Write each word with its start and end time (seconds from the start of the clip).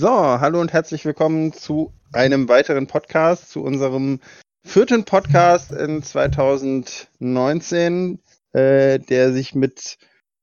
So, 0.00 0.08
hallo 0.08 0.60
und 0.62 0.72
herzlich 0.72 1.04
willkommen 1.04 1.52
zu 1.52 1.92
einem 2.14 2.48
weiteren 2.48 2.86
Podcast, 2.86 3.50
zu 3.50 3.62
unserem 3.62 4.20
vierten 4.64 5.04
Podcast 5.04 5.72
in 5.72 6.02
2019, 6.02 8.18
äh, 8.54 8.98
der 8.98 9.34
sich 9.34 9.54
mit 9.54 9.98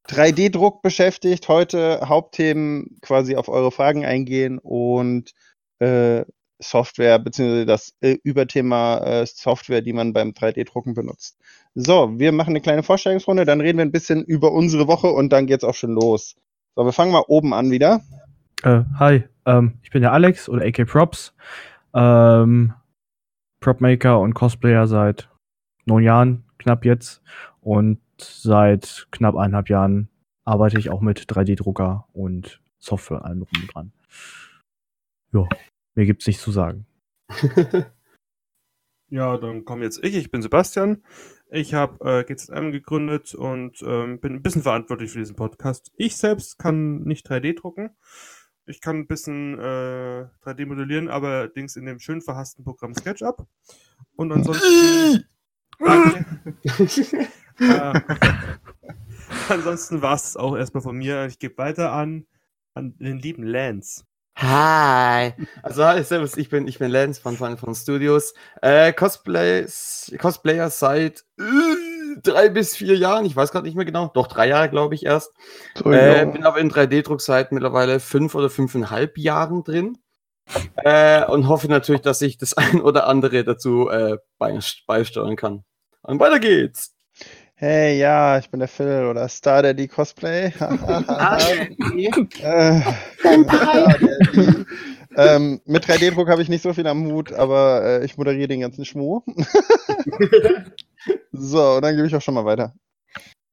3D-Druck 0.09 0.84
beschäftigt. 0.84 1.48
Heute 1.48 2.07
Hauptthemen 2.07 2.99
quasi 3.02 3.35
auf 3.35 3.49
eure 3.49 3.71
Fragen 3.71 4.05
eingehen 4.05 4.59
und 4.59 5.34
äh, 5.80 6.23
Software, 6.62 7.17
beziehungsweise 7.17 7.66
das 7.66 7.95
äh, 8.02 8.16
Überthema 8.21 8.99
äh, 8.99 9.26
Software, 9.26 9.81
die 9.81 9.94
man 9.94 10.13
beim 10.13 10.34
3D-Drucken 10.34 10.94
benutzt. 10.94 11.39
So, 11.73 12.20
wir 12.20 12.31
machen 12.31 12.52
eine 12.52 12.62
kleine 12.62 12.84
Vorstellungsrunde, 12.84 13.44
dann 13.44 13.62
reden 13.62 13.80
wir 13.80 13.85
ein 13.85 13.91
bisschen 13.91 14.23
über 14.23 14.52
unsere 14.52 14.88
Woche 14.88 15.08
und 15.08 15.34
dann 15.34 15.48
geht's 15.48 15.63
auch 15.63 15.73
schon 15.73 15.94
los. 15.94 16.35
So, 16.76 16.85
wir 16.85 16.94
fangen 16.94 17.12
mal 17.12 17.23
oben 17.27 17.55
an 17.55 17.71
wieder. 17.71 18.02
Äh, 18.63 18.81
hi, 18.99 19.23
ähm, 19.47 19.79
ich 19.81 19.89
bin 19.89 20.01
der 20.01 20.13
Alex 20.13 20.49
oder 20.49 20.65
AK 20.65 20.85
Props. 20.85 21.33
Ähm, 21.93 22.73
Propmaker 23.59 24.20
und 24.20 24.35
Cosplayer 24.35 24.85
seit 24.85 25.29
neun 25.85 26.03
Jahren, 26.03 26.43
knapp 26.59 26.85
jetzt. 26.85 27.23
Und 27.61 27.99
seit 28.20 29.07
knapp 29.11 29.35
eineinhalb 29.35 29.70
Jahren 29.70 30.09
arbeite 30.45 30.77
ich 30.77 30.89
auch 30.89 31.01
mit 31.01 31.21
3D-Drucker 31.21 32.07
und 32.13 32.61
Software 32.77 33.25
allem 33.25 33.39
drum 33.39 33.61
und 33.61 33.73
dran. 33.73 33.91
Ja, 35.33 35.48
mir 35.95 36.05
gibt's 36.05 36.27
nichts 36.27 36.43
zu 36.43 36.51
sagen. 36.51 36.85
Ja, 39.09 39.37
dann 39.37 39.63
komme 39.63 39.85
jetzt 39.85 40.03
ich. 40.03 40.15
Ich 40.15 40.31
bin 40.31 40.41
Sebastian. 40.41 41.01
Ich 41.49 41.73
habe 41.73 42.04
äh, 42.04 42.23
GZM 42.26 42.71
gegründet 42.71 43.34
und 43.34 43.82
ähm, 43.82 44.20
bin 44.20 44.34
ein 44.34 44.41
bisschen 44.41 44.63
verantwortlich 44.63 45.11
für 45.11 45.20
diesen 45.20 45.37
Podcast. 45.37 45.93
Ich 45.95 46.17
selbst 46.17 46.59
kann 46.59 47.04
nicht 47.04 47.26
3D 47.26 47.57
drucken. 47.57 47.91
Ich 48.68 48.82
kann 48.82 48.98
ein 48.98 49.07
bisschen 49.07 49.57
äh, 49.57 50.27
3D 50.43 50.65
modellieren, 50.65 51.10
aber 51.10 51.27
allerdings 51.27 51.77
in 51.77 51.85
dem 51.85 51.99
schön 51.99 52.21
verhassten 52.21 52.65
Programm 52.65 52.93
SketchUp. 52.93 53.48
Und 54.15 54.32
ansonsten. 54.32 55.26
Danke. 55.79 56.26
äh, 57.60 58.01
ansonsten 59.49 60.01
war 60.01 60.15
es 60.15 60.35
auch 60.35 60.57
erstmal 60.57 60.84
von 60.84 60.98
mir. 60.98 61.26
Ich 61.27 61.40
gebe 61.40 61.57
weiter 61.57 61.93
an, 61.93 62.26
an 62.73 62.98
den 62.98 63.20
lieben 63.20 63.43
Lance. 63.43 64.03
Hi. 64.40 65.34
Also 65.63 65.84
hi, 65.84 66.03
servus, 66.03 66.38
ich 66.38 66.50
bin, 66.50 66.68
ich 66.68 66.78
bin 66.78 66.91
Lance 66.91 67.19
von 67.19 67.35
Final 67.35 67.57
von 67.57 67.73
Studios. 67.73 68.35
Äh, 68.62 68.94
Cosplays, 68.94 70.13
Cosplayer 70.19 70.69
seit 70.69 71.25
äh, 71.40 71.66
drei 72.23 72.50
bis 72.50 72.75
vier 72.75 72.96
Jahren, 72.96 73.25
ich 73.25 73.35
weiß 73.35 73.51
gerade 73.51 73.66
nicht 73.66 73.75
mehr 73.75 73.85
genau, 73.85 74.12
doch 74.13 74.28
drei 74.28 74.47
Jahre 74.47 74.69
glaube 74.69 74.96
ich 74.96 75.06
erst. 75.06 75.31
So, 75.75 75.91
Äh, 75.91 76.25
bin 76.25 76.44
aber 76.44 76.59
in 76.59 76.72
3D-Druck 76.72 77.22
seit 77.22 77.51
mittlerweile 77.51 78.00
fünf 78.00 78.35
oder 78.35 78.50
fünfeinhalb 78.50 79.18
Jahren 79.18 79.63
drin. 79.63 79.97
Äh, 80.78 81.25
und 81.25 81.47
hoffe 81.50 81.68
natürlich, 81.68 82.01
dass 82.01 82.22
ich 82.22 82.38
das 82.38 82.53
ein 82.57 82.81
oder 82.81 83.07
andere 83.07 83.44
dazu 83.44 83.90
äh, 83.90 84.18
beis- 84.40 84.78
beisteuern 84.88 85.35
kann. 85.35 85.63
Und 86.03 86.19
weiter 86.19 86.40
geht's. 86.40 86.94
Hey, 87.56 87.97
ja, 87.97 88.38
ich 88.38 88.51
bin 88.51 88.59
der 88.59 88.69
Phil 88.69 89.07
oder 89.09 89.28
Star 89.28 89.63
Daddy 89.63 89.88
Cosplay. 89.88 90.53
äh, 92.44 92.81
ähm, 95.16 95.59
mit 95.66 95.85
3D-Druck 95.85 96.29
habe 96.29 96.44
ich 96.44 96.50
nicht 96.50 96.62
so 96.62 96.73
viel 96.73 96.85
am 96.85 97.06
Hut, 97.12 97.34
aber 97.34 97.84
äh, 97.84 98.06
ich 98.06 98.16
moderiere 98.18 98.47
den 98.47 98.62
ganzen 98.62 98.85
Schmuh. 98.85 99.23
so, 101.31 101.74
und 101.75 101.81
dann 101.81 101.96
gebe 101.96 102.08
ich 102.08 102.16
auch 102.16 102.22
schon 102.22 102.34
mal 102.34 102.46
weiter. 102.46 102.74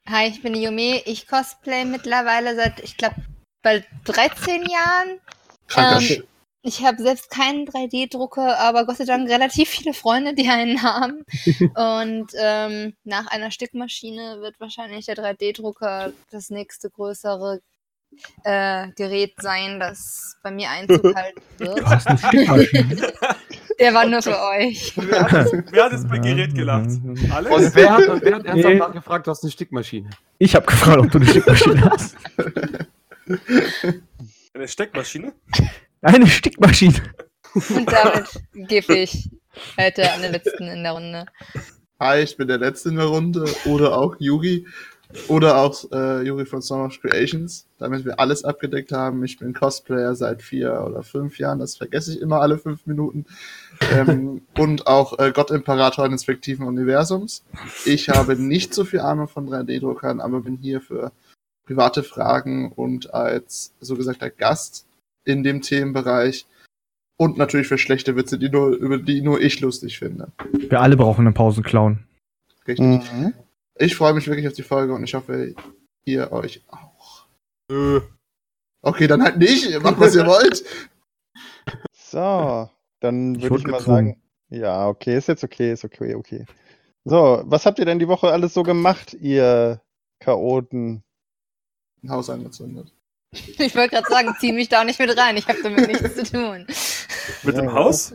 Hi, 0.09 0.29
ich 0.29 0.43
bin 0.43 0.53
die 0.53 0.63
Yume. 0.63 1.03
Ich 1.07 1.27
cosplay 1.27 1.85
mittlerweile 1.85 2.55
seit, 2.57 2.81
ich 2.81 2.97
glaube, 2.97 3.17
bald 3.63 3.87
13 4.05 4.63
Jahren. 4.67 5.21
Kranker 5.67 6.15
Ähm. 6.15 6.25
Ich 6.67 6.83
habe 6.83 7.03
selbst 7.03 7.29
keinen 7.29 7.67
3D-Drucker, 7.67 8.59
aber 8.59 8.87
Gott 8.87 8.97
sei 8.97 9.05
Dank 9.05 9.29
relativ 9.29 9.69
viele 9.69 9.93
Freunde, 9.93 10.33
die 10.33 10.49
einen 10.49 10.83
haben. 10.83 11.23
Und 11.75 12.33
ähm, 12.39 12.95
nach 13.05 13.27
einer 13.27 13.51
Stickmaschine 13.51 14.41
wird 14.41 14.59
wahrscheinlich 14.61 15.05
der 15.05 15.17
3D-Drucker 15.17 16.15
das 16.31 16.49
nächste 16.49 16.89
größere 16.89 17.61
äh, 18.45 18.89
Gerät 18.97 19.35
sein, 19.43 19.79
das 19.79 20.39
bei 20.43 20.51
mir 20.51 20.71
Einzug 20.71 21.05
halten 21.15 21.43
wird. 21.59 21.81
Du 21.81 21.87
hast 21.87 22.07
eine 22.07 22.19
Stickmaschine. 22.29 23.13
Der 23.81 23.93
war 23.95 24.07
nur 24.07 24.23
für 24.23 24.39
euch. 24.41 24.93
Wer 24.97 25.21
hat, 25.23 25.33
jetzt- 25.33 25.55
wer 25.73 25.85
hat 25.85 25.93
jetzt 25.93 26.09
bei 26.09 26.19
Gerät 26.19 26.55
gelacht? 26.55 26.89
Alex? 27.31 27.55
Und 27.57 27.75
wer 27.75 27.91
hat, 27.91 28.09
und 28.09 28.23
wer 28.23 28.35
hat 28.37 28.45
ernsthaft 28.47 28.73
Nee. 28.75 28.79
nachgefragt, 28.79 29.27
du 29.27 29.31
hast 29.31 29.43
eine 29.43 29.51
Stickmaschine? 29.53 30.11
Ich 30.39 30.55
habe 30.55 30.67
gefragt, 30.67 30.99
ob 31.01 31.11
du 31.11 31.19
eine 31.19 31.27
Stickmaschine 31.27 31.91
hast. 31.91 32.17
Eine 34.55 34.69
Steckmaschine? 34.69 35.33
Eine 36.03 36.27
Stickmaschine. 36.27 36.95
Und 37.55 37.91
damit 37.91 38.29
gebe 38.69 38.97
ich 38.99 39.31
heute 39.81 40.13
an 40.13 40.23
den 40.23 40.33
letzten 40.33 40.65
in 40.65 40.83
der 40.83 40.93
Runde. 40.93 41.27
Hi, 41.99 42.21
ich 42.23 42.37
bin 42.37 42.49
der 42.49 42.59
Letzte 42.59 42.91
in 42.91 42.97
der 42.97 43.07
Runde. 43.07 43.45
Oder 43.65 43.97
auch 43.99 44.15
Yuri. 44.19 44.67
Oder 45.29 45.59
auch 45.59 45.91
äh, 45.93 46.23
Yuri 46.27 46.45
von 46.45 46.63
Song 46.63 46.85
of 46.85 47.01
Creations. 47.01 47.67
Damit 47.79 48.05
wir 48.05 48.19
alles 48.19 48.45
abgedeckt 48.45 48.93
haben. 48.93 49.25
Ich 49.25 49.39
bin 49.39 49.55
Cosplayer 49.55 50.15
seit 50.15 50.43
vier 50.43 50.85
oder 50.87 51.03
fünf 51.03 51.39
Jahren. 51.39 51.59
Das 51.59 51.77
vergesse 51.77 52.13
ich 52.13 52.21
immer 52.21 52.41
alle 52.41 52.59
fünf 52.59 52.87
Minuten. 52.87 53.27
Ähm, 53.93 54.43
und 54.59 54.87
auch 54.87 55.19
äh, 55.19 55.33
Gott 55.33 55.51
Imperator 55.51 56.05
eines 56.05 56.25
fiktiven 56.25 56.67
Universums. 56.67 57.45
Ich 57.85 58.09
habe 58.09 58.37
nicht 58.37 58.75
so 58.75 58.85
viel 58.85 59.01
Ahnung 59.01 59.29
von 59.29 59.49
3D-Druckern, 59.49 60.21
aber 60.21 60.41
bin 60.41 60.57
hier 60.57 60.81
für 60.81 61.13
private 61.67 62.03
Fragen 62.03 62.73
und 62.73 63.15
als 63.15 63.73
so 63.81 63.97
gesagter 63.97 64.31
Gast 64.31 64.87
in 65.25 65.43
dem 65.43 65.63
Themenbereich. 65.63 66.47
Und 67.17 67.39
natürlich 67.39 67.69
für 67.69 67.79
schlechte 67.79 68.17
Witze, 68.17 68.39
die 68.39 68.49
nur, 68.49 68.71
über 68.71 68.99
die 68.99 69.23
nur 69.23 69.41
ich 69.41 69.61
lustig 69.61 70.01
finde. 70.01 70.33
Wir 70.53 70.81
alle 70.81 70.97
brauchen 70.97 71.27
einen 71.27 71.35
Pausenclown. 71.35 72.01
Richtig. 72.67 73.13
Mhm. 73.13 73.35
Ich 73.77 73.97
freue 73.97 74.15
mich 74.15 74.27
wirklich 74.27 74.47
auf 74.47 74.55
die 74.55 74.63
Folge 74.63 74.95
und 74.95 75.03
ich 75.05 75.15
hoffe, 75.15 75.55
ihr 76.05 76.33
euch 76.33 76.63
auch. 76.69 77.27
Okay, 78.83 79.07
dann 79.07 79.23
halt 79.23 79.39
nicht. 79.39 79.69
Ihr 79.69 79.81
macht, 79.81 79.99
was 79.99 80.15
ihr 80.15 80.27
wollt. 80.27 80.65
So, 81.97 82.71
dann 83.01 83.35
Ich 83.35 83.43
würde 83.43 83.51
wurde 83.51 83.63
ich 83.63 83.69
mal 83.69 83.81
sagen. 83.81 84.23
Ja, 84.49 84.87
okay, 84.87 85.17
ist 85.17 85.27
jetzt 85.27 85.43
okay, 85.43 85.73
ist 85.73 85.85
okay, 85.85 86.15
okay. 86.15 86.47
So, 87.05 87.43
was 87.45 87.67
habt 87.67 87.81
ihr 87.81 87.87
denn 87.87 87.99
die 87.99 88.07
Woche 88.07 88.31
alles 88.31 88.55
so 88.55 88.63
gemacht, 88.63 89.15
ihr 89.15 89.81
Chaoten? 90.21 91.03
Ein 92.05 92.11
Haus 92.11 92.31
angezündet. 92.31 92.93
Ich 93.33 93.75
wollte 93.75 93.97
gerade 93.97 94.09
sagen, 94.09 94.37
zieh 94.39 94.53
mich 94.53 94.69
da 94.69 94.85
nicht 94.85 95.01
mit 95.01 95.19
rein. 95.19 95.37
Ich 95.37 95.49
habe 95.49 95.61
damit 95.63 95.89
nichts 95.89 96.15
zu 96.15 96.23
tun. 96.23 96.67
Mit 97.43 97.57
dem 97.57 97.65
Ja. 97.65 97.73
Haus? 97.73 98.15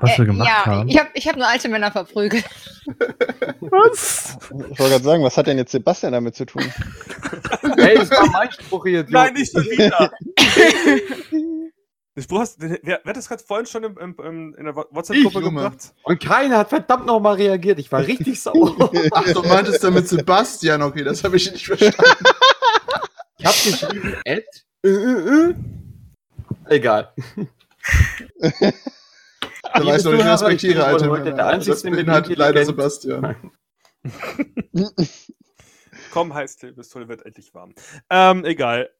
Was 0.00 0.18
wir 0.18 0.24
Äh, 0.24 0.26
gemacht 0.26 0.48
ja, 0.48 0.66
haben. 0.66 0.88
ich 0.88 0.98
habe 0.98 1.08
ich 1.14 1.26
hab 1.28 1.36
nur 1.36 1.46
alte 1.48 1.68
Männer 1.68 1.90
verprügelt. 1.90 2.44
Was? 3.60 4.36
Ich 4.50 4.78
wollte 4.78 4.92
gerade 4.92 5.04
sagen, 5.04 5.24
was 5.24 5.36
hat 5.36 5.46
denn 5.48 5.58
jetzt 5.58 5.72
Sebastian 5.72 6.12
damit 6.12 6.36
zu 6.36 6.44
tun? 6.46 6.62
Hey, 7.76 7.98
es 7.98 8.10
war 8.10 8.26
mein 8.30 8.50
Spruch 8.52 8.86
hier. 8.86 9.04
Nein, 9.08 9.34
nicht 9.34 9.52
schon 9.52 9.64
wieder. 9.64 10.10
Den 12.16 12.22
Spruch 12.22 12.38
hast, 12.40 12.62
den, 12.62 12.78
wer, 12.82 13.00
wer 13.02 13.10
hat 13.10 13.16
das 13.16 13.28
gerade 13.28 13.42
vorhin 13.42 13.66
schon 13.66 13.84
im, 13.84 13.98
im, 13.98 14.16
im, 14.24 14.54
in 14.54 14.64
der 14.64 14.74
WhatsApp-Gruppe 14.74 15.42
gebracht? 15.42 15.92
Und 16.04 16.18
keiner 16.18 16.58
hat 16.58 16.70
verdammt 16.70 17.04
nochmal 17.04 17.34
reagiert. 17.34 17.78
Ich 17.78 17.92
war 17.92 18.06
richtig 18.06 18.40
sauer. 18.40 18.90
Ach, 19.12 19.24
du 19.30 19.42
meintest 19.42 19.84
damit 19.84 20.08
Sebastian. 20.08 20.80
Okay, 20.80 21.04
das 21.04 21.22
habe 21.24 21.36
ich 21.36 21.52
nicht 21.52 21.66
verstanden. 21.66 21.98
Ich 23.38 23.44
hab 23.46 23.52
geschrieben, 23.52 24.16
Ed. 24.24 24.46
Äh, 24.82 24.88
äh, 24.88 25.50
äh. 25.50 25.54
Egal. 26.68 27.12
Da 29.78 29.84
weißt 29.86 30.06
du, 30.06 30.12
ich 30.12 30.24
respektiere 30.24 30.72
ich 30.72 30.78
bin 30.78 30.86
alte 30.86 31.10
heute 31.10 31.24
Männer. 31.24 31.36
der 31.36 31.46
Einzige, 31.48 31.72
Das 31.72 31.84
mit 31.84 32.00
ich 32.32 32.36
leider. 32.38 32.64
Sebastian. 32.64 33.52
Komm, 36.12 36.34
Heißklebepistole 36.34 37.08
wird 37.08 37.24
endlich 37.26 37.52
warm. 37.54 37.74
Ähm, 38.10 38.44
egal. 38.44 38.90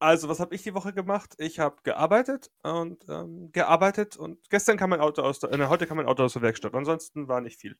Also, 0.00 0.28
was 0.28 0.38
habe 0.38 0.54
ich 0.54 0.62
die 0.62 0.74
Woche 0.74 0.92
gemacht? 0.92 1.34
Ich 1.38 1.58
habe 1.58 1.76
gearbeitet 1.82 2.50
und 2.62 3.04
ähm, 3.08 3.50
gearbeitet 3.52 4.16
und 4.16 4.38
gestern 4.48 4.76
kam 4.76 4.90
mein 4.90 5.00
Auto 5.00 5.22
aus 5.22 5.40
der, 5.40 5.50
äh, 5.52 5.66
heute 5.66 5.88
kam 5.88 5.96
mein 5.96 6.06
Auto 6.06 6.22
aus 6.22 6.34
der 6.34 6.42
Werkstatt. 6.42 6.72
Ansonsten 6.74 7.26
war 7.26 7.40
nicht 7.40 7.58
viel. 7.60 7.74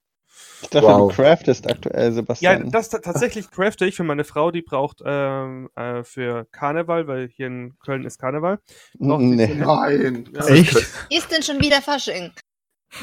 Ich 0.62 0.68
dachte, 0.70 0.86
Wow. 0.86 1.10
du 1.14 1.22
craftest 1.22 1.70
aktuell, 1.70 2.06
Ja, 2.06 2.12
Sebastian. 2.12 2.70
das 2.72 2.88
ta- 2.90 2.98
tatsächlich 2.98 3.50
crafte 3.52 3.86
ich 3.86 3.94
für 3.94 4.02
meine 4.02 4.24
Frau, 4.24 4.50
die 4.50 4.62
braucht 4.62 5.00
ähm, 5.04 5.70
äh, 5.76 6.02
für 6.02 6.46
Karneval, 6.50 7.06
weil 7.06 7.28
hier 7.28 7.46
in 7.46 7.78
Köln 7.78 8.04
ist 8.04 8.18
Karneval. 8.18 8.58
braucht 8.98 9.20
nee, 9.22 9.54
Nein. 9.54 10.28
Ja, 10.34 10.46
Echt? 10.48 10.76
Ist 11.10 11.30
denn 11.30 11.42
schon 11.44 11.60
wieder 11.60 11.80
Fasching? 11.80 12.32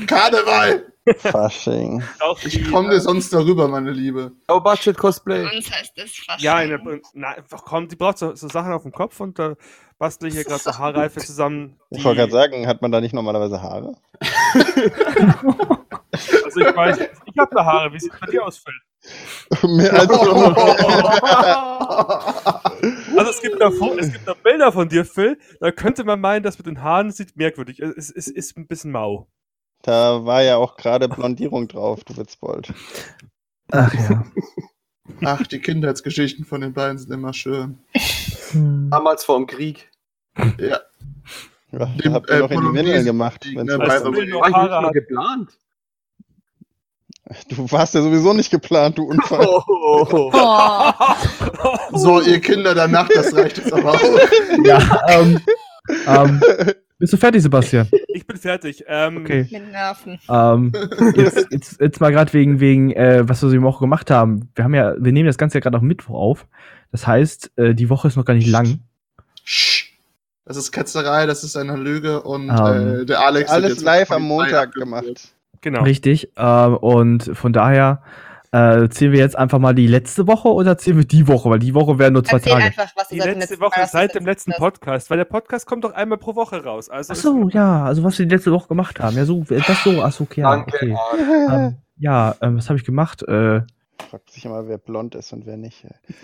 Karneval. 0.08 0.92
Fasching. 1.18 2.04
Ich 2.44 2.72
komme 2.72 2.90
äh, 2.90 2.92
dir 2.92 3.02
sonst 3.02 3.32
darüber, 3.32 3.68
meine 3.68 3.92
Liebe. 3.92 4.32
Low 4.50 4.60
Budget 4.60 4.98
Cosplay. 4.98 5.44
uns 5.56 5.72
heißt 5.72 5.94
es 5.98 6.18
Fasching. 6.18 6.44
Ja, 6.44 6.80
na, 7.14 7.30
einfach 7.30 7.64
komm, 7.64 7.88
die 7.88 7.96
braucht 7.96 8.18
so, 8.18 8.36
so 8.36 8.48
Sachen 8.48 8.72
auf 8.72 8.82
dem 8.82 8.92
Kopf 8.92 9.20
und 9.20 9.38
da 9.38 9.56
bastle 10.00 10.30
ich 10.30 10.34
hier 10.34 10.44
gerade 10.44 10.62
so 10.62 10.78
Haarreife 10.78 11.20
zusammen. 11.20 11.80
Ich 11.92 12.04
wollte 12.04 12.22
gerade 12.22 12.32
sagen, 12.32 12.68
hat 12.68 12.82
man 12.82 12.92
da 12.92 13.02
nicht 13.02 13.14
normalerweise 13.14 13.62
Haare? 13.62 13.96
Also 16.46 16.62
ich 16.62 16.76
weiß, 16.76 16.98
ich 17.26 17.38
habe 17.38 17.54
da 17.54 17.66
Haare, 17.66 17.92
wie 17.92 18.00
sieht 18.00 18.14
es 18.14 18.20
bei 18.22 18.28
dir 18.28 18.46
aus, 18.46 18.58
Phil? 18.58 18.74
Mehr 19.76 19.94
als 19.94 20.10
Also 23.18 23.32
es 23.32 23.42
gibt, 23.42 23.60
da, 23.60 23.68
es 23.68 24.14
gibt 24.14 24.28
da 24.28 24.34
Bilder 24.34 24.72
von 24.72 24.88
dir, 24.88 25.04
Phil. 25.06 25.38
Da 25.60 25.72
könnte 25.72 26.06
man 26.06 26.22
meinen, 26.22 26.44
das 26.44 26.58
mit 26.58 26.68
den 26.68 26.82
Haaren 26.82 27.12
sieht 27.12 27.36
merkwürdig. 27.36 27.80
Es, 27.80 27.96
es, 27.96 28.12
es 28.12 28.28
ist 28.28 28.58
ein 28.58 28.68
bisschen 28.68 28.92
mau. 28.92 29.28
Da 29.86 30.26
war 30.26 30.42
ja 30.42 30.58
auch 30.58 30.78
gerade 30.78 31.08
Blondierung 31.08 31.68
drauf, 31.68 32.04
du 32.04 32.18
Witzbold. 32.18 32.74
Ach 33.72 33.94
ja. 33.94 34.26
Ach, 35.22 35.46
die 35.46 35.60
Kindheitsgeschichten 35.60 36.44
von 36.44 36.62
den 36.62 36.74
beiden 36.74 36.98
sind 36.98 37.12
immer 37.12 37.34
schön. 37.34 37.78
Damals 38.52 39.24
vor 39.24 39.38
dem 39.38 39.46
Krieg. 39.46 39.92
Ja, 40.60 40.80
Ja, 41.72 41.86
Dem, 41.86 42.14
habt 42.14 42.32
ihr 42.32 42.38
äh, 42.38 42.40
noch 42.40 42.50
in 42.50 42.62
die 42.62 42.74
Windeln 42.74 43.06
gemacht. 43.06 43.46
wenn's 43.54 43.72
ne, 43.72 43.78
bei 43.78 44.04
War 44.04 44.92
geplant. 44.92 45.52
Du 47.50 47.72
warst 47.72 47.94
ja 47.94 48.02
sowieso 48.02 48.34
nicht 48.34 48.50
geplant, 48.50 48.98
du 48.98 49.04
Unfall. 49.04 49.46
Oh. 49.48 50.08
Oh. 50.12 50.32
So, 51.98 52.22
ihr 52.22 52.42
Kinder 52.42 52.74
der 52.74 52.88
Nacht, 52.88 53.12
das 53.16 53.36
reicht 53.36 53.58
jetzt 53.58 53.72
aber 53.72 53.94
auch. 53.94 54.20
ja 54.64 55.02
ähm, 55.10 55.40
ähm, 56.08 56.42
bist 56.98 57.14
du 57.14 57.18
fertig, 57.18 57.42
Sebastian? 57.42 57.88
Ich 58.08 58.26
bin 58.26 58.38
fertig. 58.38 58.84
Ähm, 58.88 59.18
Okay. 59.18 59.46
Mit 59.52 59.72
Nerven. 59.72 60.18
Ähm, 60.30 60.72
jetzt, 61.16 61.48
jetzt, 61.52 61.82
jetzt 61.82 62.00
mal 62.00 62.12
gerade 62.14 62.32
wegen, 62.32 62.62
wegen 62.62 62.92
äh, 62.92 63.28
was 63.28 63.42
wir 63.44 63.50
so 63.50 63.56
die 63.56 63.62
Woche 63.62 63.82
gemacht 63.82 64.10
haben. 64.10 64.50
Wir 64.56 64.64
haben 64.64 64.74
ja, 64.74 64.96
wir 64.98 65.12
nehmen 65.12 65.28
das 65.28 65.38
Ganze 65.38 65.58
ja 65.58 65.60
gerade 65.60 65.76
auf 65.76 65.84
Mittwoch 65.84 66.16
auf. 66.16 66.48
Das 66.94 67.06
heißt, 67.06 67.52
äh, 67.58 67.76
die 67.76 67.90
Woche 67.90 68.08
ist 68.08 68.16
noch 68.16 68.24
gar 68.24 68.34
nicht 68.34 68.48
lang. 68.48 68.80
Sch. 69.44 69.92
Das 70.46 70.56
ist 70.56 70.72
Ketzerei, 70.72 71.26
das 71.26 71.44
ist 71.44 71.58
eine 71.58 71.76
Lüge 71.76 72.22
und 72.22 72.50
Ähm, 72.50 73.02
äh, 73.02 73.06
der 73.06 73.20
Alex 73.26 73.50
hat 73.50 73.58
Alles 73.58 73.70
jetzt 73.72 73.84
live 73.84 74.12
am 74.12 74.24
Montag 74.24 74.74
gemacht. 74.74 75.34
Genau. 75.62 75.84
Richtig. 75.84 76.32
Ähm, 76.38 76.78
und 76.78 77.32
von 77.34 77.52
daher 77.52 78.02
äh, 78.56 78.88
zählen 78.90 79.12
wir 79.12 79.20
jetzt 79.20 79.38
einfach 79.38 79.60
mal 79.60 79.76
die 79.76 79.86
letzte 79.88 80.28
Woche 80.28 80.48
oder 80.48 80.78
zählen 80.78 80.98
wir 80.98 81.06
die 81.06 81.28
Woche? 81.28 81.50
Weil 81.50 81.60
die 81.60 81.74
Woche 81.74 82.00
wären 82.00 82.14
nur 82.14 82.24
zwei 82.24 82.38
Erzähl 82.38 82.54
Tage. 82.54 82.64
einfach, 82.64 82.88
was 82.96 83.10
Die 83.10 83.18
letzte 83.18 83.40
letzten 83.40 83.60
Woche 83.60 83.82
Mal 83.82 83.88
seit 83.88 84.16
dem 84.16 84.26
letzten 84.26 84.54
Podcast, 84.54 85.10
weil 85.10 85.18
der 85.18 85.26
Podcast 85.26 85.68
kommt 85.68 85.84
doch 85.84 85.94
einmal 85.94 86.18
pro 86.18 86.36
Woche 86.36 86.64
raus. 86.64 86.90
Also 86.90 87.12
Ach 87.12 87.18
so, 87.18 87.50
ja, 87.50 87.84
also 87.84 88.02
was 88.04 88.18
wir 88.18 88.26
die 88.26 88.34
letzte 88.34 88.54
Woche 88.54 88.70
gemacht 88.70 89.02
haben. 89.02 89.18
Ja, 89.18 89.26
so, 89.26 89.44
das 89.50 89.84
so, 89.84 90.02
ach 90.02 90.14
so, 90.14 90.24
okay. 90.24 90.40
Ja, 90.42 90.52
Danke. 90.52 90.72
okay. 90.74 90.96
Ähm, 91.52 91.76
ja, 91.98 92.36
ähm, 92.42 92.58
was 92.58 92.70
habe 92.70 92.80
ich 92.80 92.86
gemacht? 92.86 93.24
Äh, 93.24 93.62
Fragt 94.10 94.30
sich 94.30 94.46
immer, 94.46 94.70
wer 94.70 94.78
blond 94.78 95.16
ist 95.16 95.34
und 95.34 95.46
wer 95.46 95.58
nicht. 95.58 95.86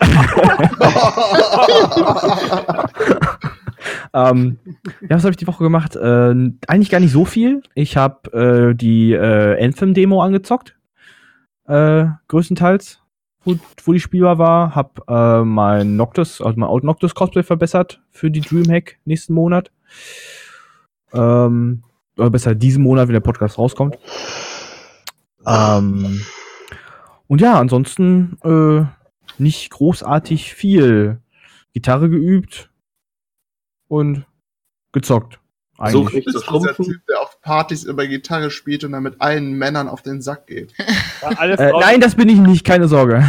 ähm, 4.14 4.58
ja, 5.02 5.10
was 5.10 5.24
habe 5.24 5.32
ich 5.32 5.36
die 5.36 5.46
Woche 5.46 5.64
gemacht? 5.64 5.96
Äh, 5.96 6.34
eigentlich 6.66 6.90
gar 6.90 7.00
nicht 7.00 7.12
so 7.12 7.26
viel. 7.26 7.62
Ich 7.74 7.98
habe 7.98 8.70
äh, 8.72 8.74
die 8.74 9.12
äh, 9.12 9.62
Anthem-Demo 9.62 10.22
angezockt. 10.22 10.76
Äh, 11.66 12.06
größtenteils, 12.28 13.00
wo, 13.44 13.56
wo 13.84 13.92
die 13.92 14.00
spielbar 14.00 14.38
war. 14.38 14.74
Hab 14.74 15.08
äh, 15.08 15.44
mein 15.44 15.96
Noctis, 15.96 16.40
also 16.40 16.58
mein 16.58 16.68
Old 16.68 16.84
Noctis 16.84 17.14
Cosplay 17.14 17.42
verbessert 17.42 18.02
für 18.10 18.30
die 18.30 18.40
Dreamhack 18.40 18.98
nächsten 19.04 19.34
Monat. 19.34 19.70
Ähm, 21.12 21.84
oder 22.16 22.30
besser 22.30 22.54
diesen 22.54 22.82
Monat, 22.82 23.08
wenn 23.08 23.14
der 23.14 23.20
Podcast 23.20 23.58
rauskommt. 23.58 23.98
Ähm, 25.46 26.20
und 27.26 27.40
ja, 27.40 27.58
ansonsten 27.58 28.38
äh, 28.42 28.84
nicht 29.40 29.70
großartig 29.70 30.54
viel. 30.54 31.20
Gitarre 31.72 32.10
geübt 32.10 32.70
und 33.88 34.26
gezockt. 34.92 35.40
So 35.90 36.02
Eigentlich. 36.02 36.26
nicht 36.26 36.38
zu 36.38 36.60
Das. 36.60 36.76
Typ, 36.76 37.06
der 37.06 37.21
Partys 37.42 37.84
über 37.84 38.06
Gitarre 38.06 38.50
spielt 38.50 38.84
und 38.84 38.92
dann 38.92 39.02
mit 39.02 39.20
allen 39.20 39.52
Männern 39.52 39.88
auf 39.88 40.02
den 40.02 40.22
Sack 40.22 40.46
geht. 40.46 40.74
alle 41.22 41.54
Äh, 41.54 41.70
Frauen, 41.70 41.80
nein, 41.80 42.00
das 42.00 42.14
bin 42.14 42.28
ich 42.28 42.38
nicht, 42.38 42.64
keine 42.64 42.88
Sorge. 42.88 43.24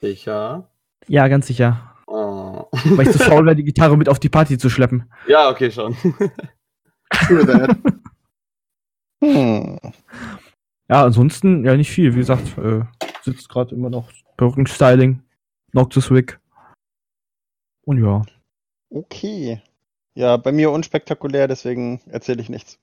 Sicher. 0.00 0.68
Ja, 1.06 1.28
ganz 1.28 1.46
sicher. 1.46 1.94
Oh. 2.06 2.66
Weil 2.72 3.06
ich 3.06 3.12
zu 3.12 3.18
faul 3.24 3.46
wäre, 3.46 3.56
die 3.56 3.64
Gitarre 3.64 3.96
mit 3.96 4.08
auf 4.08 4.18
die 4.18 4.28
Party 4.28 4.58
zu 4.58 4.68
schleppen. 4.68 5.10
Ja, 5.28 5.48
okay, 5.48 5.70
schon. 5.70 5.96
True 7.10 7.46
that. 7.46 7.76
Hm. 9.22 9.78
Ja, 10.88 11.04
ansonsten, 11.04 11.64
ja, 11.64 11.76
nicht 11.76 11.90
viel. 11.90 12.14
Wie 12.14 12.18
gesagt, 12.18 12.58
äh, 12.58 12.82
sitzt 13.22 13.48
gerade 13.48 13.74
immer 13.74 13.90
noch 13.90 14.10
Perückenstyling, 14.36 15.22
Noctis 15.72 16.10
Wig. 16.10 16.40
Und 17.82 18.02
ja. 18.02 18.22
Okay. 18.90 19.62
Ja, 20.14 20.36
bei 20.36 20.52
mir 20.52 20.70
unspektakulär, 20.70 21.48
deswegen 21.48 22.00
erzähle 22.10 22.42
ich 22.42 22.48
nichts. 22.48 22.78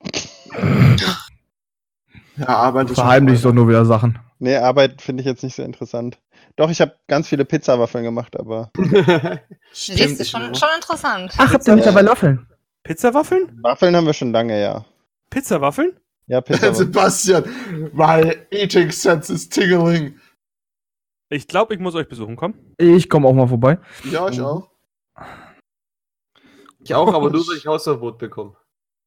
Ja, 2.36 2.46
Arbeit 2.48 2.90
ist 2.90 2.94
Verheimlich 2.94 3.42
doch 3.42 3.52
nur 3.52 3.68
wieder 3.68 3.84
Sachen. 3.84 4.18
Nee, 4.38 4.56
Arbeit 4.56 5.02
finde 5.02 5.22
ich 5.22 5.26
jetzt 5.26 5.42
nicht 5.42 5.56
so 5.56 5.62
interessant. 5.62 6.18
Doch, 6.56 6.70
ich 6.70 6.80
habe 6.80 6.94
ganz 7.08 7.28
viele 7.28 7.44
Pizzawaffeln 7.44 8.04
gemacht, 8.04 8.38
aber 8.38 8.70
Siehst 9.72 10.18
du, 10.18 10.22
ich 10.22 10.30
schon, 10.30 10.54
schon 10.54 10.68
interessant. 10.76 11.32
Ach, 11.36 11.52
habt 11.52 11.66
ihr 11.66 11.74
mittlerweile 11.74 12.10
Waffeln? 12.10 12.46
Pizzawaffeln? 12.84 13.58
Waffeln 13.62 13.94
haben 13.94 14.06
wir 14.06 14.14
schon 14.14 14.32
lange, 14.32 14.60
ja. 14.60 14.84
Pizzawaffeln? 15.30 15.92
Ja, 16.26 16.40
Pizzawaffeln. 16.42 16.74
Sebastian, 16.74 17.44
my 17.92 18.36
eating 18.50 18.90
sense 18.90 19.32
is 19.32 19.48
tingling. 19.48 20.14
Ich 21.30 21.46
glaube, 21.46 21.74
ich 21.74 21.80
muss 21.80 21.94
euch 21.94 22.08
besuchen 22.08 22.36
kommen. 22.36 22.54
Ich 22.78 23.08
komme 23.08 23.28
auch 23.28 23.34
mal 23.34 23.48
vorbei. 23.48 23.78
Ja, 24.10 24.28
ich 24.28 24.40
auch. 24.40 24.70
Ich 26.88 26.94
auch, 26.94 27.12
aber 27.12 27.30
nur, 27.30 27.46
weil 27.46 27.56
ich 27.58 27.66
Hausverbot 27.66 28.16
bekomme. 28.18 28.56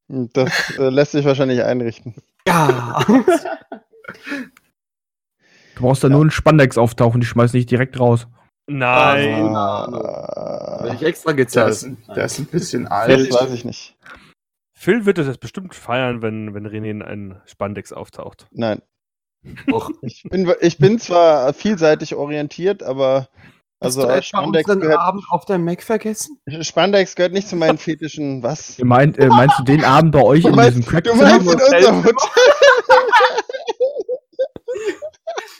Das 0.07 0.77
äh, 0.77 0.89
lässt 0.89 1.13
sich 1.13 1.25
wahrscheinlich 1.25 1.63
einrichten. 1.63 2.13
Ja. 2.47 3.03
Du 5.75 5.81
brauchst 5.81 6.03
da 6.03 6.09
nur 6.09 6.21
einen 6.21 6.31
Spandex 6.31 6.77
auftauchen, 6.77 7.21
die 7.21 7.27
schmeißen 7.27 7.57
dich 7.57 7.65
direkt 7.65 7.99
raus. 7.99 8.27
Nein. 8.67 9.55
Ah, 9.55 10.83
Will 10.83 10.93
ich 10.93 11.01
extra 11.03 11.31
Der 11.31 11.37
gezahlt. 11.37 11.71
ist, 11.71 11.89
der 12.15 12.25
ist 12.25 12.39
ein 12.39 12.45
bisschen 12.45 12.83
das 12.83 12.91
alt. 12.91 13.33
weiß 13.33 13.51
ich 13.53 13.65
nicht. 13.65 13.97
Phil 14.77 15.05
wird 15.05 15.17
das 15.17 15.37
bestimmt 15.37 15.73
feiern, 15.73 16.21
wenn, 16.21 16.53
wenn 16.53 16.67
René 16.67 16.89
in 16.91 17.01
einen 17.01 17.41
Spandex 17.45 17.93
auftaucht. 17.93 18.47
Nein. 18.51 18.81
Och. 19.71 19.89
Ich 20.01 20.23
bin, 20.29 20.51
ich 20.59 20.77
bin 20.77 20.99
zwar 20.99 21.51
vielseitig 21.53 22.13
orientiert, 22.15 22.83
aber 22.83 23.27
also 23.81 24.07
Hast 24.07 24.17
du 24.17 24.23
Spandex 24.23 24.69
unseren 24.69 24.79
gehört, 24.81 24.99
Abend 24.99 25.23
auf 25.29 25.45
deinem 25.45 25.65
Mac 25.65 25.81
vergessen? 25.81 26.39
Spandex 26.61 27.15
gehört 27.15 27.33
nicht 27.33 27.47
zu 27.47 27.55
meinen 27.55 27.79
fetischen. 27.79 28.43
Was? 28.43 28.77
Ihr 28.77 28.85
meint, 28.85 29.17
äh, 29.17 29.27
meinst 29.27 29.57
du 29.57 29.63
den 29.63 29.83
Abend 29.83 30.11
bei 30.11 30.21
euch 30.21 30.43
Du 30.43 30.49
in 30.49 30.55
meinst, 30.55 30.77
diesem 30.77 31.01
du 31.03 31.15
meinst 31.15 31.51
in 31.51 31.59
unserem 31.59 32.03
Hotel? 32.03 32.13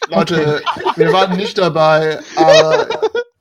Leute, 0.10 0.62
wir 0.98 1.14
waren 1.14 1.36
nicht 1.36 1.58
dabei, 1.58 2.20
aber 2.36 2.88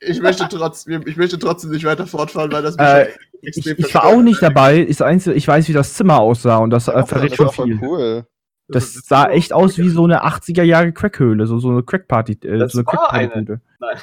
ich 0.00 0.20
möchte, 0.20 0.48
trotz, 0.48 0.86
ich 0.86 1.16
möchte 1.16 1.38
trotzdem 1.38 1.70
nicht 1.72 1.84
weiter 1.84 2.06
fortfahren, 2.06 2.50
weil 2.52 2.62
das 2.62 2.76
mich 2.76 2.86
Äh, 2.86 3.08
extrem 3.42 3.76
Ich, 3.76 3.86
ich 3.86 3.94
war 3.94 4.04
auch 4.06 4.22
nicht 4.22 4.40
dabei. 4.40 4.78
Ich, 4.78 4.96
das 4.96 5.02
Einzige, 5.02 5.34
ich 5.34 5.46
weiß, 5.46 5.68
wie 5.68 5.72
das 5.72 5.94
Zimmer 5.94 6.20
aussah 6.20 6.58
und 6.58 6.70
das 6.70 6.88
äh, 6.88 7.04
verrät 7.04 7.36
schon 7.36 7.50
viel. 7.50 7.78
cool. 7.82 8.24
Das 8.72 8.92
sah 8.94 9.28
echt 9.28 9.52
aus 9.52 9.76
wie 9.78 9.88
so 9.88 10.04
eine 10.04 10.24
80er 10.24 10.62
Jahre 10.62 10.92
Crackhöhle, 10.92 11.46
so, 11.46 11.58
so 11.58 11.70
eine 11.70 11.82
Crackparty, 11.82 12.38
äh, 12.44 12.58
Das 12.58 12.72
so 12.72 12.78
eine 12.78 12.86
war 12.86 13.08
Crackparty-Bude. 13.08 13.60
Nein. 13.80 13.98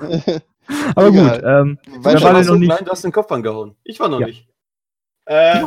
Aber 0.94 1.08
Egal. 1.08 1.30
gut, 1.40 1.42
ähm, 1.48 1.78
du, 2.02 2.04
war 2.04 2.32
noch 2.42 2.56
nicht- 2.56 2.68
klein, 2.70 2.84
du 2.84 2.90
hast 2.90 3.04
den 3.04 3.12
Kopf 3.12 3.30
angehauen. 3.32 3.74
Ich 3.84 3.98
war 4.00 4.08
noch 4.08 4.20
Ja. 4.20 4.26
nicht. 4.26 4.46
Äh, 5.26 5.62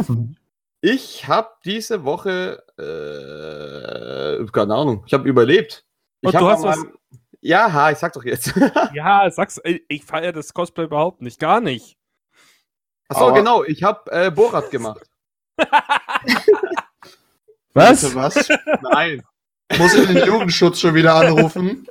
ich 0.81 1.27
habe 1.27 1.49
diese 1.65 2.03
Woche, 2.03 2.63
äh, 2.77 4.45
keine 4.51 4.75
Ahnung, 4.75 5.03
ich 5.07 5.13
habe 5.13 5.27
überlebt. 5.27 5.85
Ich 6.21 6.27
Und 6.27 6.35
hab 6.35 6.41
du 6.41 6.49
hast 6.49 6.63
was- 6.63 6.85
Ja, 7.41 7.71
ha, 7.73 7.91
ich 7.91 7.97
sag 7.97 8.13
doch 8.13 8.23
jetzt. 8.23 8.53
Ja, 8.93 9.29
sag's, 9.31 9.59
ich 9.87 10.05
feiere 10.05 10.31
das 10.33 10.53
Cosplay 10.53 10.83
überhaupt 10.85 11.21
nicht, 11.21 11.39
gar 11.39 11.61
nicht. 11.61 11.97
Achso, 13.09 13.27
Aber- 13.27 13.37
genau, 13.37 13.63
ich 13.63 13.81
habe 13.83 14.11
äh, 14.11 14.29
Borat 14.31 14.69
gemacht. 14.71 15.01
was? 17.73 18.01
Bitte 18.01 18.15
was? 18.15 18.49
Nein. 18.93 19.21
Muss 19.77 19.93
ich 19.93 20.07
den 20.07 20.25
Jugendschutz 20.25 20.79
schon 20.81 20.93
wieder 20.95 21.15
anrufen? 21.15 21.87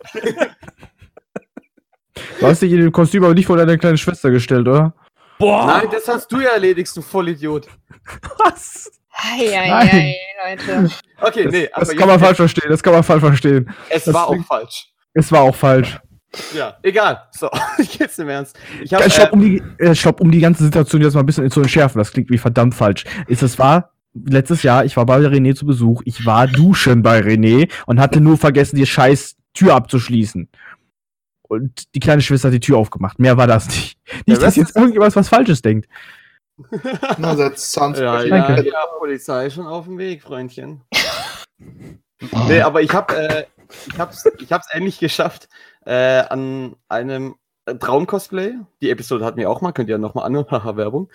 Du 2.38 2.46
hast 2.46 2.62
dich 2.62 2.72
in 2.72 2.80
dem 2.80 2.92
Kostüm 2.92 3.24
aber 3.24 3.34
nicht 3.34 3.46
vor 3.46 3.56
deine 3.56 3.78
kleine 3.78 3.96
Schwester 3.96 4.30
gestellt, 4.30 4.68
oder? 4.68 4.94
Boah! 5.38 5.66
Nein, 5.66 5.88
das 5.90 6.06
hast 6.06 6.30
du 6.30 6.40
ja 6.40 6.50
erledigt, 6.50 6.94
du 6.94 7.00
Vollidiot. 7.02 7.66
was? 8.38 8.90
Eieiei, 9.12 10.14
Leute. 10.44 10.90
Okay, 11.20 11.44
Das, 11.44 11.52
nee, 11.52 11.68
das 11.74 11.96
kann 11.96 12.08
man 12.08 12.20
falsch 12.20 12.36
verstehen, 12.36 12.70
das 12.70 12.82
kann 12.82 12.92
man 12.92 13.02
falsch 13.02 13.20
verstehen. 13.20 13.70
es 13.88 14.04
das 14.04 14.14
war 14.14 14.28
auch 14.28 14.44
falsch. 14.46 14.88
Es 15.14 15.32
war 15.32 15.42
auch 15.42 15.54
falsch. 15.54 15.98
Ja, 16.54 16.76
egal. 16.82 17.22
So, 17.32 17.50
jetzt 17.98 18.18
im 18.18 18.28
Ernst. 18.28 18.58
Ich 18.82 18.94
hab, 18.94 19.00
Ja, 19.00 19.10
stopp, 19.10 19.30
äh, 19.30 19.32
um 19.32 19.40
die, 19.40 19.62
äh, 19.78 19.94
stopp, 19.94 20.20
um 20.20 20.30
die 20.30 20.40
ganze 20.40 20.64
Situation 20.64 21.02
jetzt 21.02 21.14
mal 21.14 21.20
ein 21.20 21.26
bisschen 21.26 21.50
zu 21.50 21.60
entschärfen. 21.60 21.98
Das 21.98 22.12
klingt 22.12 22.30
wie 22.30 22.38
verdammt 22.38 22.74
falsch. 22.74 23.04
Ist 23.26 23.42
es 23.42 23.58
wahr? 23.58 23.90
Letztes 24.12 24.62
Jahr, 24.62 24.84
ich 24.84 24.96
war 24.96 25.06
bei 25.06 25.18
René 25.18 25.54
zu 25.54 25.66
Besuch. 25.66 26.02
Ich 26.04 26.26
war 26.26 26.46
duschen 26.46 27.02
bei 27.02 27.20
René 27.20 27.70
und 27.86 28.00
hatte 28.00 28.20
nur 28.20 28.36
vergessen, 28.36 28.76
die 28.76 28.86
scheiß 28.86 29.36
Tür 29.54 29.74
abzuschließen. 29.74 30.48
Und 31.42 31.94
die 31.94 32.00
kleine 32.00 32.22
Schwester 32.22 32.48
hat 32.48 32.54
die 32.54 32.60
Tür 32.60 32.78
aufgemacht. 32.78 33.18
Mehr 33.18 33.36
war 33.36 33.46
das 33.46 33.68
nicht. 33.68 33.98
Nicht, 34.26 34.38
dass 34.38 34.56
Rest 34.56 34.56
jetzt 34.56 34.76
irgendjemand 34.76 35.14
was 35.14 35.28
Falsches 35.28 35.62
denkt. 35.62 35.88
Na, 37.18 37.34
that 37.34 37.58
sounds 37.58 37.98
Ja, 37.98 38.22
ja, 38.22 38.60
ja, 38.60 38.86
Polizei 38.98 39.48
schon 39.50 39.66
auf 39.66 39.86
dem 39.86 39.98
Weg, 39.98 40.22
Freundchen. 40.22 40.82
nee, 42.48 42.60
aber 42.60 42.82
ich 42.82 42.92
habe 42.92 43.16
äh, 43.16 43.44
ich 43.86 43.98
hab's, 43.98 44.24
ich 44.38 44.52
hab's 44.52 44.68
endlich 44.70 44.98
geschafft, 44.98 45.48
äh, 45.86 46.20
an 46.28 46.76
einem 46.88 47.36
Traum-Cosplay, 47.66 48.54
die 48.82 48.90
Episode 48.90 49.24
hatten 49.24 49.38
wir 49.38 49.50
auch 49.50 49.60
mal, 49.60 49.72
könnt 49.72 49.88
ihr 49.88 49.94
ja 49.94 49.98
nochmal 49.98 50.26
anhören, 50.26 50.50
haha, 50.50 50.76
Werbung, 50.76 51.10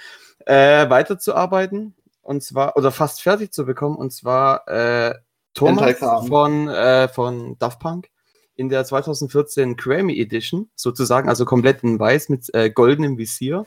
äh, 0.45 0.89
weiterzuarbeiten 0.89 1.95
und 2.25 2.41
zwar, 2.41 2.75
oder 2.75 2.91
fast 2.91 3.21
fertig 3.21 3.53
zu 3.53 3.65
bekommen, 3.65 3.95
und 3.95 4.11
zwar 4.11 4.67
äh, 4.67 5.13
Thomas 5.53 5.97
von, 6.27 6.67
äh, 6.67 7.07
von 7.07 7.57
Daft 7.59 7.79
Punk 7.79 8.09
in 8.55 8.69
der 8.69 8.83
2014 8.83 9.75
Grammy 9.75 10.19
Edition, 10.19 10.69
sozusagen, 10.75 11.29
also 11.29 11.45
komplett 11.45 11.83
in 11.83 11.99
weiß 11.99 12.29
mit 12.29 12.51
äh, 12.53 12.71
goldenem 12.71 13.17
Visier. 13.17 13.65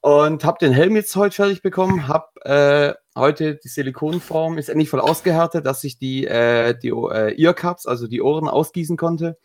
Und 0.00 0.44
habe 0.44 0.58
den 0.58 0.72
Helm 0.72 0.96
jetzt 0.96 1.14
heute 1.16 1.34
fertig 1.36 1.62
bekommen, 1.62 2.08
habe 2.08 2.28
äh, 2.44 3.18
heute 3.18 3.56
die 3.56 3.68
Silikonform, 3.68 4.56
ist 4.56 4.70
endlich 4.70 4.88
voll 4.88 5.00
ausgehärtet, 5.00 5.66
dass 5.66 5.84
ich 5.84 5.98
die, 5.98 6.26
äh, 6.26 6.78
die 6.78 6.88
äh, 6.88 7.40
Earcups, 7.40 7.86
also 7.86 8.06
die 8.06 8.22
Ohren 8.22 8.48
ausgießen 8.48 8.96
konnte. 8.96 9.38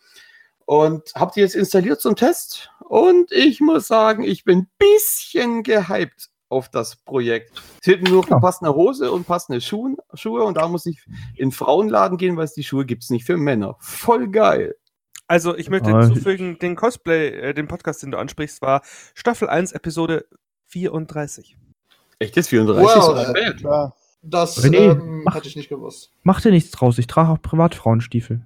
Und 0.64 1.14
habe 1.14 1.32
die 1.34 1.40
jetzt 1.40 1.56
installiert 1.56 2.00
zum 2.00 2.16
Test. 2.16 2.70
Und 2.80 3.32
ich 3.32 3.60
muss 3.60 3.86
sagen, 3.86 4.22
ich 4.22 4.44
bin 4.44 4.60
ein 4.60 4.70
bisschen 4.78 5.62
gehypt 5.62 6.30
auf 6.50 6.68
das 6.68 6.96
Projekt. 6.96 7.52
Es 7.80 7.84
fehlt 7.84 8.02
nur 8.08 8.22
Ja. 8.26 8.32
eine 8.32 8.40
passende 8.40 8.74
Hose 8.74 9.10
und 9.10 9.26
passende 9.26 9.60
Schuhe, 9.62 9.96
Schuhe. 10.14 10.42
Und 10.44 10.56
da 10.58 10.68
muss 10.68 10.84
ich 10.84 10.98
in 11.36 11.48
den 11.48 11.52
Frauenladen 11.52 12.18
gehen, 12.18 12.36
weil 12.36 12.44
es 12.44 12.52
die 12.54 12.64
Schuhe 12.64 12.84
gibt 12.84 13.02
es 13.04 13.10
nicht 13.10 13.24
für 13.24 13.36
Männer. 13.38 13.76
Voll 13.80 14.28
geil. 14.28 14.74
Also, 15.26 15.56
ich 15.56 15.70
möchte 15.70 15.96
hinzufügen, 15.96 16.58
den 16.58 16.74
Cosplay, 16.76 17.28
äh, 17.28 17.54
den 17.54 17.68
Podcast, 17.68 18.02
den 18.02 18.10
du 18.10 18.18
ansprichst, 18.18 18.60
war 18.62 18.82
Staffel 19.14 19.48
1, 19.48 19.70
Episode 19.72 20.26
34. 20.66 21.56
Echt 22.18 22.34
jetzt 22.36 22.48
34? 22.48 22.84
Wow, 22.84 23.04
so 23.04 23.32
äh. 23.34 23.54
Klar. 23.54 23.96
Das 24.22 24.62
René, 24.62 24.90
ähm, 24.90 25.22
mach- 25.24 25.34
hatte 25.36 25.48
ich 25.48 25.56
nicht 25.56 25.68
gewusst. 25.70 26.12
Mach 26.24 26.40
dir 26.42 26.50
nichts 26.50 26.70
draus. 26.72 26.98
Ich 26.98 27.06
trage 27.06 27.30
auch 27.30 27.40
Privatfrauenstiefel. 27.40 28.42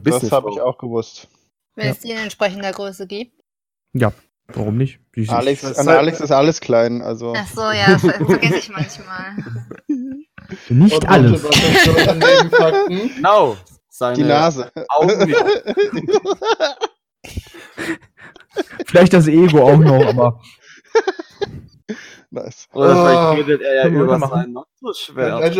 Das 0.00 0.30
habe 0.32 0.50
ich 0.50 0.60
auch 0.60 0.78
gewusst. 0.78 1.28
Wenn 1.76 1.86
Ja. 1.86 1.92
es 1.92 2.00
die 2.00 2.10
in 2.10 2.18
entsprechender 2.18 2.72
Größe 2.72 3.06
gibt. 3.06 3.32
Warum 4.54 4.78
nicht? 4.78 4.98
Alex, 5.28 5.62
an 5.78 5.88
Alex 5.88 6.20
ist 6.20 6.30
alles 6.30 6.60
klein, 6.60 7.02
also. 7.02 7.34
Ach 7.36 7.46
so, 7.46 7.60
ja, 7.70 7.98
ver 7.98 8.12
vergesse 8.14 8.56
ich 8.56 8.70
manchmal. 8.70 9.36
Nicht 10.70 10.94
Und 10.94 11.08
alles. 11.08 11.42
Genau. 12.88 13.56
Seine 13.90 14.14
Die 14.16 14.22
Nase. 14.22 14.72
Augen. 14.88 15.34
Vielleicht 18.86 19.12
das 19.12 19.26
Ego 19.28 19.60
auch 19.68 19.76
noch, 19.76 20.06
aber 20.06 20.40
nice. 22.30 22.66
Oder 22.72 22.90
Ah. 22.96 23.34
vielleicht 23.34 23.48
redet 23.48 23.60
er 23.66 23.74
ja 23.74 23.88
über 23.88 24.18
sein 24.18 24.52
Noctus-Schwert. 24.52 25.54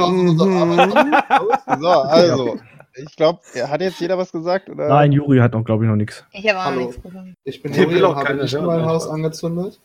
So, 1.79 1.89
also. 1.91 2.59
Ich 2.99 3.17
glaube, 3.17 3.41
hat 3.55 3.81
jetzt 3.81 4.01
jeder 4.01 4.19
was 4.19 4.33
gesagt? 4.33 4.69
Oder? 4.69 4.89
nein, 4.89 5.13
Juri 5.13 5.39
hat 5.39 5.53
noch, 5.53 5.65
glaube 5.65 5.85
ich, 5.85 5.89
noch 5.91 5.97
nichts. 5.97 6.25
Ich 6.33 6.49
habe 6.49 6.59
auch 6.59 6.65
Hallo. 6.65 6.81
nichts 6.81 6.99
bekommen. 6.99 7.35
Ich 7.45 7.63
bin 7.63 7.73
Juri 7.73 8.03
und 8.03 8.17
habe 8.17 8.35
nicht 8.35 8.61
mein. 8.61 8.85
Haus 8.85 9.09
angezündet. 9.09 9.79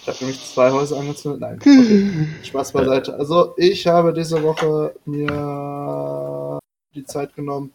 Ich 0.00 0.06
habe 0.06 0.18
nämlich 0.20 0.44
zwei 0.44 0.70
Häuser 0.70 0.98
angezündet. 0.98 1.40
Nein. 1.40 1.56
Okay. 1.56 2.28
Spaß 2.44 2.72
beiseite. 2.72 3.14
Also, 3.14 3.54
ich 3.56 3.86
habe 3.86 4.12
diese 4.12 4.42
Woche 4.42 4.94
mir 5.04 6.58
die 6.94 7.04
Zeit 7.04 7.34
genommen, 7.34 7.72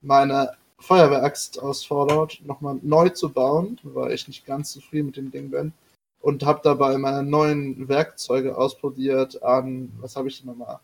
meine 0.00 0.52
Feuerwehraxt 0.78 1.60
aus 1.60 1.84
Fallout 1.84 2.40
nochmal 2.44 2.78
neu 2.82 3.08
zu 3.08 3.30
bauen, 3.30 3.78
weil 3.82 4.12
ich 4.12 4.28
nicht 4.28 4.46
ganz 4.46 4.72
zufrieden 4.72 5.06
mit 5.06 5.16
dem 5.16 5.30
Ding 5.30 5.50
bin. 5.50 5.72
Und 6.20 6.44
habe 6.44 6.60
dabei 6.62 6.96
meine 6.96 7.22
neuen 7.22 7.88
Werkzeuge 7.88 8.56
ausprobiert 8.56 9.42
an, 9.42 9.92
was 10.00 10.16
habe 10.16 10.28
ich 10.28 10.38
denn 10.38 10.46
nochmal? 10.46 10.80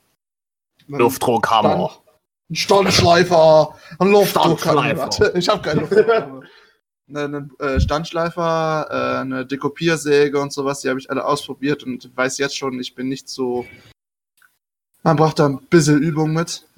Luftdruckhammer. 0.87 1.93
Ein 2.51 2.57
Standschleifer, 2.57 3.77
ein 3.99 4.11
Luftdrucker. 4.11 5.35
Ich 5.35 5.49
habe 5.49 5.63
keinen 5.63 5.81
Luftdrucker. 5.81 6.41
Einen 7.13 7.51
äh, 7.59 7.81
Standschleifer, 7.81 8.87
äh, 8.89 9.21
eine 9.23 9.45
Dekopiersäge 9.45 10.39
und 10.39 10.53
sowas, 10.53 10.81
die 10.81 10.89
habe 10.89 11.01
ich 11.01 11.11
alle 11.11 11.25
ausprobiert 11.25 11.83
und 11.83 12.09
weiß 12.17 12.39
jetzt 12.39 12.57
schon, 12.57 12.79
ich 12.79 12.95
bin 12.95 13.09
nicht 13.09 13.29
so. 13.29 13.67
Man 15.03 15.17
braucht 15.17 15.41
da 15.41 15.47
ein 15.47 15.59
bisschen 15.59 16.01
Übung 16.01 16.33
mit, 16.33 16.69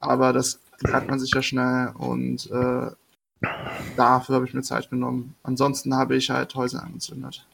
aber 0.00 0.32
das 0.32 0.58
hat 0.92 1.06
man 1.06 1.20
sich 1.20 1.32
ja 1.32 1.42
schnell 1.42 1.92
und 1.96 2.50
äh, 2.50 2.90
dafür 3.96 4.34
habe 4.34 4.46
ich 4.46 4.54
mir 4.54 4.62
Zeit 4.62 4.90
genommen. 4.90 5.36
Ansonsten 5.44 5.94
habe 5.94 6.16
ich 6.16 6.28
halt 6.28 6.52
Häuser 6.56 6.82
angezündet. 6.82 7.46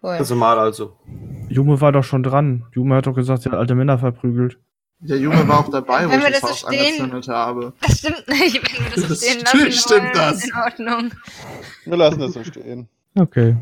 Cool. 0.00 0.10
Also 0.10 0.36
mal 0.36 0.60
also. 0.60 0.96
Jume 1.48 1.80
war 1.80 1.90
doch 1.90 2.04
schon 2.04 2.22
dran. 2.22 2.66
Jume 2.72 2.94
hat 2.94 3.08
doch 3.08 3.14
gesagt, 3.14 3.42
sie 3.42 3.48
hat 3.48 3.58
alte 3.58 3.74
Männer 3.74 3.98
verprügelt. 3.98 4.58
Der 5.00 5.16
Junge 5.18 5.46
war 5.46 5.60
auch 5.60 5.70
dabei, 5.70 6.06
wo 6.06 6.10
Wenn 6.10 6.18
ich 6.20 6.24
wir 6.26 6.30
das 6.32 6.40
das 6.40 6.60
so 6.60 6.66
Haus 6.66 6.74
stehen- 6.74 6.86
angezündet 7.02 7.28
habe. 7.28 7.72
Das 7.80 7.98
stimmt 7.98 8.28
nicht, 8.28 8.54
wenn 8.78 8.84
wir 8.84 8.90
das 8.90 9.02
so 9.02 9.08
Das 9.08 9.18
stehen 9.18 9.40
stimmt- 9.46 9.64
lassen 9.64 9.78
stimmt 9.78 10.02
wollen. 10.02 10.12
das. 10.14 10.44
In 10.44 10.54
Ordnung. 10.54 11.12
Wir 11.84 11.96
lassen 11.96 12.18
das 12.20 12.32
so 12.32 12.44
stehen. 12.44 12.88
Okay. 13.16 13.56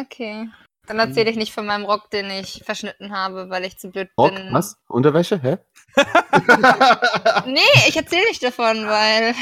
Okay. 0.00 0.48
Dann 0.86 0.98
erzähle 0.98 1.30
ich 1.30 1.36
nicht 1.36 1.52
von 1.52 1.64
meinem 1.66 1.84
Rock, 1.84 2.10
den 2.10 2.28
ich 2.30 2.62
verschnitten 2.64 3.12
habe, 3.16 3.48
weil 3.50 3.64
ich 3.64 3.78
zu 3.78 3.90
blöd 3.90 4.08
Rock? 4.18 4.34
bin. 4.34 4.48
Was? 4.52 4.76
Unterwäsche? 4.88 5.40
Hä? 5.42 5.58
Nee, 7.46 7.60
ich 7.88 7.96
erzähle 7.96 8.24
nicht 8.28 8.42
davon, 8.42 8.86
weil 8.86 9.34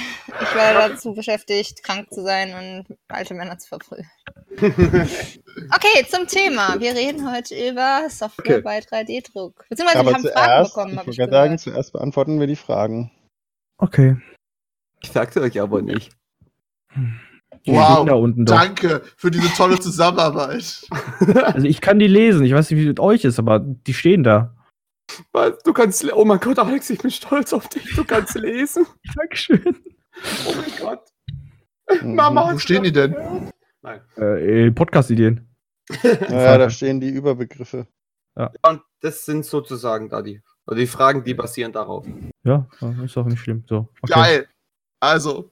ich 0.42 0.54
war 0.56 0.88
dazu 0.88 1.14
beschäftigt, 1.14 1.82
krank 1.82 2.08
zu 2.12 2.22
sein 2.22 2.54
und 2.88 2.96
alte 3.08 3.34
Männer 3.34 3.58
zu 3.58 3.68
verprügeln. 3.68 4.10
Okay, 5.72 6.06
zum 6.08 6.26
Thema. 6.26 6.80
Wir 6.80 6.92
reden 6.94 7.30
heute 7.30 7.54
über 7.54 8.08
Software 8.08 8.58
Okay. 8.58 8.62
bei 8.62 8.78
3D-Druck. 8.78 9.66
Beziehungsweise 9.68 9.98
Aber 10.00 10.10
wir 10.10 10.14
haben 10.14 10.22
Fragen 10.22 10.34
zuerst, 10.34 10.74
bekommen, 10.74 11.00
ich 11.10 11.16
gerade 11.18 11.32
sagen, 11.32 11.58
zuerst 11.58 11.92
beantworten 11.92 12.40
wir 12.40 12.46
die 12.46 12.56
Fragen. 12.56 13.10
Okay. 13.78 14.16
Ich 15.02 15.10
sagte 15.10 15.40
euch 15.40 15.60
aber 15.60 15.82
nicht. 15.82 16.12
Wow, 17.66 18.06
da. 18.06 18.44
Danke 18.44 19.02
für 19.16 19.30
diese 19.30 19.52
tolle 19.54 19.78
Zusammenarbeit. 19.78 20.86
Also 21.44 21.66
ich 21.66 21.80
kann 21.80 21.98
die 21.98 22.06
lesen. 22.06 22.44
Ich 22.44 22.54
weiß 22.54 22.70
nicht, 22.70 22.78
wie 22.78 22.82
es 22.84 22.88
mit 22.88 23.00
euch 23.00 23.24
ist, 23.24 23.38
aber 23.38 23.58
die 23.60 23.94
stehen 23.94 24.22
da. 24.22 24.54
Was? 25.32 25.58
Du 25.64 25.72
kannst. 25.72 26.10
Oh 26.12 26.24
mein 26.24 26.40
Gott, 26.40 26.58
Alex, 26.58 26.88
ich 26.90 27.00
bin 27.00 27.10
stolz 27.10 27.52
auf 27.52 27.68
dich. 27.68 27.84
Du 27.94 28.04
kannst 28.04 28.34
lesen. 28.38 28.86
Dankeschön. 29.14 29.76
Oh 30.46 30.54
mein 30.54 30.78
Gott. 30.80 31.00
Mhm. 32.02 32.14
Mama, 32.14 32.54
Wo 32.54 32.58
stehen 32.58 32.84
die 32.84 32.92
denn? 32.92 33.14
Nein. 34.16 34.38
Äh, 34.38 34.70
Podcast-Ideen. 34.70 35.46
Naja, 36.02 36.58
da 36.58 36.70
stehen 36.70 37.00
die 37.00 37.08
Überbegriffe. 37.08 37.86
Und 38.62 38.82
das 39.00 39.24
sind 39.24 39.44
sozusagen 39.44 40.08
da 40.08 40.22
die. 40.22 40.40
Oder 40.66 40.76
die 40.76 40.86
Fragen, 40.86 41.24
die 41.24 41.34
basieren 41.34 41.72
darauf. 41.72 42.06
Ja, 42.44 42.68
ist 43.04 43.16
doch 43.16 43.26
nicht 43.26 43.40
schlimm. 43.40 43.64
So. 43.68 43.88
Okay. 44.02 44.12
Geil. 44.12 44.48
Also, 45.00 45.50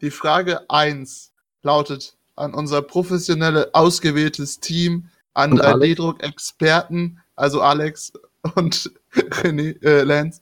die 0.00 0.10
Frage 0.10 0.68
1 0.68 1.32
lautet 1.62 2.16
an 2.34 2.54
unser 2.54 2.82
professionelle, 2.82 3.70
ausgewähltes 3.72 4.58
Team, 4.58 5.08
an 5.34 5.52
Und 5.52 5.60
Alex? 5.60 6.00
3D-Druck-Experten, 6.00 7.20
also 7.36 7.60
Alex 7.60 8.12
und 8.56 8.90
René, 9.12 9.80
äh, 9.84 10.02
Lance. 10.02 10.40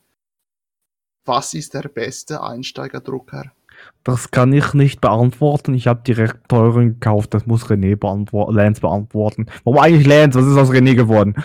Was 1.25 1.53
ist 1.53 1.73
der 1.75 1.83
beste 1.83 2.41
Einsteigerdrucker? 2.41 3.51
Das 4.03 4.31
kann 4.31 4.51
ich 4.51 4.73
nicht 4.73 4.99
beantworten. 4.99 5.75
Ich 5.75 5.87
habe 5.87 6.01
direkt 6.01 6.49
teuren 6.49 6.93
gekauft. 6.99 7.33
Das 7.33 7.45
muss 7.45 7.65
René 7.65 7.95
beantworten, 7.95 8.55
Lance 8.55 8.81
beantworten. 8.81 9.45
Warum 9.63 9.79
eigentlich 9.79 10.07
Lance? 10.07 10.39
Was 10.39 10.47
ist 10.47 10.57
aus 10.57 10.71
René 10.71 10.95
geworden? 10.95 11.35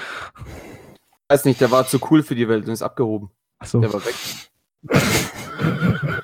Weiß 1.28 1.44
nicht, 1.44 1.60
der 1.60 1.70
war 1.70 1.86
zu 1.86 1.98
cool 2.10 2.22
für 2.22 2.34
die 2.34 2.48
Welt 2.48 2.66
und 2.66 2.72
ist 2.72 2.82
abgehoben. 2.82 3.30
Achso. 3.58 3.80
Der 3.80 3.92
war 3.92 4.00
weg. 4.04 4.14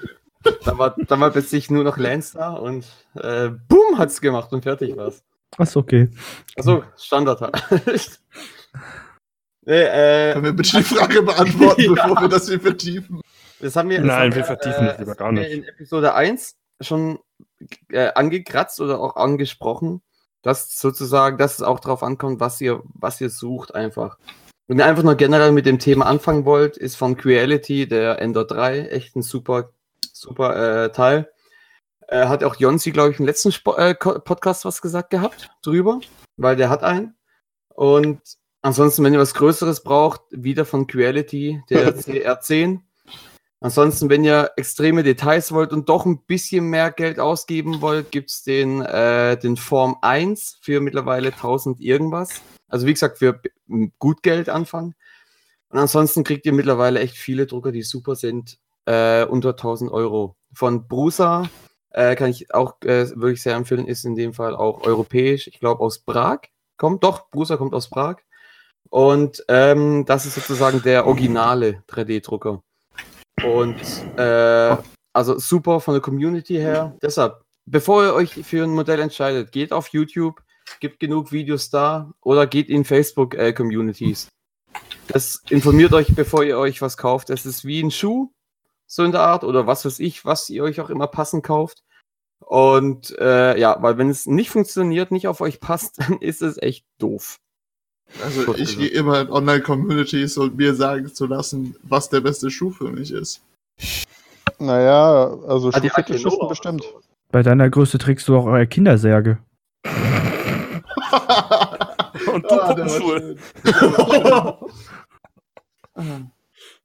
dann, 0.65 0.79
war, 0.79 0.97
dann 0.97 1.21
war 1.21 1.31
plötzlich 1.31 1.71
nur 1.71 1.85
noch 1.85 1.99
Lance 1.99 2.39
da 2.39 2.53
und 2.53 2.87
äh, 3.15 3.51
boom, 3.69 3.99
hat's 3.99 4.21
gemacht 4.21 4.53
und 4.53 4.63
fertig 4.63 4.97
war's. 4.97 5.23
Achso, 5.59 5.81
okay. 5.81 6.09
Also 6.57 6.83
Standard 6.97 7.41
halt. 7.43 7.63
nee, 9.67 9.83
äh, 9.83 10.33
Können 10.33 10.45
wir 10.45 10.53
bitte 10.53 10.79
die 10.79 10.83
Frage 10.83 11.23
beantworten, 11.23 11.83
Ja. 11.97 12.07
bevor 12.07 12.23
wir 12.23 12.29
das 12.29 12.49
hier 12.49 12.61
vertiefen? 12.61 13.21
Das 13.63 13.77
haben 13.77 13.89
wir, 13.89 13.99
das 13.99 14.07
Nein, 14.07 14.31
haben 14.31 14.35
wir 14.35 14.45
vertiefen 14.45 14.87
das 14.87 14.99
lieber 14.99 15.15
gar 15.15 15.33
wir 15.33 15.41
nicht. 15.41 15.53
in 15.53 15.65
Episode 15.65 16.15
1 16.15 16.57
schon 16.81 17.21
äh, 17.91 18.13
angekratzt 18.15 18.81
oder 18.81 19.01
auch 19.01 19.17
angesprochen, 19.17 20.03
dass 20.43 20.75
sozusagen, 20.75 21.39
dass 21.39 21.55
es 21.55 21.63
auch 21.63 21.79
darauf 21.79 22.03
ankommt, 22.03 22.41
was 22.41 22.61
ihr, 22.61 22.83
was 22.95 23.21
ihr 23.21 23.31
sucht 23.31 23.75
einfach. 23.75 24.19
Wenn 24.67 24.79
ihr 24.79 24.87
einfach 24.87 25.05
nur 25.05 25.15
generell 25.15 25.53
mit 25.53 25.67
dem 25.67 25.79
Thema 25.79 26.07
anfangen 26.07 26.45
wollt, 26.45 26.77
ist 26.77 26.97
von 26.97 27.17
Creality 27.17 27.87
der 27.87 28.21
Ender 28.21 28.45
3 28.45 28.89
echt 28.89 29.15
ein 29.17 29.23
super, 29.23 29.71
super 30.13 30.85
äh, 30.85 30.93
Teil. 30.93 31.31
Äh, 32.09 32.27
hat 32.27 32.43
auch 32.43 32.57
Jonsi, 32.57 32.91
glaube 32.91 33.13
ich, 33.13 33.21
im 33.21 33.27
letzten 33.27 33.53
Spo 33.53 33.77
äh, 33.77 33.95
Podcast 33.95 34.65
was 34.65 34.83
gesagt 34.83 35.11
gehabt 35.11 35.51
drüber, 35.63 36.01
weil 36.37 36.57
der 36.57 36.69
hat 36.69 36.83
einen. 36.83 37.15
Und 37.69 38.21
ansonsten, 38.61 39.05
wenn 39.05 39.15
ihr 39.15 39.21
was 39.21 39.35
Größeres 39.35 39.83
braucht, 39.83 40.23
wieder 40.31 40.65
von 40.65 40.87
Creality, 40.87 41.63
der 41.71 41.95
CR10. 41.97 42.81
Ansonsten, 43.63 44.11
wenn 44.11 44.25
ihr 44.25 44.51
extreme 44.57 45.05
Details 45.05 45.53
wollt 45.53 45.73
und 45.73 45.89
doch 45.89 46.05
ein 46.05 46.25
bisschen 46.25 46.67
mehr 46.67 46.91
Geld 46.91 47.21
ausgeben 47.21 47.81
wollt, 47.81 48.11
gibt's 48.11 48.43
den, 48.43 48.83
äh, 48.83 49.39
den 49.39 49.57
Form 49.57 49.99
1 50.03 50.59
für 50.61 50.81
mittlerweile 50.81 51.33
1000 51.33 51.81
irgendwas. 51.81 52.43
Also 52.67 52.89
wie 52.89 52.93
gesagt, 52.93 53.19
für 53.19 53.41
gut 54.01 54.25
Geld 54.25 54.49
anfangen. 54.49 54.97
Und 55.69 55.79
ansonsten 55.79 56.25
kriegt 56.25 56.45
ihr 56.45 56.53
mittlerweile 56.53 56.99
echt 56.99 57.17
viele 57.17 57.47
Drucker, 57.47 57.71
die 57.71 57.83
super 57.83 58.17
sind, 58.17 58.59
äh, 58.87 59.25
unter 59.27 59.51
1000 59.51 59.93
Euro. 59.93 60.35
Von 60.53 60.89
Brusa 60.89 61.49
äh, 61.91 62.17
kann 62.17 62.31
ich 62.31 62.53
auch 62.53 62.81
äh, 62.83 63.09
wirklich 63.15 63.43
sehr 63.43 63.55
empfehlen, 63.55 63.87
ist 63.87 64.05
in 64.05 64.17
dem 64.17 64.35
Fall 64.35 64.57
auch 64.57 64.83
europäisch. 64.83 65.47
Ich 65.47 65.61
glaube 65.61 65.83
aus 65.83 66.01
Prag 66.01 66.41
kommt, 66.77 67.05
doch, 67.05 67.31
Brusa 67.31 67.57
kommt 67.57 67.75
aus 67.75 67.89
Prag. 67.89 68.17
Und 68.91 69.45
ähm, 69.47 70.05
das 70.05 70.27
ist 70.27 70.35
sozusagen 70.35 70.83
der 70.83 71.07
originale 71.07 71.85
3D-Drucker. 71.89 72.61
Und 73.45 73.77
äh, 74.19 74.77
also 75.13 75.39
super 75.39 75.81
von 75.81 75.95
der 75.95 76.01
Community 76.01 76.55
her. 76.55 76.97
Deshalb, 77.03 77.43
bevor 77.67 78.05
ihr 78.05 78.15
euch 78.15 78.33
für 78.33 78.65
ein 78.65 78.71
Modell 78.71 79.01
entscheidet, 79.01 79.53
geht 79.53 79.73
auf 79.73 79.89
YouTube, 79.89 80.43
gibt 80.81 81.01
genug 81.01 81.33
Videos 81.33 81.71
da 81.71 82.13
oder 82.23 82.47
geht 82.47 82.69
in 82.69 82.85
Facebook-Communities. 82.85 84.29
das 85.09 85.43
informiert 85.51 85.93
euch, 85.93 86.15
bevor 86.15 86.45
ihr 86.45 86.59
euch 86.59 86.81
was 86.81 86.97
kauft. 86.97 87.31
Es 87.31 87.45
ist 87.45 87.65
wie 87.65 87.83
ein 87.83 87.91
Schuh, 87.91 88.33
so 88.87 89.03
in 89.05 89.13
der 89.13 89.23
Art, 89.23 89.45
oder 89.45 89.67
was 89.67 89.85
weiß 89.85 89.99
ich, 89.99 90.25
was 90.25 90.49
ihr 90.49 90.63
euch 90.63 90.81
auch 90.81 90.91
immer 90.91 91.09
passend 91.09 91.45
kauft. 91.45 91.83
Und 92.41 93.17
äh, 93.19 93.59
ja, 93.59 93.83
weil 93.83 93.99
wenn 93.99 94.11
es 94.11 94.27
nicht 94.27 94.51
funktioniert, 94.51 95.11
nicht 95.11 95.29
auf 95.29 95.41
euch 95.41 95.61
passt, 95.61 95.99
dann 95.99 96.19
ist 96.19 96.43
es 96.43 96.61
echt 96.61 96.87
doof. 96.99 97.39
Also 98.23 98.45
Gut, 98.45 98.59
ich 98.59 98.77
gehe 98.79 98.89
immer 98.89 99.21
in 99.21 99.31
Online-Communities 99.31 100.37
und 100.39 100.57
mir 100.57 100.75
sagen 100.75 101.13
zu 101.15 101.27
lassen, 101.27 101.77
was 101.83 102.09
der 102.11 102.21
beste 102.21 102.51
Schuh 102.51 102.71
für 102.71 102.91
mich 102.91 103.11
ist. 103.13 103.41
Naja, 104.59 105.35
also 105.49 105.71
Ah, 105.73 105.81
die 105.81 105.89
Schuhfetischisten 105.89 106.31
Akinora 106.33 106.49
bestimmt. 106.49 106.85
Bei 107.31 107.43
deiner 107.43 107.71
Größe 107.71 107.99
trägst 107.99 108.29
du 108.29 108.37
auch 108.37 108.45
eure 108.47 108.67
Kindersärge. 108.67 109.39
Und 112.33 112.45
du 112.45 112.51
Ah, 112.51 112.75
Puppenschuhe. 112.75 113.37
schön. 113.65 114.57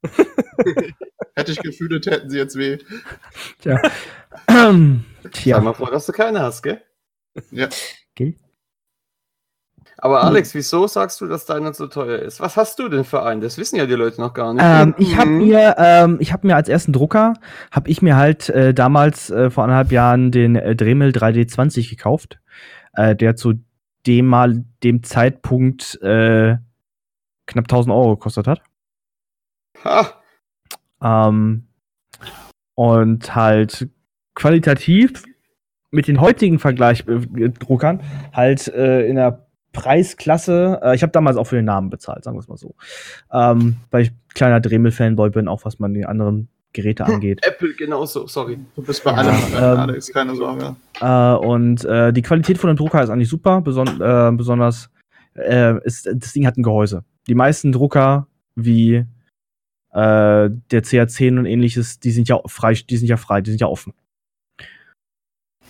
Hätte 1.34 1.52
ich 1.52 1.58
gefühlt, 1.60 2.06
hätten 2.06 2.30
sie 2.30 2.38
jetzt 2.38 2.56
weh. 2.56 2.78
Tja. 3.60 3.80
Tja. 5.32 5.60
mal 5.60 5.74
froh, 5.74 5.86
dass 5.86 6.06
du 6.06 6.12
keine 6.12 6.40
hast, 6.40 6.62
gell? 6.62 6.80
Ja. 7.50 7.68
Gell? 8.14 8.34
Aber 10.00 10.22
Alex, 10.22 10.54
wieso 10.54 10.86
sagst 10.86 11.20
du, 11.20 11.26
dass 11.26 11.44
deiner 11.44 11.74
so 11.74 11.88
teuer 11.88 12.20
ist? 12.20 12.40
Was 12.40 12.56
hast 12.56 12.78
du 12.78 12.88
denn 12.88 13.02
für 13.02 13.24
einen? 13.24 13.40
Das 13.40 13.58
wissen 13.58 13.76
ja 13.76 13.86
die 13.86 13.94
Leute 13.94 14.20
noch 14.20 14.32
gar 14.32 14.54
nicht. 14.54 14.62
Ähm, 14.64 14.94
ich 14.96 15.16
habe 15.16 15.28
Mhm. 15.30 15.38
mir, 15.38 15.74
ähm, 15.76 16.16
ich 16.20 16.32
habe 16.32 16.46
mir 16.46 16.54
als 16.54 16.68
ersten 16.68 16.92
Drucker, 16.92 17.34
habe 17.72 17.90
ich 17.90 18.00
mir 18.00 18.16
halt 18.16 18.48
äh, 18.48 18.72
damals 18.72 19.28
äh, 19.30 19.50
vor 19.50 19.64
anderthalb 19.64 19.90
Jahren 19.90 20.30
den 20.30 20.54
äh, 20.54 20.76
Dremel 20.76 21.10
3D20 21.10 21.90
gekauft, 21.90 22.38
äh, 22.92 23.16
der 23.16 23.34
zu 23.34 23.54
dem 24.06 24.26
mal 24.26 24.64
dem 24.84 25.02
Zeitpunkt 25.02 26.00
äh, 26.00 26.56
knapp 27.46 27.64
1000 27.64 27.92
Euro 27.92 28.16
gekostet 28.16 28.46
hat. 28.46 28.62
Ha, 29.84 30.12
Ähm, 31.02 31.66
und 32.74 33.34
halt 33.34 33.88
qualitativ 34.36 35.24
mit 35.90 36.06
den 36.06 36.20
heutigen 36.20 36.58
Vergleichdruckern 36.60 38.02
halt 38.32 38.68
äh, 38.68 39.06
in 39.06 39.16
der 39.16 39.47
Preisklasse, 39.78 40.80
äh, 40.82 40.94
ich 40.94 41.02
habe 41.02 41.12
damals 41.12 41.36
auch 41.36 41.44
für 41.44 41.56
den 41.56 41.64
Namen 41.64 41.90
bezahlt, 41.90 42.24
sagen 42.24 42.36
wir 42.36 42.40
es 42.40 42.48
mal 42.48 42.56
so. 42.56 42.74
Ähm, 43.32 43.76
weil 43.90 44.02
ich 44.02 44.12
kleiner 44.34 44.60
Dremel-Fanboy 44.60 45.30
bin, 45.30 45.48
auch 45.48 45.64
was 45.64 45.78
man 45.78 45.94
die 45.94 46.04
anderen 46.04 46.48
Geräte 46.72 47.04
angeht. 47.04 47.40
Apple 47.42 47.74
genauso, 47.74 48.26
sorry. 48.26 48.58
Du 48.76 48.82
bist 48.82 49.02
bei 49.04 49.12
allem 49.12 49.36
ähm, 49.54 49.62
Alex, 49.62 50.12
keine 50.12 50.34
Sorge. 50.34 50.76
Äh, 51.00 51.32
und 51.34 51.84
äh, 51.84 52.12
die 52.12 52.22
Qualität 52.22 52.58
von 52.58 52.68
dem 52.68 52.76
Drucker 52.76 53.02
ist 53.02 53.10
eigentlich 53.10 53.28
super, 53.28 53.60
beson 53.60 54.00
äh, 54.00 54.30
besonders 54.32 54.90
äh, 55.34 55.78
ist, 55.84 56.08
das 56.12 56.32
Ding 56.32 56.46
hat 56.46 56.56
ein 56.56 56.62
Gehäuse. 56.62 57.04
Die 57.26 57.34
meisten 57.34 57.72
Drucker 57.72 58.26
wie 58.54 58.96
äh, 58.96 59.04
der 59.92 60.82
CA10 60.82 61.38
und 61.38 61.46
ähnliches, 61.46 62.00
die 62.00 62.10
sind 62.10 62.28
ja 62.28 62.40
frei, 62.46 62.74
die 62.74 62.96
sind 62.96 63.08
ja 63.08 63.16
frei, 63.16 63.40
die 63.40 63.50
sind 63.50 63.60
ja 63.60 63.68
offen. 63.68 63.94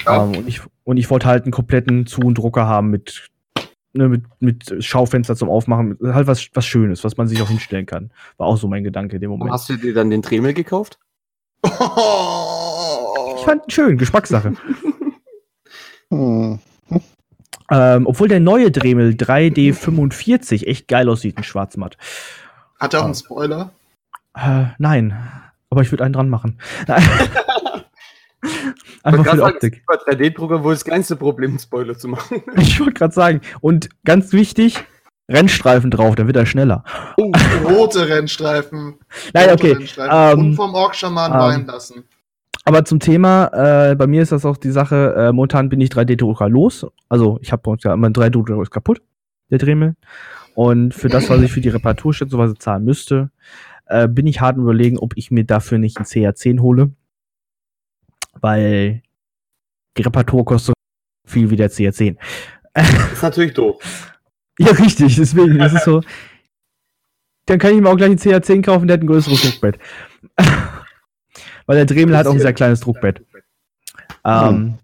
Ja. 0.04 0.24
Ähm, 0.24 0.36
und 0.36 0.48
ich, 0.48 0.60
und 0.84 0.96
ich 0.96 1.10
wollte 1.10 1.26
halt 1.26 1.44
einen 1.44 1.52
kompletten 1.52 2.06
Zu- 2.06 2.22
und 2.22 2.38
Drucker 2.38 2.66
haben 2.66 2.90
mit, 2.90 3.28
ne, 3.92 4.08
mit, 4.08 4.24
mit 4.40 4.84
Schaufenster 4.84 5.36
zum 5.36 5.48
Aufmachen, 5.48 5.98
halt 6.02 6.26
was, 6.26 6.48
was 6.54 6.66
Schönes, 6.66 7.04
was 7.04 7.16
man 7.16 7.28
sich 7.28 7.40
auch 7.42 7.48
hinstellen 7.48 7.86
kann. 7.86 8.10
War 8.36 8.46
auch 8.46 8.56
so 8.56 8.68
mein 8.68 8.84
Gedanke 8.84 9.16
in 9.16 9.20
dem 9.20 9.30
Moment. 9.30 9.50
hast 9.50 9.68
du 9.68 9.76
dir 9.76 9.94
dann 9.94 10.10
den 10.10 10.22
Dremel 10.22 10.54
gekauft? 10.54 10.98
Ich 11.64 11.72
fand 13.44 13.66
ihn 13.66 13.70
schön, 13.70 13.98
Geschmackssache. 13.98 14.54
Hm. 16.10 16.58
ähm, 17.70 18.06
obwohl 18.06 18.28
der 18.28 18.40
neue 18.40 18.70
Dremel 18.70 19.10
3D45 19.10 20.66
echt 20.66 20.88
geil 20.88 21.06
aussieht 21.06 21.36
in 21.36 21.44
Schwarzmatt. 21.44 21.98
Hat 22.80 22.94
er 22.94 23.00
auch 23.00 23.04
einen 23.04 23.14
Spoiler? 23.14 23.72
Äh, 24.34 24.68
nein, 24.78 25.14
aber 25.68 25.82
ich 25.82 25.92
würde 25.92 26.04
einen 26.04 26.14
dran 26.14 26.30
machen. 26.30 26.58
Ich 28.42 28.50
Einfach 29.02 29.10
für 29.10 29.16
die 29.16 29.22
gerade 29.24 29.38
sagen, 29.38 29.54
Optik. 29.54 29.82
Bei 29.86 29.94
3D-Drucker 29.96 30.64
wohl 30.64 30.74
das 30.74 30.84
kleinste 30.84 31.16
Problem, 31.16 31.58
Spoiler 31.58 31.98
zu 31.98 32.08
machen. 32.08 32.42
Ich 32.56 32.78
wollte 32.80 32.92
gerade 32.94 33.14
sagen. 33.14 33.40
Und 33.60 33.88
ganz 34.04 34.32
wichtig, 34.32 34.84
Rennstreifen 35.28 35.90
drauf, 35.90 36.14
dann 36.14 36.26
wird 36.26 36.36
er 36.36 36.46
schneller. 36.46 36.84
Oh, 37.16 37.32
rote 37.64 38.08
Rennstreifen. 38.08 38.94
Nein, 39.34 39.50
rote 39.50 39.64
okay. 39.64 39.72
Rennstreifen. 39.72 40.40
ähm, 40.40 40.46
Und 40.46 40.56
vom 40.56 40.74
Orkschaman 40.74 41.32
ähm, 41.32 41.38
weinen 41.38 41.66
lassen. 41.66 42.04
Aber 42.64 42.84
zum 42.84 43.00
Thema, 43.00 43.90
äh, 43.90 43.94
bei 43.94 44.06
mir 44.06 44.22
ist 44.22 44.32
das 44.32 44.44
auch 44.44 44.56
die 44.56 44.70
Sache, 44.70 45.14
äh, 45.16 45.32
momentan 45.32 45.68
bin 45.68 45.80
ich 45.80 45.90
3D-Drucker 45.90 46.48
los. 46.48 46.86
Also 47.08 47.38
ich 47.40 47.50
habe 47.52 47.76
ja 47.82 47.94
immer 47.94 48.08
ein 48.08 48.12
3D-Drucker 48.12 48.60
ist 48.62 48.70
kaputt, 48.70 49.00
der 49.50 49.58
Dremel. 49.58 49.96
Und 50.54 50.92
für 50.92 51.08
das, 51.08 51.30
was 51.30 51.40
ich 51.40 51.52
für 51.52 51.60
die 51.60 51.68
Reparatur 51.68 52.12
schätzungsweise 52.12 52.56
zahlen 52.56 52.84
müsste, 52.84 53.30
äh, 53.86 54.08
bin 54.08 54.26
ich 54.26 54.40
hart 54.40 54.56
überlegen, 54.56 54.98
ob 54.98 55.16
ich 55.16 55.30
mir 55.30 55.44
dafür 55.44 55.78
nicht 55.78 55.96
einen 55.96 56.06
CA10 56.06 56.60
hole. 56.60 56.90
Weil 58.40 59.02
die 59.96 60.02
Reparatur 60.02 60.44
kostet 60.44 60.74
so 60.74 61.30
viel 61.30 61.50
wie 61.50 61.56
der 61.56 61.70
CA10. 61.70 62.16
ist 63.12 63.22
natürlich 63.22 63.54
doof. 63.54 63.82
Ja, 64.58 64.72
richtig, 64.72 65.16
deswegen, 65.16 65.60
ist 65.60 65.84
so. 65.84 66.02
Dann 67.46 67.58
kann 67.58 67.74
ich 67.74 67.80
mir 67.80 67.88
auch 67.88 67.96
gleich 67.96 68.10
einen 68.10 68.18
CA10 68.18 68.62
kaufen, 68.62 68.86
der 68.86 68.94
hat 68.94 69.02
ein 69.02 69.06
größeres 69.06 69.40
Druckbett. 69.60 69.78
Weil 71.66 71.76
der 71.76 71.86
Dremel 71.86 72.16
hat 72.16 72.26
auch 72.26 72.32
ein 72.32 72.40
sehr 72.40 72.52
kleines 72.52 72.80
Druckbett. 72.80 73.24
Ähm, 74.24 74.78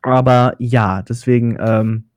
aber 0.00 0.54
ja, 0.58 1.02
deswegen 1.02 1.56
ähm, 1.60 2.10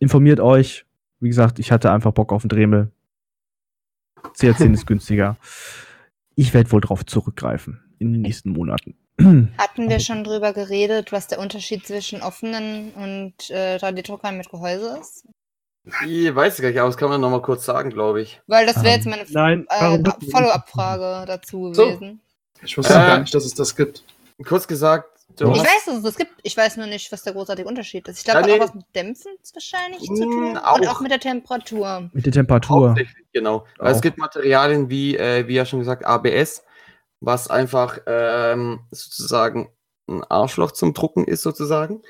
informiert 0.00 0.40
euch. 0.40 0.86
Wie 1.20 1.28
gesagt, 1.28 1.58
ich 1.58 1.70
hatte 1.70 1.92
einfach 1.92 2.12
Bock 2.12 2.32
auf 2.32 2.42
den 2.42 2.48
Dremel. 2.48 2.90
CA10 4.36 4.72
ist 4.72 4.86
günstiger. 4.86 5.36
Ich 6.34 6.54
werde 6.54 6.72
wohl 6.72 6.80
drauf 6.80 7.04
zurückgreifen 7.04 7.80
in 7.98 8.12
den 8.12 8.22
nächsten 8.22 8.50
Monaten. 8.50 8.96
Hatten 9.18 9.88
wir 9.88 10.00
schon 10.00 10.24
drüber 10.24 10.52
geredet, 10.52 11.12
was 11.12 11.26
der 11.28 11.38
Unterschied 11.38 11.86
zwischen 11.86 12.22
offenen 12.22 12.92
und 12.94 13.50
äh, 13.50 13.76
3D-Druckern 13.76 14.36
mit 14.36 14.50
Gehäuse 14.50 14.98
ist? 15.00 15.24
Ich 16.06 16.34
weiß 16.34 16.60
gar 16.60 16.68
nicht, 16.68 16.78
aber 16.78 16.88
das 16.88 16.96
kann 16.96 17.08
man 17.10 17.20
noch 17.20 17.30
mal 17.30 17.42
kurz 17.42 17.64
sagen, 17.64 17.90
glaube 17.90 18.22
ich. 18.22 18.40
Weil 18.46 18.66
das 18.66 18.76
wäre 18.82 18.94
Ähm, 18.94 19.12
jetzt 19.14 19.34
meine 19.34 19.66
äh, 19.68 20.30
Follow-up-Frage 20.30 21.26
dazu 21.26 21.74
So. 21.74 21.86
gewesen. 21.86 22.20
Ich 22.62 22.78
wusste 22.78 22.92
Äh, 22.94 22.96
gar 22.96 23.18
nicht, 23.18 23.34
dass 23.34 23.44
es 23.44 23.54
das 23.54 23.74
gibt. 23.76 24.04
Kurz 24.46 24.66
gesagt, 24.68 25.08
du 25.36 25.50
Ich 25.52 25.58
weiß, 25.58 25.84
dass 25.86 25.96
es 25.96 26.02
das 26.02 26.16
gibt. 26.16 26.32
Ich 26.44 26.56
weiß 26.56 26.76
nur 26.76 26.86
nicht, 26.86 27.10
was 27.12 27.22
der 27.24 27.32
großartige 27.32 27.68
Unterschied 27.68 28.06
ist. 28.08 28.18
Ich 28.18 28.24
glaube, 28.24 28.38
Ja, 28.40 28.42
hat 28.44 28.50
nee. 28.50 28.60
auch 28.60 28.68
was 28.68 28.74
mit 28.74 28.84
Dämpfen 28.94 29.32
wahrscheinlich 29.52 30.02
zu 30.04 30.12
Mm, 30.12 30.30
tun. 30.30 30.46
Und 30.50 30.58
auch. 30.58 30.88
auch 30.96 31.00
mit 31.00 31.10
der 31.10 31.20
Temperatur. 31.20 32.08
Mit 32.12 32.26
der 32.26 32.32
Temperatur. 32.32 32.90
Hauptsächlich, 32.90 33.26
genau. 33.32 33.66
Weil 33.78 33.90
Auch. 33.92 33.96
es 33.96 34.02
gibt 34.02 34.18
Materialien 34.18 34.88
wie, 34.88 35.16
äh, 35.16 35.46
wie 35.48 35.54
ja 35.54 35.66
schon 35.66 35.80
gesagt, 35.80 36.04
ABS, 36.06 36.64
was 37.22 37.48
einfach 37.48 38.00
ähm, 38.06 38.80
sozusagen 38.90 39.70
ein 40.08 40.24
Arschloch 40.24 40.72
zum 40.72 40.92
Drucken 40.92 41.24
ist, 41.24 41.42
sozusagen. 41.42 42.02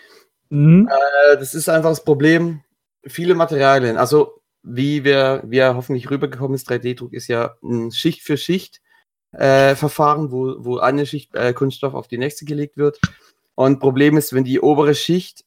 Mhm. 0.48 0.88
Äh, 0.90 1.36
das 1.36 1.54
ist 1.54 1.68
einfach 1.68 1.90
das 1.90 2.04
Problem. 2.04 2.62
Viele 3.04 3.34
Materialien, 3.34 3.98
also 3.98 4.40
wie 4.62 5.04
wir, 5.04 5.42
wie 5.44 5.58
ja 5.58 5.74
hoffentlich 5.74 6.10
rübergekommen 6.10 6.54
ist, 6.54 6.70
3D-Druck 6.70 7.12
ist 7.12 7.28
ja 7.28 7.56
ein 7.62 7.92
Schicht 7.92 8.22
für 8.22 8.36
Schicht 8.36 8.80
äh, 9.32 9.74
Verfahren, 9.74 10.32
wo, 10.32 10.54
wo 10.58 10.78
eine 10.78 11.04
Schicht 11.04 11.34
äh, 11.34 11.52
Kunststoff 11.52 11.94
auf 11.94 12.08
die 12.08 12.18
nächste 12.18 12.44
gelegt 12.44 12.76
wird. 12.76 12.98
Und 13.54 13.80
Problem 13.80 14.16
ist, 14.16 14.32
wenn 14.32 14.44
die 14.44 14.60
obere 14.60 14.94
Schicht 14.94 15.44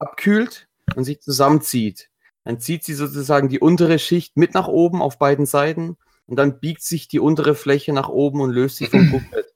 abkühlt 0.00 0.66
und 0.96 1.04
sich 1.04 1.20
zusammenzieht, 1.20 2.10
dann 2.44 2.58
zieht 2.58 2.84
sie 2.84 2.94
sozusagen 2.94 3.48
die 3.48 3.60
untere 3.60 3.98
Schicht 3.98 4.36
mit 4.36 4.54
nach 4.54 4.66
oben 4.66 5.02
auf 5.02 5.18
beiden 5.18 5.46
Seiten 5.46 5.96
und 6.26 6.36
dann 6.36 6.60
biegt 6.60 6.82
sich 6.82 7.08
die 7.08 7.20
untere 7.20 7.54
Fläche 7.54 7.92
nach 7.92 8.08
oben 8.08 8.40
und 8.40 8.50
löst 8.50 8.76
sich 8.76 8.88
vom 8.90 9.10
Druckbett. 9.10 9.54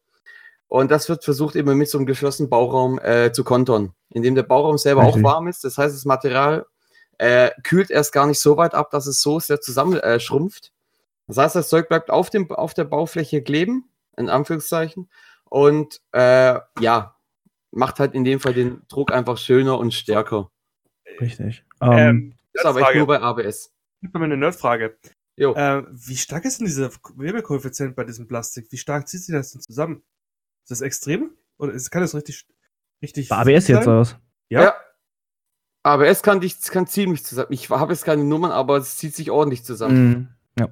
Und 0.68 0.90
das 0.90 1.08
wird 1.08 1.24
versucht 1.24 1.56
immer 1.56 1.74
mit 1.74 1.88
so 1.88 1.96
einem 1.96 2.06
geschlossenen 2.06 2.50
Bauraum 2.50 2.98
äh, 2.98 3.32
zu 3.32 3.42
kontern, 3.42 3.94
indem 4.10 4.34
der 4.34 4.42
Bauraum 4.42 4.76
selber 4.76 5.02
Richtig. 5.02 5.24
auch 5.24 5.32
warm 5.32 5.48
ist. 5.48 5.64
Das 5.64 5.78
heißt, 5.78 5.94
das 5.94 6.04
Material 6.04 6.66
äh, 7.16 7.50
kühlt 7.62 7.90
erst 7.90 8.12
gar 8.12 8.26
nicht 8.26 8.38
so 8.38 8.58
weit 8.58 8.74
ab, 8.74 8.90
dass 8.90 9.06
es 9.06 9.22
so 9.22 9.40
sehr 9.40 9.62
zusammen 9.62 9.98
äh, 9.98 10.20
schrumpft. 10.20 10.72
Das 11.26 11.38
heißt, 11.38 11.56
das 11.56 11.68
Zeug 11.70 11.88
bleibt 11.88 12.10
auf, 12.10 12.28
dem, 12.28 12.50
auf 12.50 12.74
der 12.74 12.84
Baufläche 12.84 13.42
kleben, 13.42 13.88
in 14.16 14.28
Anführungszeichen, 14.28 15.08
und 15.44 16.00
äh, 16.12 16.58
ja, 16.80 17.16
macht 17.70 18.00
halt 18.00 18.14
in 18.14 18.24
dem 18.24 18.40
Fall 18.40 18.54
den 18.54 18.82
Druck 18.88 19.12
einfach 19.12 19.38
schöner 19.38 19.78
und 19.78 19.94
stärker. 19.94 20.50
Richtig. 21.20 21.64
Ähm, 21.80 21.92
Ähm, 21.92 22.34
Das 22.52 22.64
ist 22.64 22.66
aber 22.66 22.80
echt 22.80 22.94
nur 22.96 23.06
bei 23.06 23.20
ABS. 23.20 23.72
Ich 24.02 24.14
habe 24.14 24.24
eine 24.24 24.36
Nerdfrage. 24.36 24.96
Jo. 25.38 25.54
Äh, 25.54 25.84
wie 25.92 26.16
stark 26.16 26.44
ist 26.44 26.58
denn 26.58 26.66
dieser 26.66 26.90
Wärmekoeffizient 27.14 27.94
bei 27.94 28.02
diesem 28.04 28.26
Plastik? 28.26 28.66
Wie 28.70 28.76
stark 28.76 29.08
zieht 29.08 29.22
sich 29.22 29.32
das 29.32 29.52
denn 29.52 29.60
zusammen? 29.60 30.02
Ist 30.64 30.70
das 30.72 30.80
extrem? 30.80 31.30
Oder 31.58 31.72
ist, 31.72 31.90
kann 31.90 32.02
das 32.02 32.14
richtig, 32.14 32.46
richtig. 33.02 33.28
Bei 33.28 33.36
ABS 33.36 33.66
sein? 33.66 33.76
jetzt 33.76 33.86
was? 33.86 34.16
Ja. 34.48 34.74
Aber 35.84 36.08
es 36.08 36.22
kann, 36.22 36.40
dich, 36.40 36.60
kann 36.62 36.86
ziemlich 36.88 37.24
zusammen. 37.24 37.48
Ich 37.52 37.70
habe 37.70 37.92
jetzt 37.92 38.04
keine 38.04 38.24
Nummern, 38.24 38.50
aber 38.50 38.78
es 38.78 38.96
zieht 38.96 39.14
sich 39.14 39.30
ordentlich 39.30 39.64
zusammen. 39.64 40.08
Mhm. 40.08 40.28
Ja. 40.58 40.68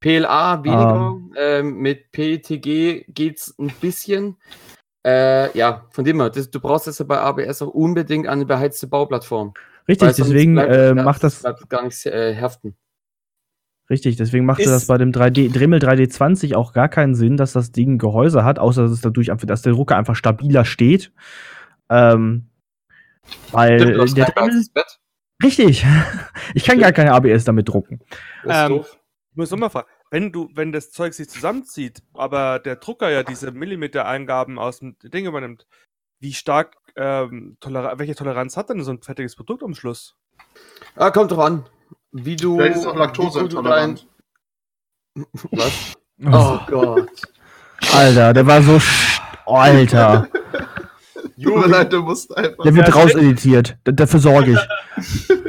PLA 0.00 0.64
weniger. 0.64 1.16
Ähm, 1.36 1.76
mit 1.78 2.10
PETG 2.12 3.04
geht's 3.08 3.54
ein 3.58 3.72
bisschen. 3.80 4.36
Äh, 5.06 5.56
ja, 5.56 5.86
von 5.92 6.04
dem 6.04 6.20
her, 6.20 6.30
das, 6.30 6.50
du 6.50 6.60
brauchst 6.60 6.86
jetzt 6.86 7.06
bei 7.06 7.18
ABS 7.18 7.62
auch 7.62 7.68
unbedingt 7.68 8.26
eine 8.26 8.44
beheizte 8.44 8.86
Bauplattform. 8.86 9.54
Richtig, 9.86 10.14
deswegen 10.16 10.54
bleibt- 10.54 10.72
äh, 10.72 10.94
macht 10.94 11.22
das 11.22 11.40
bleibt 11.42 11.68
gar 11.70 11.82
nichts 11.82 12.04
äh, 12.06 12.34
heften. 12.34 12.74
Richtig, 13.90 14.16
deswegen 14.16 14.46
machte 14.46 14.62
Ist- 14.62 14.70
das 14.70 14.86
bei 14.86 14.96
dem 14.96 15.12
3D 15.12 15.52
Dremel 15.52 15.78
3D20 15.78 16.54
auch 16.54 16.72
gar 16.72 16.88
keinen 16.88 17.14
Sinn, 17.14 17.36
dass 17.36 17.52
das 17.52 17.70
Ding 17.70 17.98
Gehäuse 17.98 18.44
hat, 18.44 18.58
außer 18.58 18.82
dass 18.82 18.92
es 18.92 19.02
dadurch 19.02 19.30
einfach, 19.30 19.46
dass 19.46 19.62
der 19.62 19.74
Drucker 19.74 19.96
einfach 19.96 20.16
stabiler 20.16 20.64
steht. 20.64 21.12
Ähm, 21.90 22.46
weil 23.52 23.80
Stimmt, 23.80 24.16
der 24.16 24.26
Dremel, 24.26 24.64
richtig, 25.42 25.84
ich 26.54 26.64
kann 26.64 26.78
gar 26.78 26.92
keine 26.92 27.12
ABS 27.12 27.44
damit 27.44 27.68
drucken. 27.68 28.00
Ähm, 28.46 28.68
doof. 28.70 28.98
Ich 29.30 29.36
muss 29.36 29.50
nochmal 29.50 29.70
fragen, 29.70 29.88
wenn 30.10 30.32
du, 30.32 30.48
wenn 30.54 30.72
das 30.72 30.90
Zeug 30.92 31.12
sich 31.12 31.28
zusammenzieht, 31.28 32.02
aber 32.14 32.60
der 32.60 32.76
Drucker 32.76 33.10
ja 33.10 33.22
diese 33.22 33.50
Millimeter-Eingaben 33.50 34.58
aus 34.58 34.78
dem 34.78 34.96
Ding 35.02 35.26
übernimmt, 35.26 35.66
wie 36.20 36.32
stark, 36.32 36.76
ähm, 36.96 37.56
Toler 37.60 37.98
welche 37.98 38.14
Toleranz 38.14 38.56
hat 38.56 38.70
denn 38.70 38.82
so 38.82 38.92
ein 38.92 39.02
fertiges 39.02 39.36
Produkt 39.36 39.62
am 39.62 39.74
Schluss? 39.74 40.16
Ah, 40.94 41.10
kommt 41.10 41.32
drauf 41.32 41.40
an. 41.40 41.66
Wie 42.16 42.36
du. 42.36 42.56
Vielleicht 42.56 42.76
ist 42.76 42.86
auch 42.86 42.94
wie 42.94 42.98
Laktose 42.98 43.40
du 43.48 43.62
dein- 43.62 43.90
intolerant. 43.96 44.06
Was? 45.50 45.72
Oh 46.24 46.58
Gott. 46.68 47.08
Alter, 47.92 48.32
der 48.32 48.46
war 48.46 48.62
so. 48.62 48.76
sch- 48.76 49.20
Oh, 49.46 49.56
Alter, 49.56 50.26
Tut 51.42 51.54
mir 51.56 51.66
leid, 51.66 51.92
du 51.92 52.00
musst 52.02 52.34
einfach. 52.34 52.64
der 52.64 52.74
wird 52.74 52.94
rauseditiert. 52.94 53.76
Dafür 53.84 54.20
sorge 54.20 54.52
ich. 54.52 55.28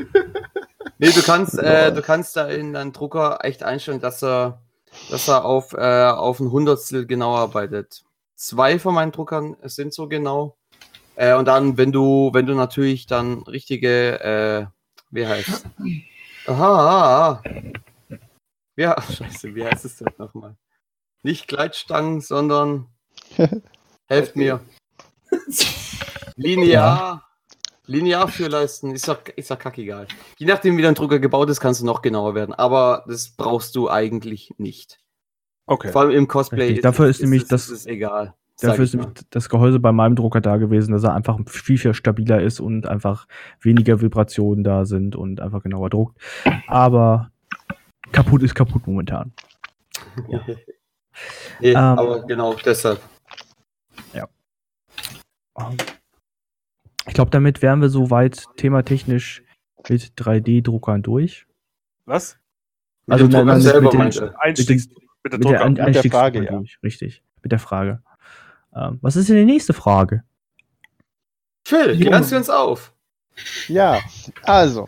Nee, 0.97 1.09
du 1.11 1.21
kannst, 1.21 1.59
äh, 1.59 1.93
du 1.93 2.01
kannst 2.01 2.37
da 2.37 2.47
in 2.47 2.71
deinen 2.71 2.93
Drucker 2.93 3.39
echt 3.43 3.63
einstellen, 3.63 3.99
dass 3.99 4.23
er, 4.23 4.61
dass 5.09 5.27
er 5.27 5.43
auf, 5.43 5.73
äh, 5.73 6.05
auf 6.05 6.39
ein 6.39 6.49
Hundertstel 6.51 7.05
genau 7.05 7.35
arbeitet. 7.35 8.03
Zwei 8.35 8.79
von 8.79 8.95
meinen 8.95 9.11
Druckern 9.11 9.57
sind 9.63 9.93
so 9.93 10.07
genau. 10.07 10.55
Äh, 11.17 11.35
und 11.35 11.49
dann, 11.49 11.77
wenn 11.77 11.91
du, 11.91 12.29
wenn 12.31 12.45
du 12.45 12.53
natürlich 12.53 13.07
dann 13.07 13.43
richtige, 13.43 14.21
äh, 14.21 14.65
wie 15.11 15.27
heißt 15.27 15.65
Aha. 16.47 17.41
Ja, 18.77 19.01
scheiße, 19.01 19.55
wie 19.55 19.65
heißt 19.65 19.85
es 19.85 19.97
denn 19.97 20.09
nochmal? 20.17 20.55
Nicht 21.23 21.47
Gleitstangen, 21.47 22.21
sondern 22.21 22.87
helft 24.07 24.35
mir. 24.35 24.59
Linear. 26.35 27.21
Linear 27.87 28.27
für 28.27 28.47
leisten, 28.47 28.91
ist 28.95 29.07
doch, 29.07 29.19
ist 29.35 29.51
doch 29.51 29.59
kackegal. 29.59 30.07
Je 30.37 30.47
nachdem, 30.47 30.75
wie 30.77 30.81
dein 30.81 30.95
Drucker 30.95 31.19
gebaut 31.19 31.49
ist, 31.49 31.59
kannst 31.59 31.81
du 31.81 31.85
noch 31.85 32.01
genauer 32.01 32.33
werden. 32.33 32.53
Aber 32.55 33.05
das 33.07 33.29
brauchst 33.29 33.75
du 33.75 33.89
eigentlich 33.89 34.53
nicht. 34.57 34.99
Okay. 35.67 35.91
Vor 35.91 36.01
allem 36.01 36.11
im 36.11 36.27
Cosplay. 36.27 36.65
Richtig, 36.65 36.81
dafür 36.83 37.07
ist 37.07 37.21
nämlich 37.21 37.43
es- 37.43 37.47
das- 37.47 37.69
ist 37.69 37.85
egal. 37.87 38.33
Dafür 38.61 38.83
ist 38.85 38.93
nämlich 38.95 39.13
das 39.31 39.49
Gehäuse 39.49 39.79
bei 39.79 39.91
meinem 39.91 40.15
Drucker 40.15 40.39
da 40.41 40.57
gewesen, 40.57 40.93
dass 40.93 41.03
er 41.03 41.13
einfach 41.13 41.37
viel, 41.47 41.77
viel 41.77 41.93
stabiler 41.93 42.41
ist 42.41 42.59
und 42.61 42.87
einfach 42.87 43.27
weniger 43.61 43.99
Vibrationen 44.01 44.63
da 44.63 44.85
sind 44.85 45.15
und 45.15 45.41
einfach 45.41 45.61
genauer 45.61 45.89
druckt. 45.89 46.17
Aber 46.67 47.31
kaputt 48.13 48.43
ist 48.43 48.55
kaputt 48.55 48.87
momentan. 48.87 49.33
mal. 50.29 50.41
nee, 51.59 51.71
Ähm, 51.71 51.75
aber 51.75 52.25
genau, 52.25 52.53
deshalb. 52.53 53.01
Ich 57.07 57.13
glaube, 57.13 57.31
damit 57.31 57.61
wären 57.61 57.81
wir 57.81 57.89
soweit 57.89 58.45
thematechnisch 58.57 59.43
mit 59.87 60.13
3D-Druckern 60.17 61.01
durch. 61.03 61.45
Was? 62.05 62.39
Mit 63.05 63.13
Also 63.13 63.27
dem 63.27 63.31
nein, 63.31 63.41
Drucker 63.41 63.53
nein, 63.53 63.61
selber 63.61 63.81
mit 63.81 63.93
den- 63.93 63.99
mit 65.23 65.33
der 65.33 65.69
Mit 65.69 65.95
der, 65.95 66.11
Frage, 66.11 66.43
ja. 66.43 66.51
durch. 66.51 66.77
Richtig. 66.83 67.23
Mit 67.41 67.51
der 67.51 67.59
Frage. 67.59 68.01
Ähm, 68.75 68.99
was 69.01 69.15
ist 69.15 69.29
denn 69.29 69.37
die 69.37 69.45
nächste 69.45 69.73
Frage? 69.73 70.23
Phil, 71.67 71.93
Jo. 71.99 72.09
klärst 72.09 72.31
du 72.31 72.37
uns 72.37 72.49
auf? 72.49 72.93
Ja, 73.67 73.99
also, 74.43 74.87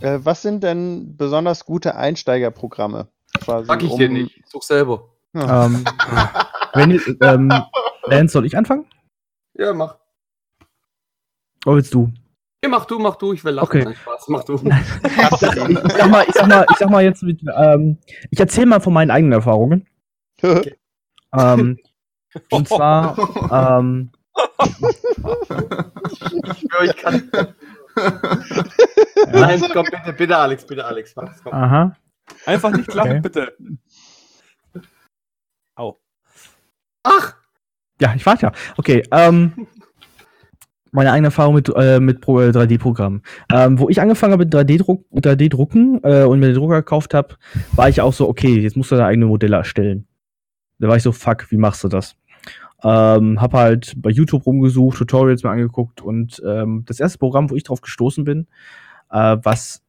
äh, 0.00 0.18
was 0.22 0.42
sind 0.42 0.62
denn 0.62 1.16
besonders 1.16 1.64
gute 1.64 1.96
Einsteigerprogramme? 1.96 3.08
Quasi, 3.40 3.66
Sag 3.66 3.82
ich 3.82 3.94
dir 3.94 4.08
nicht. 4.08 4.42
Such 4.46 4.62
selber. 4.62 5.08
Ja. 5.32 5.66
ähm, 5.66 5.84
wenn, 6.74 7.00
ähm, 7.22 7.52
Lance, 8.04 8.32
soll 8.32 8.46
ich 8.46 8.56
anfangen? 8.56 8.86
Ja, 9.54 9.72
mach. 9.72 9.96
Oder 11.66 11.76
willst 11.76 11.94
du? 11.94 12.12
Ja, 12.62 12.68
mach 12.68 12.84
du, 12.84 12.98
mach 12.98 13.16
du, 13.16 13.32
ich 13.32 13.42
will 13.44 13.54
lachen. 13.54 13.66
Okay. 13.66 13.84
Nein, 13.84 13.94
Spaß, 13.94 14.28
mach 14.28 14.44
du. 14.44 14.54
Ich 14.62 15.38
sag 15.96 16.10
mal, 16.10 16.24
ich 16.28 16.34
sag 16.34 16.46
mal, 16.48 16.66
ich 16.70 16.76
sag 16.76 16.90
mal 16.90 17.02
jetzt 17.02 17.22
mit, 17.22 17.40
ähm, 17.56 17.96
ich 18.30 18.38
erzähle 18.38 18.66
mal 18.66 18.80
von 18.80 18.92
meinen 18.92 19.10
eigenen 19.10 19.32
Erfahrungen. 19.32 19.86
Ähm, 21.32 21.78
und 22.50 22.68
zwar, 22.68 23.16
ähm, 23.52 24.10
Ja, 25.50 26.84
ich 26.84 26.96
kann. 26.96 27.30
Nein, 29.32 29.62
komm, 29.72 29.84
bitte, 29.90 30.12
bitte, 30.16 30.36
Alex, 30.36 30.64
bitte, 30.66 30.84
Alex. 30.84 31.14
Mach's, 31.16 31.42
komm. 31.42 31.52
aha, 31.52 31.96
Einfach 32.46 32.70
nicht 32.70 32.92
lachen, 32.94 33.10
Okay. 33.10 33.20
bitte. 33.20 33.56
Ach! 37.02 37.34
ja, 38.00 38.14
ich 38.14 38.24
warte 38.26 38.42
ja. 38.46 38.52
Okay, 38.76 39.02
ähm, 39.10 39.66
meine 40.92 41.12
eigene 41.12 41.28
Erfahrung 41.28 41.54
mit, 41.54 41.68
äh, 41.74 41.98
mit 42.00 42.20
Pro- 42.20 42.40
äh, 42.40 42.50
3D-Programmen. 42.50 43.22
Ähm, 43.50 43.78
wo 43.78 43.88
ich 43.88 44.00
angefangen 44.00 44.32
habe 44.34 44.44
mit 44.44 44.54
3D-Druck, 44.54 45.06
3D-Drucken 45.14 46.00
äh, 46.04 46.24
und 46.24 46.40
mir 46.40 46.46
den 46.48 46.56
Drucker 46.56 46.76
gekauft 46.82 47.14
habe, 47.14 47.36
war 47.72 47.88
ich 47.88 48.00
auch 48.02 48.12
so, 48.12 48.28
okay, 48.28 48.60
jetzt 48.60 48.76
musst 48.76 48.90
du 48.90 48.96
deine 48.96 49.06
eigene 49.08 49.26
Modelle 49.26 49.56
erstellen. 49.56 50.06
Da 50.78 50.88
war 50.88 50.96
ich 50.96 51.02
so, 51.02 51.12
fuck, 51.12 51.50
wie 51.50 51.56
machst 51.56 51.82
du 51.84 51.88
das? 51.88 52.16
Ähm, 52.82 53.40
hab 53.40 53.52
halt 53.52 53.94
bei 53.96 54.10
YouTube 54.10 54.46
rumgesucht, 54.46 54.98
Tutorials 54.98 55.42
mir 55.42 55.50
angeguckt 55.50 56.00
und 56.00 56.42
ähm, 56.46 56.84
das 56.86 56.98
erste 56.98 57.18
Programm, 57.18 57.50
wo 57.50 57.56
ich 57.56 57.64
drauf 57.64 57.80
gestoßen 57.80 58.24
bin, 58.24 58.46
äh, 59.10 59.36
was 59.42 59.82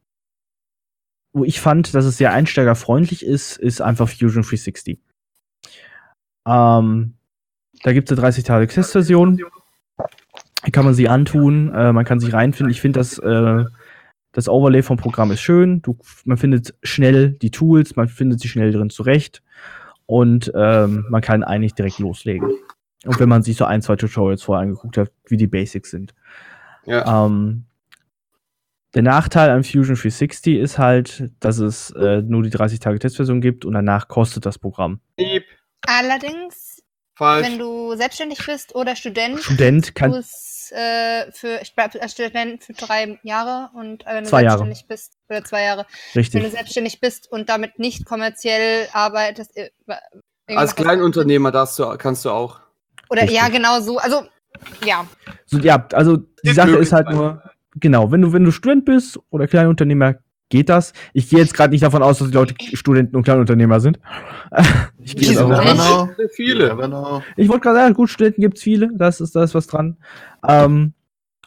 wo 1.34 1.46
ich 1.46 1.62
fand, 1.62 1.94
dass 1.94 2.06
es 2.06 2.18
sehr 2.18 2.34
einsteigerfreundlich 2.34 3.26
ist, 3.26 3.58
ist 3.58 3.82
einfach 3.82 4.10
Fusion 4.10 4.44
360. 4.44 5.00
Ähm, 6.46 7.14
da 7.84 7.94
gibt 7.94 8.10
es 8.12 8.18
eine 8.18 8.22
30 8.22 8.44
Tage 8.44 8.68
Testversion. 8.68 9.40
Kann 10.72 10.86
man 10.86 10.94
sie 10.94 11.10
antun, 11.10 11.74
äh, 11.74 11.92
man 11.94 12.06
kann 12.06 12.20
sich 12.20 12.34
reinfinden. 12.34 12.72
Ich 12.72 12.82
finde, 12.82 13.00
das, 13.00 13.18
äh, 13.18 13.66
das 14.32 14.48
Overlay 14.48 14.84
vom 14.84 14.98
Programm 14.98 15.32
ist 15.32 15.42
schön. 15.42 15.82
Du, 15.82 15.98
man 16.26 16.38
findet 16.38 16.76
schnell 16.84 17.32
die 17.32 17.52
Tools, 17.52 17.96
man 17.96 18.08
findet 18.08 18.40
sich 18.40 18.52
schnell 18.52 18.72
drin 18.72 18.90
zurecht 18.90 19.42
und 20.06 20.52
ähm, 20.54 21.06
man 21.10 21.22
kann 21.22 21.44
eigentlich 21.44 21.74
direkt 21.74 22.00
loslegen. 22.00 22.52
Und 23.06 23.20
wenn 23.20 23.30
man 23.30 23.44
sich 23.44 23.58
so 23.58 23.66
ein, 23.66 23.82
zwei 23.82 23.96
Tutorials 23.96 24.44
vorher 24.44 24.64
angeguckt 24.64 24.98
hat, 24.98 25.12
wie 25.28 25.38
die 25.38 25.48
Basics 25.48 25.90
sind. 25.90 26.14
Ja. 26.86 27.26
Ähm, 27.26 27.66
der 28.94 29.04
Nachteil 29.04 29.50
an 29.50 29.64
Fusion 29.64 29.96
360 29.96 30.58
ist 30.58 30.78
halt, 30.78 31.32
dass 31.40 31.60
es 31.60 31.92
äh, 31.92 32.22
nur 32.22 32.44
die 32.44 32.52
30-Tage-Testversion 32.52 33.40
gibt 33.42 33.64
und 33.64 33.74
danach 33.74 34.08
kostet 34.08 34.46
das 34.46 34.60
Programm. 34.60 35.00
Allerdings, 35.88 36.84
falsch. 37.16 37.48
wenn 37.48 37.58
du 37.58 37.96
selbstständig 37.96 38.46
bist 38.46 38.76
oder 38.76 38.96
Student, 38.96 39.40
Student 39.40 39.90
du 39.90 39.94
kann 39.94 40.14
es 40.14 40.72
äh, 40.72 41.32
für, 41.32 41.60
ich 41.62 41.74
bleib 41.74 41.96
als 42.02 42.12
Student 42.12 42.64
für 42.64 42.74
drei 42.74 43.18
Jahre 43.24 43.70
und 43.76 44.06
äh, 44.06 44.16
wenn 44.16 44.24
du 44.24 44.30
Zwei 44.30 44.44
Jahre. 44.44 44.60
selbstständig 44.60 44.88
bist, 44.88 45.18
oder 45.30 45.44
zwei 45.44 45.64
Jahre, 45.64 45.86
wenn 46.14 46.24
du 46.24 46.38
richtig. 46.38 46.52
selbstständig 46.52 47.00
bist 47.00 47.32
und 47.32 47.50
damit 47.50 47.80
nicht 47.80 48.06
kommerziell 48.06 48.88
arbeitest, 48.92 49.56
äh, 49.56 49.70
Als 50.48 50.76
Kleinunternehmer 50.76 51.52
darfst 51.52 51.80
du, 51.80 51.98
kannst 51.98 52.26
du 52.26 52.30
auch. 52.30 52.60
Oder 53.12 53.24
Richtig. 53.24 53.40
ja, 53.40 53.50
genau 53.50 53.82
so. 53.82 53.98
Also, 53.98 54.24
ja. 54.86 55.06
So, 55.46 55.58
ja, 55.60 55.86
also 55.92 56.18
die 56.18 56.50
Ist 56.50 56.56
Sache 56.56 56.78
ist 56.78 56.94
halt 56.94 57.10
nur, 57.10 57.44
genau, 57.76 58.10
wenn 58.10 58.22
du, 58.22 58.32
wenn 58.32 58.46
du 58.46 58.52
Student 58.52 58.86
bist 58.86 59.20
oder 59.30 59.48
Kleinunternehmer, 59.48 60.16
geht 60.48 60.70
das. 60.70 60.94
Ich 61.12 61.30
gehe 61.30 61.40
jetzt 61.40 61.54
gerade 61.54 61.72
nicht 61.72 61.84
davon 61.84 62.04
aus, 62.04 62.20
dass 62.20 62.30
die 62.30 62.34
Leute 62.34 62.56
Studenten 62.74 63.18
und 63.18 63.24
Kleinunternehmer 63.24 63.82
sind. 63.82 64.00
ich 65.00 65.18
gehe 65.18 65.36
know. 65.36 66.10
You 66.18 66.28
Viele. 66.34 67.24
Ich 67.36 67.50
wollte 67.50 67.64
gerade 67.64 67.80
sagen, 67.80 67.94
gut, 67.96 68.10
Studenten 68.10 68.42
gibt's 68.42 68.62
viele, 68.62 68.90
das 68.96 69.20
ist, 69.20 69.36
da 69.36 69.44
ist 69.44 69.56
was 69.56 69.68
dran. 69.68 69.98
Ähm, 70.48 70.94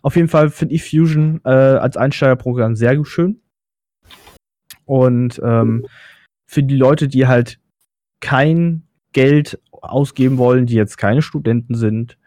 auf 0.03 0.17
jeden 0.17 0.29
Fall 0.29 0.51
finde 0.51 0.75
ich 0.75 0.85
Fusion 0.85 1.41
äh, 1.45 1.49
als 1.49 1.97
Einsteigerprogramm 1.97 2.77
sehr 2.77 3.03
schön. 3.07 3.41
Und 4.85 5.41
ähm, 5.43 5.87
für 6.45 6.63
die 6.63 6.77
Leute, 6.77 7.09
die 7.09 7.27
halt 7.27 7.59
kein 8.21 8.83
Geld 9.13 9.59
ausgeben 9.91 10.39
wollen, 10.39 10.67
die 10.67 10.75
jetzt 10.75 10.97
keine 10.99 11.23
Studenten 11.23 11.75
sind 11.75 12.19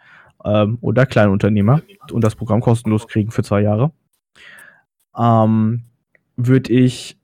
ähm, 0.44 0.78
oder 0.82 1.06
Kleinunternehmer 1.06 1.82
und 2.12 2.24
das 2.24 2.36
Programm 2.36 2.62
kostenlos 2.62 3.08
kriegen 3.08 3.32
für 3.32 3.44
zwei 3.44 3.62
Jahre, 3.62 3.92
ähm, 5.18 5.84
würde 6.36 6.72
ich 6.74 7.18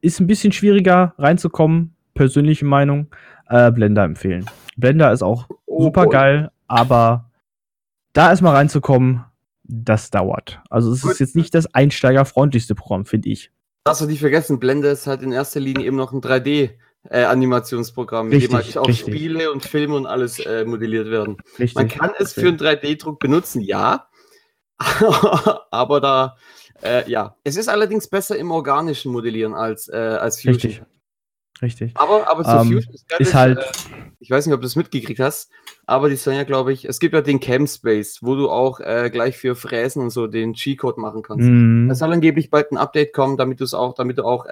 ist 0.00 0.20
ein 0.20 0.26
bisschen 0.26 0.52
schwieriger 0.52 1.14
reinzukommen, 1.18 1.96
persönliche 2.14 2.64
Meinung. 2.64 3.08
Äh, 3.48 3.72
Blender 3.72 4.04
empfehlen. 4.04 4.44
Blender 4.76 5.10
ist 5.12 5.22
auch 5.22 5.48
Oh, 5.78 5.84
super 5.84 6.06
geil, 6.06 6.50
aber 6.66 7.30
da 8.12 8.30
erstmal 8.30 8.56
reinzukommen, 8.56 9.24
das 9.62 10.10
dauert. 10.10 10.60
Also 10.70 10.90
es 10.90 11.02
Gut. 11.02 11.12
ist 11.12 11.18
jetzt 11.20 11.36
nicht 11.36 11.54
das 11.54 11.72
einsteigerfreundlichste 11.72 12.74
Programm, 12.74 13.06
finde 13.06 13.28
ich. 13.28 13.52
Darfst 13.84 14.02
du 14.02 14.06
nicht 14.06 14.18
vergessen, 14.18 14.58
Blender 14.58 14.90
ist 14.90 15.06
halt 15.06 15.22
in 15.22 15.30
erster 15.30 15.60
Linie 15.60 15.86
eben 15.86 15.96
noch 15.96 16.12
ein 16.12 16.20
3D-Animationsprogramm, 17.06 18.28
mit 18.28 18.42
dem 18.42 18.54
Richtig, 18.54 18.76
halt 18.76 18.78
auch 18.78 18.88
richtig. 18.88 19.14
Spiele 19.14 19.52
und 19.52 19.64
Filme 19.64 19.96
und 19.96 20.06
alles 20.06 20.38
äh, 20.40 20.64
modelliert 20.64 21.10
werden. 21.10 21.36
Richtig. 21.58 21.74
Man 21.74 21.88
kann 21.88 22.10
es 22.18 22.32
für 22.32 22.48
einen 22.48 22.58
3D-Druck 22.58 23.18
benutzen, 23.18 23.60
ja. 23.60 24.08
Aber 25.70 26.00
da, 26.00 26.36
äh, 26.82 27.08
ja. 27.10 27.36
Es 27.44 27.56
ist 27.56 27.68
allerdings 27.68 28.08
besser 28.08 28.36
im 28.36 28.50
organischen 28.50 29.12
Modellieren 29.12 29.54
als, 29.54 29.88
äh, 29.88 29.96
als 29.96 30.36
Fusion. 30.36 30.54
Richtig. 30.54 30.82
Richtig. 31.60 31.90
Aber, 31.96 32.30
aber 32.30 32.44
zu 32.44 32.50
Ähm, 32.50 32.72
Fusion 32.72 32.94
ist, 32.94 33.12
ist 33.18 33.34
halt- 33.34 33.58
äh, 33.58 33.62
ich 34.20 34.30
weiß 34.30 34.46
nicht, 34.46 34.54
ob 34.54 34.60
du 34.60 34.66
es 34.66 34.76
mitgekriegt 34.76 35.18
hast, 35.18 35.50
aber 35.86 36.08
die 36.08 36.16
sagen 36.16 36.36
ja, 36.36 36.44
glaube 36.44 36.72
ich, 36.72 36.84
es 36.84 37.00
gibt 37.00 37.14
ja 37.14 37.20
den 37.20 37.40
Camspace, 37.40 38.18
wo 38.20 38.36
du 38.36 38.48
auch 38.48 38.78
äh, 38.78 39.10
gleich 39.10 39.36
für 39.36 39.56
Fräsen 39.56 40.02
und 40.02 40.10
so 40.10 40.28
den 40.28 40.52
G-Code 40.52 41.00
machen 41.00 41.22
kannst. 41.22 41.46
Mhm. 41.46 41.90
Es 41.90 41.98
soll 41.98 42.12
angeblich 42.12 42.50
bald 42.50 42.70
ein 42.70 42.76
Update 42.76 43.12
kommen, 43.12 43.36
damit 43.36 43.58
du 43.58 43.64
es 43.64 43.74
auch, 43.74 43.94
damit 43.94 44.18
du 44.18 44.24
auch 44.24 44.46
äh, 44.46 44.50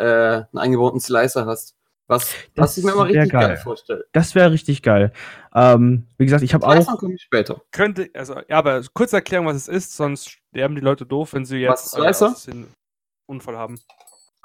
einen 0.51 0.59
eingebauten 0.59 0.99
Slicer 0.99 1.47
hast. 1.47 1.76
Was, 2.09 2.29
was 2.55 2.75
Das 2.75 2.79
ich 2.79 2.85
mir 2.85 2.95
mal 2.95 3.03
richtig 3.09 3.33
geil. 3.33 3.49
geil. 3.49 3.57
vorstelle. 3.57 4.05
Das 4.13 4.35
wäre 4.35 4.53
richtig 4.53 4.83
geil. 4.83 5.13
Ähm, 5.55 6.07
wie 6.19 6.25
gesagt, 6.25 6.43
ich 6.45 6.55
habe 6.55 6.67
auch. 6.67 6.99
komme 6.99 7.15
ich 7.15 7.23
später. 7.23 7.61
Könnte, 7.73 8.09
also, 8.15 8.35
ja, 8.49 8.59
aber 8.59 8.81
kurze 8.95 9.17
Erklärung, 9.17 9.47
was 9.47 9.57
es 9.57 9.69
ist, 9.69 9.97
sonst 9.97 10.31
sterben 10.31 10.77
die 10.77 10.81
Leute 10.83 11.05
doof, 11.05 11.33
wenn 11.35 11.45
sie 11.45 11.67
Was, 11.67 11.97
jetzt 12.01 12.23
aus 12.23 12.45
den 12.45 12.69
Unfall 13.27 13.57
haben. 13.57 13.81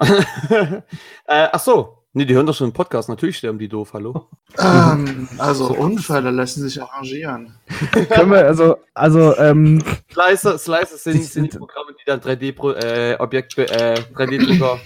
äh, 0.00 0.82
ach 1.26 1.60
so. 1.60 1.98
Nee, 2.14 2.26
die 2.26 2.34
hören 2.34 2.44
doch 2.44 2.54
schon 2.54 2.66
einen 2.66 2.72
Podcast. 2.74 3.08
Natürlich 3.08 3.38
sterben 3.38 3.58
die 3.58 3.68
doof, 3.68 3.94
hallo. 3.94 4.28
Ähm, 4.58 5.26
also 5.38 5.68
Unfälle 5.74 6.30
lassen 6.30 6.60
sich 6.68 6.82
arrangieren. 6.82 7.54
Können 8.10 8.32
wir, 8.32 8.44
also, 8.46 8.76
also, 8.92 9.34
ähm, 9.38 9.82
Slicer, 10.12 10.58
Slicer 10.58 10.96
sind, 10.98 11.14
Die 11.14 11.22
sind 11.22 11.44
die 11.46 11.50
sind- 11.52 11.58
Programme, 11.60 11.92
die 11.98 12.04
dann 12.04 12.20
3D-Objekt, 12.20 13.56
äh, 13.56 13.94
3D-Drucker 14.14 14.78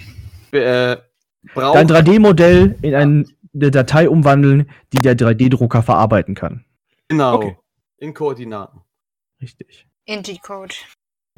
äh, 0.53 0.97
brauchen. 1.55 1.87
dein 1.87 2.05
3D-Modell 2.05 2.77
in 2.83 2.95
ein, 2.95 3.31
eine 3.55 3.71
Datei 3.71 4.09
umwandeln, 4.09 4.71
die 4.93 5.01
der 5.01 5.17
3D-Drucker 5.17 5.83
verarbeiten 5.83 6.35
kann. 6.35 6.65
Genau. 7.09 7.37
Okay. 7.37 7.57
In 7.99 8.15
Koordinaten. 8.15 8.81
Richtig. 9.41 9.87
In 10.05 10.23
G-Code. 10.23 10.75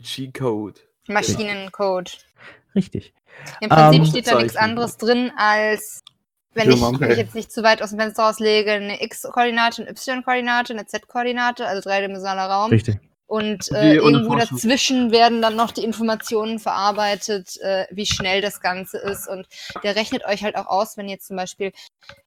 G-Code. 0.01 0.81
Maschinencode. 1.09 2.18
Richtig. 2.75 3.14
Im 3.61 3.71
Prinzip 3.71 4.01
Ähm, 4.01 4.07
steht 4.07 4.27
da 4.27 4.38
nichts 4.40 4.57
anderes 4.57 4.97
drin, 4.97 5.33
als 5.37 6.03
wenn 6.55 6.71
ich 6.71 6.81
mich 6.81 7.16
jetzt 7.16 7.35
nicht 7.35 7.53
zu 7.53 7.62
weit 7.62 7.83
aus 7.83 7.90
dem 7.90 7.99
Fenster 7.99 8.25
rauslege, 8.25 8.73
eine 8.73 9.03
X-Koordinate, 9.03 9.83
eine 9.83 9.90
Y-Koordinate, 9.92 10.73
eine 10.73 10.87
Z-Koordinate, 10.87 11.66
also 11.66 11.88
dreidimensionaler 11.88 12.53
Raum. 12.53 12.71
Richtig. 12.71 12.99
Und 13.29 13.71
äh, 13.73 13.97
irgendwo 13.97 14.37
dazwischen 14.37 15.11
werden 15.11 15.43
dann 15.43 15.55
noch 15.55 15.71
die 15.71 15.85
Informationen 15.85 16.59
verarbeitet, 16.59 17.59
äh, 17.61 17.87
wie 17.91 18.07
schnell 18.07 18.41
das 18.41 18.62
Ganze 18.62 18.97
ist. 18.97 19.29
Und 19.29 19.47
der 19.83 19.97
rechnet 19.97 20.25
euch 20.25 20.43
halt 20.43 20.57
auch 20.57 20.67
aus, 20.67 20.97
wenn 20.97 21.11
ihr 21.11 21.19
zum 21.19 21.37
Beispiel, 21.37 21.73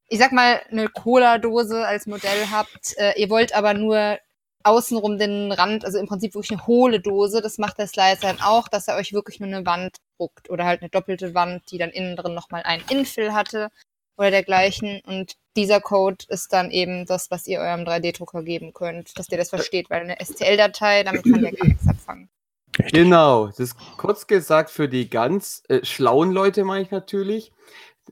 ich 0.10 0.20
sag 0.20 0.32
mal, 0.32 0.62
eine 0.70 0.88
Cola-Dose 0.88 1.88
als 1.88 2.06
Modell 2.06 2.46
habt, 2.52 2.96
äh, 2.98 3.20
ihr 3.20 3.32
wollt 3.32 3.56
aber 3.56 3.74
nur 3.74 4.20
außenrum 4.64 5.18
den 5.18 5.52
Rand, 5.52 5.86
also 5.86 5.98
im 5.98 6.06
Prinzip 6.06 6.36
wirklich 6.36 6.52
eine 6.52 6.68
hohle 6.68 7.00
Dose, 7.00 7.42
das 7.42 7.58
macht 7.58 7.80
der 7.80 7.88
Slicer 7.88 8.22
dann 8.22 8.40
auch, 8.40 8.68
dass 8.68 8.88
er 8.88 8.96
euch 8.96 9.12
wirklich 9.12 9.40
nur 9.40 9.50
eine 9.50 9.66
Wand 9.66 9.98
druckt 10.20 10.52
oder 10.52 10.66
halt 10.66 10.82
eine 10.82 10.92
doppelte 10.92 11.34
Wand, 11.34 11.64
die 11.72 11.80
dann 11.80 11.90
innen 11.90 12.16
drin 12.16 12.36
nochmal 12.36 12.62
einen 12.62 12.84
Infill 12.92 13.34
hatte 13.34 13.72
oder 14.18 14.32
dergleichen. 14.32 15.02
Und 15.06 15.34
dieser 15.56 15.82
Code 15.82 16.26
ist 16.30 16.54
dann 16.54 16.72
eben 16.72 17.06
das, 17.06 17.32
was 17.32 17.48
ihr 17.48 17.60
eurem 17.60 17.82
3D-Drucker 17.82 18.44
geben 18.44 18.74
könnt, 18.74 19.18
dass 19.18 19.28
der 19.28 19.38
das 19.38 19.50
versteht, 19.50 19.90
weil 19.90 20.02
eine 20.02 20.18
STL-Datei, 20.24 21.04
damit 21.04 21.24
kann 21.24 21.42
der 21.42 21.52
gar 21.52 21.68
nichts 21.68 21.88
anfangen. 21.88 22.30
Genau, 22.74 23.48
das 23.48 23.60
ist 23.60 23.76
kurz 23.98 24.28
gesagt 24.28 24.70
für 24.70 24.88
die 24.88 25.10
ganz 25.10 25.64
äh, 25.68 25.84
schlauen 25.84 26.32
Leute, 26.32 26.64
meine 26.64 26.84
ich 26.84 26.92
natürlich. 26.92 27.52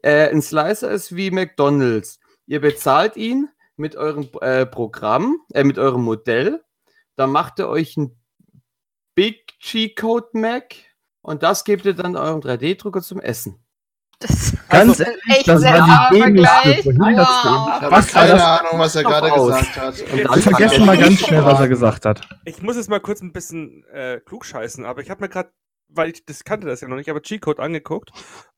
Äh, 0.02 0.30
ein 0.30 0.42
Slicer 0.42 0.92
ist 0.92 1.16
wie 1.16 1.32
McDonalds. 1.32 2.20
Ihr 2.46 2.62
bezahlt 2.62 3.16
ihn 3.16 3.48
mit 3.78 3.96
eurem 3.96 4.30
äh, 4.42 4.66
Programm, 4.66 5.42
äh, 5.54 5.64
mit 5.64 5.78
eurem 5.78 6.04
Modell. 6.04 6.62
Dann 7.16 7.32
macht 7.32 7.60
er 7.60 7.70
euch 7.70 7.96
ein 7.96 8.20
Big 9.16 9.60
G-Code 9.60 10.30
Mac 10.34 10.76
und 11.22 11.44
das 11.44 11.64
gebt 11.64 11.86
ihr 11.86 11.94
dann 11.94 12.16
eurem 12.16 12.42
3D-Drucker 12.42 13.02
zum 13.02 13.20
Essen. 13.20 13.64
Das 14.20 14.54
Ganz 14.68 15.00
ist 15.00 15.08
ehrlich, 15.08 15.22
echt 15.30 15.48
das 15.48 15.62
sehr 15.62 15.80
war 15.80 16.10
die 16.12 16.20
dämlichste. 16.20 16.86
Wow. 16.86 17.16
Ich 17.16 17.82
habe 17.82 17.92
Was 17.92 18.14
war 18.14 18.22
keine 18.22 18.34
das? 18.34 18.44
Ahnung, 18.44 18.80
was 18.80 18.96
er 18.96 19.04
gerade 19.04 19.32
gesagt 19.32 19.78
hat. 19.78 20.02
Und 20.02 20.18
Wir 20.18 20.24
dann 20.26 20.42
vergessen 20.42 20.86
mal 20.86 20.98
ganz 20.98 21.20
schnell, 21.22 21.46
was 21.46 21.60
er 21.62 21.68
gesagt 21.70 22.06
hat. 22.06 22.28
Ich 22.44 22.62
muss 22.62 22.76
jetzt 22.76 22.90
mal 22.90 23.00
kurz 23.00 23.22
ein 23.22 23.32
bisschen 23.32 23.86
äh, 23.94 24.20
klugscheißen, 24.20 24.86
aber 24.86 25.02
ich 25.02 25.10
habe 25.10 25.22
mir 25.22 25.30
gerade, 25.30 25.52
weil 25.88 26.10
ich 26.10 26.26
das 26.26 26.44
kannte 26.44 26.68
das 26.68 26.82
ja 26.82 26.90
noch 26.90 26.98
nicht, 26.98 27.10
aber 27.10 27.22
G-Code 27.22 27.62
angeguckt. 27.64 28.12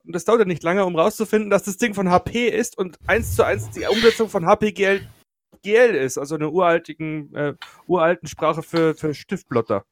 Und 0.04 0.14
das 0.16 0.24
dauert 0.24 0.40
ja 0.40 0.46
nicht 0.46 0.64
lange, 0.64 0.84
um 0.84 0.96
rauszufinden, 0.96 1.48
dass 1.48 1.62
das 1.62 1.76
Ding 1.76 1.94
von 1.94 2.10
HP 2.10 2.48
ist 2.48 2.76
und 2.76 2.98
eins 3.06 3.36
zu 3.36 3.44
eins 3.44 3.70
die 3.70 3.86
Umsetzung 3.86 4.28
von 4.28 4.46
HP 4.46 4.72
GL, 4.72 5.06
GL 5.62 5.94
ist, 5.94 6.18
also 6.18 6.34
eine 6.34 6.50
uraltigen, 6.50 7.32
äh, 7.36 7.54
uralten 7.86 8.26
Sprache 8.26 8.64
für, 8.64 8.96
für 8.96 9.14
Stiftblotter. 9.14 9.84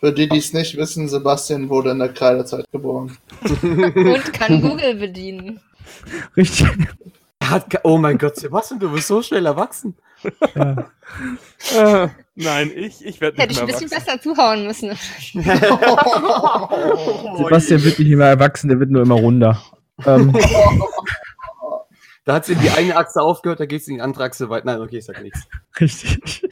Für 0.00 0.12
die, 0.12 0.28
die 0.28 0.38
es 0.38 0.52
nicht 0.52 0.76
wissen, 0.76 1.08
Sebastian 1.08 1.68
wurde 1.68 1.90
in 1.90 1.98
der 1.98 2.12
Kreiderzeit 2.12 2.66
geboren. 2.72 3.16
Und 3.62 4.32
kann 4.32 4.62
Google 4.62 4.94
bedienen. 4.96 5.60
Richtig. 6.36 6.66
Er 7.38 7.50
hat 7.50 7.66
oh 7.84 7.98
mein 7.98 8.18
Gott, 8.18 8.36
Sebastian, 8.36 8.80
du 8.80 8.90
bist 8.92 9.08
so 9.08 9.22
schnell 9.22 9.46
erwachsen. 9.46 9.94
Ja. 10.54 10.90
Äh, 11.74 12.08
nein, 12.34 12.70
ich, 12.74 13.04
ich 13.04 13.20
werde 13.20 13.36
Hätte 13.38 13.48
nicht 13.48 13.56
ich 13.56 13.62
ein 13.62 13.66
mehr 13.66 13.76
bisschen 13.78 13.90
wachsen. 13.90 14.06
besser 14.06 14.20
zuhauen 14.22 14.66
müssen. 14.66 14.90
Sebastian 17.36 17.82
wird 17.84 17.98
nicht 17.98 18.10
immer 18.10 18.26
erwachsen, 18.26 18.68
der 18.68 18.80
wird 18.80 18.90
nur 18.90 19.02
immer 19.02 19.16
runder. 19.16 19.62
Ähm, 20.06 20.34
Da 22.26 22.34
hat 22.34 22.44
sie 22.44 22.52
in 22.52 22.60
die 22.60 22.68
eine 22.70 22.96
Achse 22.96 23.22
aufgehört, 23.22 23.60
da 23.60 23.66
geht 23.66 23.80
es 23.80 23.88
in 23.88 23.94
die 23.96 24.00
andere 24.02 24.24
Achse 24.24 24.50
weiter. 24.50 24.66
Nein, 24.66 24.80
okay, 24.82 24.98
ich 24.98 25.04
sag 25.06 25.22
nichts. 25.22 25.40
richtig. 25.80 26.42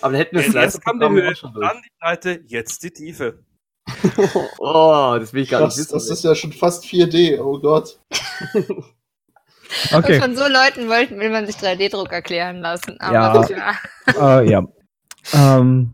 Aber 0.00 0.12
dann 0.12 0.20
hätten 0.20 0.36
wir 0.36 0.42
Jetzt, 0.42 0.54
das 0.54 0.74
jetzt 0.74 0.84
kam 0.84 0.98
die 1.00 1.08
Höhe, 1.08 1.30
auch 1.30 1.36
schon 1.36 1.52
durch. 1.54 1.68
dann 1.68 1.82
die 1.82 1.90
Breite, 2.00 2.40
jetzt 2.46 2.82
die 2.82 2.90
Tiefe. 2.90 3.38
Oh, 4.58 5.16
das 5.18 5.32
will 5.32 5.42
ich 5.42 5.50
gar 5.50 5.60
Das, 5.60 5.76
nicht 5.76 5.86
wissen. 5.86 5.94
das 5.94 6.08
ist 6.10 6.24
ja 6.24 6.34
schon 6.34 6.52
fast 6.52 6.84
4D, 6.84 7.40
oh 7.40 7.58
Gott. 7.58 7.98
Und 8.54 8.84
Okay. 9.92 10.20
von 10.20 10.36
so 10.36 10.42
Leuten 10.42 10.88
wollten, 10.88 11.18
will 11.18 11.30
man 11.30 11.46
sich 11.46 11.56
3D-Druck 11.56 12.12
erklären 12.12 12.58
lassen. 12.60 12.96
Aber 13.00 13.14
Ja. 13.14 13.42
klar. 13.44 13.74
Äh, 14.42 14.50
ja. 14.50 14.66
Ähm, 15.32 15.92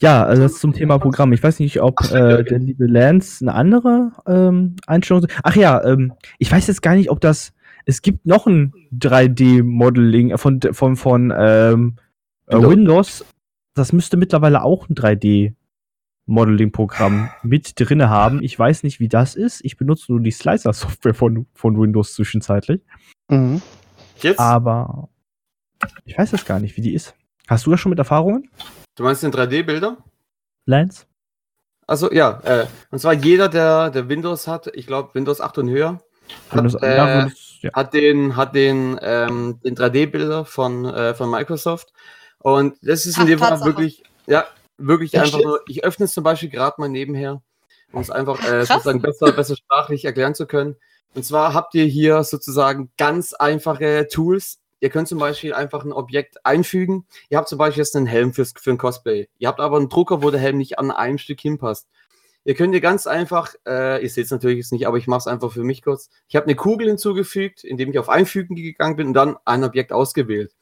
ja, 0.00 0.24
also 0.24 0.42
das 0.42 0.58
zum 0.60 0.72
Thema 0.72 0.98
Programm. 0.98 1.32
Ich 1.32 1.42
weiß 1.42 1.58
nicht, 1.60 1.80
ob 1.80 2.00
äh, 2.10 2.42
der 2.44 2.58
liebe 2.58 2.86
Lance 2.86 3.44
eine 3.44 3.54
andere 3.54 4.12
ähm, 4.26 4.76
Einstellung. 4.86 5.26
Ach 5.42 5.56
ja, 5.56 5.82
ähm, 5.84 6.12
ich 6.38 6.50
weiß 6.52 6.66
jetzt 6.68 6.82
gar 6.82 6.94
nicht, 6.94 7.10
ob 7.10 7.20
das. 7.20 7.52
Es 7.84 8.00
gibt 8.02 8.26
noch 8.26 8.46
ein 8.46 8.72
3D-Modeling 8.96 10.36
von, 10.38 10.60
von, 10.72 10.96
von 10.96 11.32
ähm, 11.36 11.96
äh, 11.96 12.02
Windows. 12.60 12.76
Windows. 12.76 13.24
Das 13.74 13.92
müsste 13.92 14.16
mittlerweile 14.16 14.62
auch 14.62 14.88
ein 14.88 14.94
3D-Modeling-Programm 14.94 17.30
mit 17.42 17.78
drinne 17.78 18.08
haben. 18.10 18.42
Ich 18.42 18.58
weiß 18.58 18.82
nicht, 18.82 19.00
wie 19.00 19.08
das 19.08 19.34
ist. 19.34 19.64
Ich 19.64 19.76
benutze 19.76 20.12
nur 20.12 20.20
die 20.20 20.30
Slicer-Software 20.30 21.14
von, 21.14 21.46
von 21.54 21.80
Windows 21.80 22.14
zwischenzeitlich. 22.14 22.82
Mhm. 23.28 23.62
Jetzt, 24.18 24.38
Aber 24.38 25.08
ich 26.04 26.16
weiß 26.16 26.32
jetzt 26.32 26.46
gar 26.46 26.60
nicht, 26.60 26.76
wie 26.76 26.82
die 26.82 26.94
ist. 26.94 27.14
Hast 27.48 27.66
du 27.66 27.70
da 27.70 27.78
schon 27.78 27.90
mit 27.90 27.98
Erfahrungen, 27.98 28.48
du 28.94 29.02
meinst 29.02 29.22
den 29.24 29.32
3D-Bilder? 29.32 29.96
Lance? 30.66 31.06
Also 31.88 32.12
ja, 32.12 32.38
äh, 32.44 32.66
und 32.90 33.00
zwar 33.00 33.14
jeder, 33.14 33.48
der, 33.48 33.90
der 33.90 34.08
Windows 34.08 34.46
hat, 34.46 34.68
ich 34.74 34.86
glaube 34.86 35.12
Windows 35.14 35.40
8 35.40 35.58
und 35.58 35.68
höher, 35.68 36.00
hat, 36.50 36.58
Windows- 36.58 36.74
äh, 36.80 36.96
ja, 36.96 37.18
Windows- 37.24 37.58
ja. 37.62 37.70
hat 37.72 37.92
den, 37.94 38.36
hat 38.36 38.54
den, 38.54 38.96
ähm, 39.02 39.58
den 39.64 39.74
3D-Bilder 39.74 40.44
von, 40.44 40.84
äh, 40.84 41.14
von 41.14 41.28
Microsoft. 41.30 41.92
Und 42.42 42.76
das 42.82 43.06
ist 43.06 43.16
in 43.16 43.22
Ach, 43.22 43.26
dem 43.26 43.38
Fall 43.38 43.64
wirklich, 43.64 44.02
ja, 44.26 44.46
wirklich 44.78 45.12
Ja, 45.12 45.22
einfach 45.22 45.40
nur, 45.40 45.60
ich 45.66 45.84
öffne 45.84 46.06
es 46.06 46.12
zum 46.12 46.24
Beispiel 46.24 46.48
gerade 46.48 46.74
mal 46.78 46.88
nebenher, 46.88 47.42
um 47.92 48.00
es 48.00 48.10
einfach 48.10 48.42
äh, 48.44 48.64
sozusagen 48.64 49.00
besser, 49.00 49.32
besser 49.32 49.56
sprachlich 49.56 50.04
erklären 50.04 50.34
zu 50.34 50.46
können. 50.46 50.76
Und 51.14 51.24
zwar 51.24 51.54
habt 51.54 51.74
ihr 51.74 51.84
hier 51.84 52.24
sozusagen 52.24 52.90
ganz 52.96 53.32
einfache 53.34 54.08
Tools. 54.10 54.60
Ihr 54.80 54.90
könnt 54.90 55.08
zum 55.08 55.18
Beispiel 55.18 55.54
einfach 55.54 55.84
ein 55.84 55.92
Objekt 55.92 56.44
einfügen. 56.44 57.06
Ihr 57.28 57.38
habt 57.38 57.48
zum 57.48 57.58
Beispiel 57.58 57.82
jetzt 57.82 57.94
einen 57.94 58.06
Helm 58.06 58.32
fürs, 58.32 58.54
für 58.58 58.70
ein 58.70 58.78
Cosplay. 58.78 59.28
Ihr 59.38 59.48
habt 59.48 59.60
aber 59.60 59.76
einen 59.76 59.88
Drucker, 59.88 60.22
wo 60.22 60.30
der 60.30 60.40
Helm 60.40 60.58
nicht 60.58 60.78
an 60.78 60.90
einem 60.90 61.18
Stück 61.18 61.40
hinpasst. 61.40 61.86
Ihr 62.44 62.54
könnt 62.54 62.74
ihr 62.74 62.80
ganz 62.80 63.06
einfach, 63.06 63.54
äh, 63.68 64.02
ihr 64.02 64.10
seht 64.10 64.24
es 64.24 64.32
natürlich 64.32 64.56
jetzt 64.58 64.72
nicht, 64.72 64.88
aber 64.88 64.96
ich 64.96 65.06
mache 65.06 65.18
es 65.18 65.26
einfach 65.28 65.52
für 65.52 65.62
mich 65.62 65.82
kurz. 65.82 66.10
Ich 66.26 66.34
habe 66.34 66.46
eine 66.46 66.56
Kugel 66.56 66.88
hinzugefügt, 66.88 67.62
indem 67.62 67.90
ich 67.90 67.98
auf 68.00 68.08
Einfügen 68.08 68.56
gegangen 68.56 68.96
bin 68.96 69.08
und 69.08 69.14
dann 69.14 69.36
ein 69.44 69.62
Objekt 69.62 69.92
ausgewählt. 69.92 70.52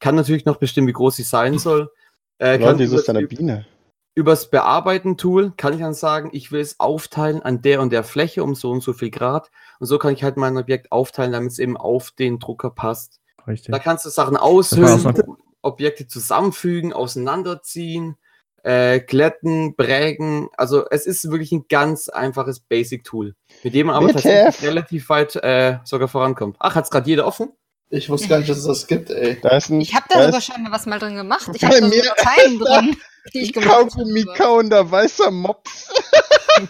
Kann 0.00 0.14
natürlich 0.14 0.44
noch 0.44 0.56
bestimmen, 0.56 0.86
wie 0.88 0.92
groß 0.92 1.16
sie 1.16 1.22
sein 1.22 1.58
soll. 1.58 1.90
Äh, 2.38 2.52
Leute, 2.52 2.64
kann 2.64 2.78
wieso 2.78 2.96
ist 2.98 3.08
eine 3.10 3.20
über- 3.20 3.34
Biene? 3.36 3.66
übers 4.14 4.50
Bearbeiten-Tool 4.50 5.52
kann 5.56 5.74
ich 5.74 5.78
dann 5.80 5.94
sagen, 5.94 6.30
ich 6.32 6.50
will 6.50 6.60
es 6.60 6.80
aufteilen 6.80 7.40
an 7.40 7.62
der 7.62 7.80
und 7.80 7.90
der 7.92 8.02
Fläche 8.02 8.42
um 8.42 8.56
so 8.56 8.70
und 8.72 8.82
so 8.82 8.92
viel 8.92 9.10
Grad. 9.10 9.50
Und 9.78 9.86
so 9.86 9.96
kann 9.98 10.12
ich 10.12 10.24
halt 10.24 10.36
mein 10.36 10.56
Objekt 10.56 10.90
aufteilen, 10.90 11.30
damit 11.32 11.52
es 11.52 11.58
eben 11.60 11.76
auf 11.76 12.10
den 12.10 12.40
Drucker 12.40 12.70
passt. 12.70 13.20
Richtig. 13.46 13.70
Da 13.72 13.78
kannst 13.78 14.04
du 14.04 14.10
Sachen 14.10 14.36
aushöhlen, 14.36 15.14
Objekte 15.62 16.06
zusammenfügen, 16.08 16.92
auseinanderziehen, 16.92 18.16
äh, 18.64 18.98
glätten, 19.00 19.76
prägen. 19.76 20.48
Also 20.56 20.84
es 20.90 21.06
ist 21.06 21.30
wirklich 21.30 21.52
ein 21.52 21.66
ganz 21.68 22.08
einfaches 22.08 22.58
Basic-Tool, 22.60 23.34
mit 23.62 23.74
dem 23.74 23.86
man 23.86 23.94
aber 23.96 24.08
WTF. 24.08 24.22
tatsächlich 24.22 24.68
relativ 24.68 25.08
weit 25.10 25.36
äh, 25.36 25.78
sogar 25.84 26.08
vorankommt. 26.08 26.56
Ach, 26.58 26.74
hat's 26.74 26.90
gerade 26.90 27.08
jeder 27.08 27.24
offen? 27.26 27.52
Ich 27.90 28.08
wusste 28.10 28.28
gar 28.28 28.38
nicht, 28.38 28.50
dass 28.50 28.58
es 28.58 28.66
das 28.66 28.86
gibt, 28.86 29.10
ey. 29.10 29.38
Da 29.42 29.56
ist 29.56 29.70
ein, 29.70 29.80
Ich 29.80 29.94
habe 29.94 30.04
da 30.10 30.18
da 30.18 30.26
sogar 30.26 30.40
schon 30.42 30.66
was 30.70 30.84
mal 30.86 30.98
drin 30.98 31.14
gemacht. 31.16 31.48
Ich 31.54 31.64
habe 31.64 31.80
da 31.80 31.88
sogar 31.88 32.14
Dateien 32.16 32.58
drin, 32.58 32.96
die 33.32 33.38
ich 33.40 33.52
gemacht 33.52 33.94
habe. 33.96 34.24
kauender 34.36 34.90
weißer 34.90 35.30
Mops. 35.30 35.92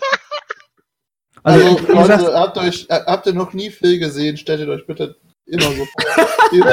Also, 1.44 1.78
Also, 1.78 1.92
Leute, 1.92 2.34
habt, 2.34 2.58
euch, 2.58 2.86
habt 2.90 3.26
ihr 3.26 3.32
noch 3.32 3.52
nie 3.52 3.70
Phil 3.70 3.98
gesehen? 3.98 4.36
Stellt 4.36 4.60
ihr 4.60 4.68
euch 4.68 4.86
bitte 4.86 5.16
immer 5.46 5.62
so 5.62 5.86
vor. 5.86 6.28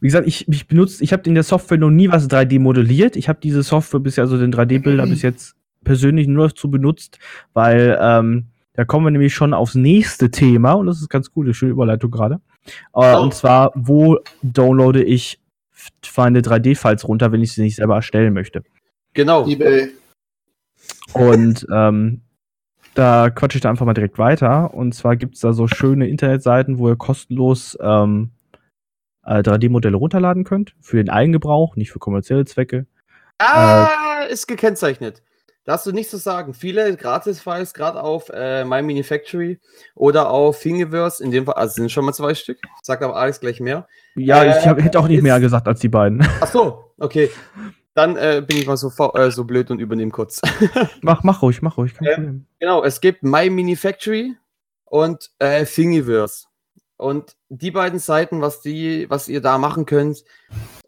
Wie 0.00 0.06
gesagt, 0.06 0.26
ich, 0.26 0.48
ich 0.48 0.66
benutze, 0.66 1.04
ich 1.04 1.12
habe 1.12 1.22
in 1.28 1.34
der 1.34 1.44
Software 1.44 1.78
noch 1.78 1.90
nie 1.90 2.10
was 2.10 2.28
3D 2.28 2.58
modelliert. 2.58 3.16
Ich 3.16 3.28
habe 3.28 3.38
diese 3.40 3.62
Software 3.62 4.00
bisher, 4.00 4.24
also 4.24 4.38
den 4.38 4.52
3D-Bilder 4.52 5.06
bis 5.06 5.22
jetzt 5.22 5.54
persönlich 5.84 6.26
nur 6.26 6.48
dazu 6.48 6.70
benutzt, 6.70 7.18
weil 7.52 7.98
ähm, 8.00 8.49
da 8.74 8.84
kommen 8.84 9.06
wir 9.06 9.10
nämlich 9.10 9.34
schon 9.34 9.54
aufs 9.54 9.74
nächste 9.74 10.30
Thema 10.30 10.72
und 10.72 10.86
das 10.86 11.00
ist 11.00 11.08
ganz 11.08 11.30
cool, 11.36 11.46
eine 11.46 11.54
schöne 11.54 11.72
Überleitung 11.72 12.10
gerade. 12.10 12.40
Äh, 12.94 13.14
Oh. 13.14 13.22
Und 13.22 13.34
zwar, 13.34 13.72
wo 13.74 14.18
downloade 14.42 15.02
ich 15.02 15.40
meine 16.16 16.40
3D-Files 16.40 17.08
runter, 17.08 17.32
wenn 17.32 17.42
ich 17.42 17.52
sie 17.52 17.62
nicht 17.62 17.76
selber 17.76 17.96
erstellen 17.96 18.34
möchte? 18.34 18.62
Genau. 19.14 19.46
Ebay. 19.46 19.88
Und 21.14 21.66
ähm, 21.72 22.20
da 22.94 23.30
quatsche 23.30 23.58
ich 23.58 23.62
da 23.62 23.70
einfach 23.70 23.86
mal 23.86 23.94
direkt 23.94 24.18
weiter. 24.18 24.74
Und 24.74 24.94
zwar 24.94 25.16
gibt 25.16 25.34
es 25.34 25.40
da 25.40 25.52
so 25.52 25.66
schöne 25.66 26.08
Internetseiten, 26.08 26.78
wo 26.78 26.88
ihr 26.88 26.96
kostenlos 26.96 27.78
ähm, 27.80 28.30
äh, 29.24 29.38
3D-Modelle 29.38 29.96
runterladen 29.96 30.44
könnt. 30.44 30.74
Für 30.80 30.96
den 30.96 31.08
Eigengebrauch, 31.10 31.76
nicht 31.76 31.90
für 31.90 31.98
kommerzielle 31.98 32.44
Zwecke. 32.44 32.86
Ah, 33.38 34.24
ist 34.28 34.46
gekennzeichnet. 34.46 35.22
Da 35.70 35.74
hast 35.74 35.86
du 35.86 35.92
nichts 35.92 36.10
zu 36.10 36.16
sagen. 36.16 36.52
Viele 36.52 36.96
Gratis-Files, 36.96 37.74
gerade 37.74 38.02
auf 38.02 38.28
äh, 38.34 38.64
My 38.64 38.82
Mini 38.82 39.04
Factory 39.04 39.60
oder 39.94 40.28
auf 40.28 40.58
Thingiverse, 40.58 41.22
in 41.22 41.30
dem 41.30 41.44
Fall, 41.46 41.54
also 41.54 41.74
sind 41.74 41.92
schon 41.92 42.04
mal 42.04 42.12
zwei 42.12 42.34
Stück. 42.34 42.58
Sagt 42.82 43.04
aber 43.04 43.14
Alex 43.14 43.38
gleich 43.38 43.60
mehr. 43.60 43.86
Ja, 44.16 44.42
Äh, 44.42 44.58
ich 44.58 44.66
hab, 44.66 44.82
hätte 44.82 44.98
auch 44.98 45.06
nicht 45.06 45.18
ist- 45.18 45.22
mehr 45.22 45.38
gesagt 45.38 45.68
als 45.68 45.78
die 45.78 45.88
beiden. 45.88 46.26
Ach 46.40 46.48
so, 46.48 46.86
okay. 46.98 47.30
Dann 47.94 48.16
äh, 48.16 48.42
bin 48.44 48.56
ich 48.56 48.66
mal 48.66 48.76
so, 48.76 48.90
äh, 49.14 49.30
so 49.30 49.44
blöd 49.44 49.70
und 49.70 49.78
übernehme 49.78 50.10
kurz. 50.10 50.40
mach, 51.02 51.22
mach 51.22 51.40
ruhig, 51.40 51.62
mach 51.62 51.76
ruhig. 51.76 51.92
Ähm. 52.00 52.46
Genau, 52.58 52.82
es 52.82 53.00
gibt 53.00 53.22
My 53.22 53.48
Mini 53.48 53.76
Factory 53.76 54.34
und 54.86 55.30
äh, 55.38 55.64
Thingiverse. 55.64 56.46
Und 56.96 57.36
die 57.48 57.70
beiden 57.70 58.00
Seiten, 58.00 58.40
was 58.40 58.60
die, 58.60 59.08
was 59.08 59.28
ihr 59.28 59.40
da 59.40 59.56
machen 59.56 59.86
könnt, 59.86 60.24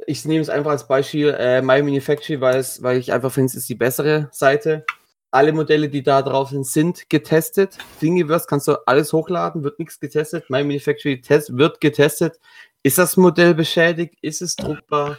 ich 0.07 0.25
nehme 0.25 0.41
es 0.41 0.49
einfach 0.49 0.71
als 0.71 0.87
Beispiel 0.87 1.35
äh, 1.39 1.63
My 1.63 1.83
Mini 1.83 2.01
Factory, 2.01 2.41
weil 2.41 2.57
es, 2.57 2.83
weil 2.83 2.99
ich 2.99 3.13
einfach 3.13 3.33
finde, 3.33 3.47
es 3.47 3.55
ist 3.55 3.69
die 3.69 3.75
bessere 3.75 4.29
Seite. 4.33 4.85
Alle 5.31 5.53
Modelle, 5.53 5.89
die 5.89 6.03
da 6.03 6.21
drauf 6.21 6.51
sind, 6.51 6.67
sind 6.67 7.09
getestet. 7.09 7.79
Thingiverse 8.01 8.47
kannst 8.49 8.69
du 8.69 8.77
alles 8.87 9.13
hochladen, 9.13 9.65
wird 9.65 9.79
nichts 9.79 9.99
getestet. 9.99 10.49
My 10.51 10.63
Mini 10.63 10.79
Factory 10.79 11.21
Test 11.21 11.57
wird 11.57 11.81
getestet. 11.81 12.39
Ist 12.83 12.99
das 12.99 13.17
Modell 13.17 13.55
beschädigt? 13.55 14.15
Ist 14.21 14.43
es 14.43 14.57
druckbar? 14.57 15.19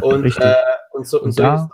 Und, 0.00 0.24
äh, 0.40 0.54
und 0.92 1.06
so 1.06 1.18
und, 1.18 1.26
Und 1.26 1.32
so. 1.32 1.42
da, 1.42 1.70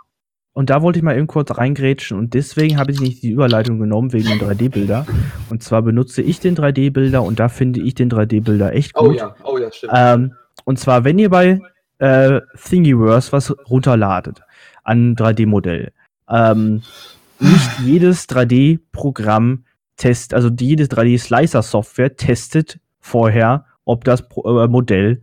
und 0.53 0.69
da 0.69 0.83
wollte 0.83 0.99
ich 0.99 1.03
mal 1.03 1.17
eben 1.17 1.27
kurz 1.27 1.57
reingrätschen 1.57 2.19
und 2.19 2.35
deswegen 2.35 2.77
habe 2.77 2.91
ich 2.91 3.01
nicht 3.01 3.23
die 3.23 3.31
Überleitung 3.31 3.79
genommen 3.79 4.13
wegen 4.13 4.29
dem 4.29 4.41
3D-Bilder. 4.41 5.07
Und 5.49 5.63
zwar 5.63 5.81
benutze 5.81 6.23
ich 6.23 6.41
den 6.41 6.57
3D-Bilder 6.57 7.23
und 7.23 7.39
da 7.39 7.49
finde 7.49 7.81
ich 7.81 7.95
den 7.95 8.11
3D-Bilder 8.11 8.75
echt 8.75 8.93
gut. 8.95 9.09
Oh 9.09 9.13
ja, 9.13 9.35
oh 9.45 9.59
ja, 9.59 9.71
stimmt. 9.73 9.93
Ähm, 9.97 10.35
und 10.65 10.79
zwar, 10.79 11.05
wenn 11.05 11.19
ihr 11.19 11.31
bei 11.31 11.61
äh, 12.01 12.41
Thingiverse 12.57 13.33
was 13.33 13.55
runterladet 13.71 14.43
an 14.85 15.15
3D-Modell, 15.17 15.93
ähm, 16.29 16.83
nicht 17.39 17.79
jedes 17.85 18.29
3D-Programm 18.29 19.65
test, 19.97 20.35
also 20.35 20.49
jede 20.59 20.85
3D-Slicer-Software 20.85 22.17
testet 22.17 22.81
vorher, 23.01 23.67
ob 23.85 24.05
das 24.05 24.29
Pro 24.29 24.63
äh, 24.65 24.69
Modell 24.69 25.23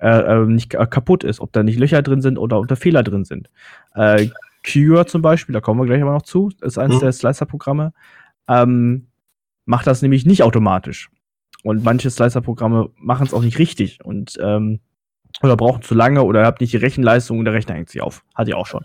äh, 0.00 0.08
äh, 0.42 0.46
nicht 0.46 0.70
ka- 0.70 0.86
kaputt 0.86 1.24
ist, 1.24 1.40
ob 1.40 1.52
da 1.52 1.62
nicht 1.62 1.78
Löcher 1.78 2.02
drin 2.02 2.20
sind 2.20 2.36
oder 2.38 2.58
ob 2.58 2.68
da 2.68 2.76
Fehler 2.76 3.02
drin 3.02 3.24
sind. 3.24 3.48
Äh, 3.94 4.28
Cure 4.70 5.06
zum 5.06 5.22
Beispiel, 5.22 5.52
da 5.52 5.60
kommen 5.60 5.80
wir 5.80 5.86
gleich 5.86 6.02
aber 6.02 6.12
noch 6.12 6.22
zu, 6.22 6.50
ist 6.60 6.76
eines 6.78 6.96
Mhm. 6.96 7.00
der 7.00 7.12
Slicer-Programme, 7.12 7.92
ähm, 8.48 9.06
macht 9.64 9.86
das 9.86 10.02
nämlich 10.02 10.26
nicht 10.26 10.42
automatisch. 10.42 11.08
Und 11.62 11.82
manche 11.84 12.10
Slicer-Programme 12.10 12.90
machen 12.96 13.26
es 13.26 13.32
auch 13.34 13.42
nicht 13.42 13.58
richtig 13.58 14.04
und 14.04 14.36
ähm, 14.40 14.80
oder 15.42 15.56
brauchen 15.56 15.82
zu 15.82 15.94
lange 15.94 16.22
oder 16.22 16.40
ihr 16.40 16.46
habt 16.46 16.60
nicht 16.60 16.72
die 16.72 16.78
Rechenleistung 16.78 17.38
und 17.38 17.44
der 17.44 17.54
Rechner 17.54 17.74
hängt 17.74 17.90
sich 17.90 18.00
auf. 18.00 18.24
Hatte 18.34 18.50
ich 18.50 18.56
auch 18.56 18.66
schon. 18.66 18.84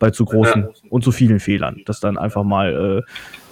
Bei 0.00 0.10
zu 0.10 0.24
großen 0.24 0.68
und 0.90 1.04
zu 1.04 1.12
vielen 1.12 1.38
Fehlern. 1.38 1.82
Das 1.86 2.00
dann 2.00 2.18
einfach 2.18 2.42
mal, 2.42 3.04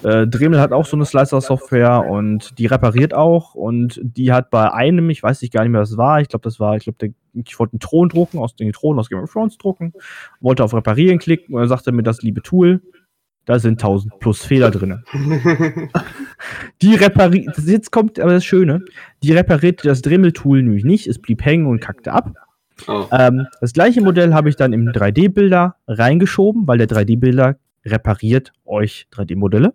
äh, 0.05 0.09
äh, 0.09 0.27
Dremel 0.27 0.61
hat 0.61 0.73
auch 0.73 0.85
so 0.85 0.97
eine 0.97 1.05
Slicer-Software 1.05 2.07
und 2.09 2.59
die 2.59 2.67
repariert 2.67 3.15
auch 3.15 3.55
und 3.55 4.01
die 4.03 4.33
hat 4.33 4.51
bei 4.51 4.73
einem, 4.73 5.11
ich 5.11 5.23
weiß 5.23 5.43
nicht 5.43 5.53
gar 5.53 5.63
nicht 5.63 5.71
mehr, 5.71 5.81
was 5.81 5.93
es 5.93 5.97
war, 5.97 6.21
ich 6.21 6.29
glaube, 6.29 6.43
das 6.43 6.59
war, 6.59 6.77
ich 6.77 6.85
glaube, 6.85 7.15
ich 7.35 7.59
wollte 7.59 7.75
einen 7.75 7.81
Thron 7.81 8.09
drucken, 8.09 8.39
aus 8.39 8.57
den 8.57 8.73
Thron 8.73 8.99
aus 8.99 9.09
Game 9.09 9.21
of 9.21 9.33
Thrones 9.33 9.57
drucken, 9.57 9.93
wollte 10.41 10.65
auf 10.65 10.75
Reparieren 10.75 11.21
klicken 11.21 11.55
und 11.55 11.61
er 11.61 11.69
sagte 11.69 11.93
mir 11.93 12.03
das 12.03 12.23
liebe 12.23 12.43
Tool, 12.43 12.83
da 13.47 13.59
sind 13.59 13.83
1000 13.83 14.19
plus 14.21 14.45
Fehler 14.45 14.71
drin. 14.71 15.03
Die 16.83 16.95
repariert, 16.95 17.59
jetzt 17.59 17.91
kommt 17.91 18.21
aber 18.21 18.33
das 18.33 18.45
Schöne, 18.45 18.85
die 19.23 19.33
reparierte 19.33 19.89
das 19.89 20.03
Dremel-Tool 20.03 20.63
nämlich 20.63 20.85
nicht, 20.85 21.07
es 21.07 21.19
blieb 21.19 21.45
hängen 21.45 21.67
und 21.67 21.81
kackte 21.81 22.13
ab. 22.13 22.33
oh. 22.87 23.07
Ähm, 23.13 23.47
das 23.61 23.73
gleiche 23.73 24.01
Modell 24.01 24.33
habe 24.33 24.49
ich 24.49 24.57
dann 24.57 24.73
im 24.73 24.89
3D-Bilder 24.89 25.77
reingeschoben, 25.87 26.67
weil 26.67 26.79
der 26.79 26.89
3D-Bilder 26.89 27.57
repariert 27.85 28.53
euch 28.65 29.07
3D-Modelle. 29.13 29.75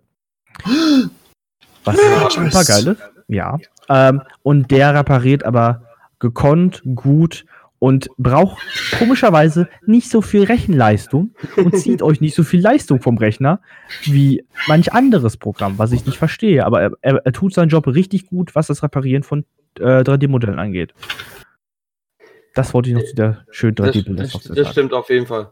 Was 1.84 1.96
super 1.96 2.64
geil 2.64 2.86
ist. 2.88 3.02
Ja. 3.28 3.58
Ähm, 3.88 4.22
und 4.42 4.70
der 4.70 4.94
repariert 4.94 5.44
aber 5.44 5.82
gekonnt, 6.18 6.82
gut 6.94 7.44
und 7.78 8.08
braucht 8.16 8.58
komischerweise 8.98 9.68
nicht 9.84 10.10
so 10.10 10.22
viel 10.22 10.44
Rechenleistung 10.44 11.34
und 11.56 11.76
zieht 11.76 12.02
euch 12.02 12.20
nicht 12.20 12.34
so 12.34 12.42
viel 12.42 12.60
Leistung 12.60 13.00
vom 13.00 13.18
Rechner 13.18 13.60
wie 14.04 14.44
manch 14.66 14.92
anderes 14.92 15.36
Programm, 15.36 15.78
was 15.78 15.92
ich 15.92 16.06
nicht 16.06 16.18
verstehe. 16.18 16.64
Aber 16.64 16.80
er, 16.80 16.92
er, 17.00 17.16
er 17.24 17.32
tut 17.32 17.54
seinen 17.54 17.68
Job 17.68 17.86
richtig 17.86 18.26
gut, 18.26 18.54
was 18.54 18.68
das 18.68 18.82
Reparieren 18.82 19.22
von 19.22 19.44
äh, 19.78 20.00
3D-Modellen 20.00 20.58
angeht. 20.58 20.94
Das 22.54 22.72
wollte 22.72 22.88
ich 22.88 22.96
noch 22.96 23.04
zu 23.04 23.14
der 23.14 23.44
schönen 23.50 23.74
Das, 23.74 23.94
3D-Bilder 23.94 24.22
das, 24.22 24.42
das 24.42 24.70
stimmt 24.70 24.94
auf 24.94 25.10
jeden 25.10 25.26
Fall. 25.26 25.50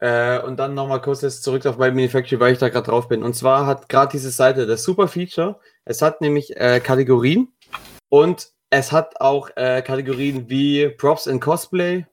Äh, 0.00 0.40
und 0.40 0.58
dann 0.58 0.74
nochmal 0.74 1.00
kurz 1.00 1.22
jetzt 1.22 1.42
zurück 1.42 1.66
auf 1.66 1.78
mein 1.78 1.94
Manufacturing, 1.94 2.40
weil 2.40 2.52
ich 2.52 2.58
da 2.58 2.68
gerade 2.68 2.86
drauf 2.86 3.08
bin. 3.08 3.24
Und 3.24 3.34
zwar 3.34 3.66
hat 3.66 3.88
gerade 3.88 4.12
diese 4.12 4.30
Seite 4.30 4.66
das 4.66 4.84
super 4.84 5.08
Feature. 5.08 5.58
Es 5.84 6.02
hat 6.02 6.20
nämlich 6.20 6.56
äh, 6.56 6.78
Kategorien 6.78 7.48
und 8.08 8.52
es 8.70 8.92
hat 8.92 9.20
auch 9.20 9.50
äh, 9.56 9.82
Kategorien 9.82 10.48
wie 10.48 10.88
Props 10.88 11.26
and 11.26 11.40
Cosplay 11.40 12.06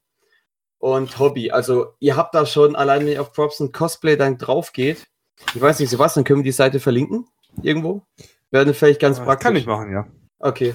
und 0.79 1.17
Hobby. 1.19 1.51
Also 1.51 1.93
ihr 1.99 2.15
habt 2.15 2.35
da 2.35 2.45
schon, 2.45 2.75
allein 2.75 3.01
wenn 3.01 3.13
ihr 3.13 3.21
auf 3.21 3.33
Props 3.33 3.61
and 3.61 3.73
Cosplay 3.73 4.15
dann 4.15 4.37
drauf 4.37 4.71
geht, 4.71 5.05
ich 5.53 5.61
weiß 5.61 5.79
nicht, 5.79 5.89
Sebastian, 5.89 6.23
können 6.23 6.39
wir 6.39 6.43
die 6.45 6.51
Seite 6.51 6.79
verlinken? 6.79 7.27
Irgendwo? 7.61 8.03
Werden 8.51 8.73
vielleicht 8.73 9.01
ganz 9.01 9.17
Das 9.17 9.25
praktisch. 9.25 9.43
kann 9.43 9.55
ich 9.55 9.65
machen, 9.65 9.91
ja. 9.91 10.07
Okay. 10.39 10.73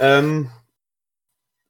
Ähm, 0.00 0.50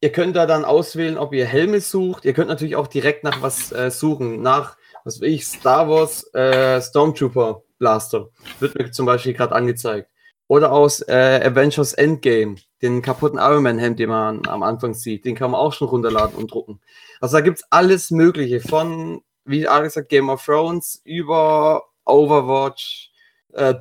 ihr 0.00 0.12
könnt 0.12 0.36
da 0.36 0.46
dann 0.46 0.64
auswählen, 0.64 1.18
ob 1.18 1.34
ihr 1.34 1.44
Helme 1.44 1.80
sucht. 1.80 2.24
Ihr 2.24 2.32
könnt 2.32 2.48
natürlich 2.48 2.76
auch 2.76 2.86
direkt 2.86 3.24
nach 3.24 3.42
was 3.42 3.72
äh, 3.72 3.90
suchen. 3.90 4.40
Nach, 4.40 4.76
was 5.04 5.20
weiß 5.20 5.28
ich, 5.28 5.46
Star 5.46 5.88
Wars 5.88 6.32
äh, 6.34 6.80
Stormtrooper 6.80 7.62
Blaster. 7.78 8.30
Wird 8.60 8.74
mir 8.78 8.90
zum 8.90 9.04
Beispiel 9.04 9.34
gerade 9.34 9.54
angezeigt. 9.54 10.08
Oder 10.46 10.72
aus 10.72 11.00
äh, 11.02 11.40
Avengers 11.44 11.94
Endgame. 11.94 12.56
Den 12.82 13.00
kaputten 13.00 13.38
Iron 13.38 13.62
Man 13.62 13.78
Helm, 13.78 13.96
den 13.96 14.10
man 14.10 14.46
am 14.46 14.62
Anfang 14.62 14.92
sieht. 14.92 15.24
Den 15.24 15.34
kann 15.34 15.50
man 15.50 15.60
auch 15.60 15.72
schon 15.72 15.88
runterladen 15.88 16.36
und 16.36 16.52
drucken. 16.52 16.80
Also 17.20 17.38
da 17.38 17.40
gibt 17.40 17.58
es 17.58 17.64
alles 17.70 18.10
Mögliche. 18.10 18.60
Von, 18.60 19.22
wie 19.44 19.66
Alex 19.66 19.94
sagt, 19.94 20.10
Game 20.10 20.28
of 20.28 20.44
Thrones 20.44 21.00
über 21.04 21.84
Overwatch. 22.04 23.10
Äh, 23.52 23.74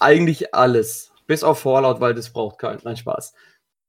eigentlich 0.00 0.54
alles. 0.54 1.12
Bis 1.26 1.42
auf 1.44 1.60
Fallout, 1.60 2.00
weil 2.00 2.12
das 2.12 2.30
braucht 2.30 2.58
keinen. 2.58 2.80
Nein, 2.84 2.96
Spaß. 2.96 3.32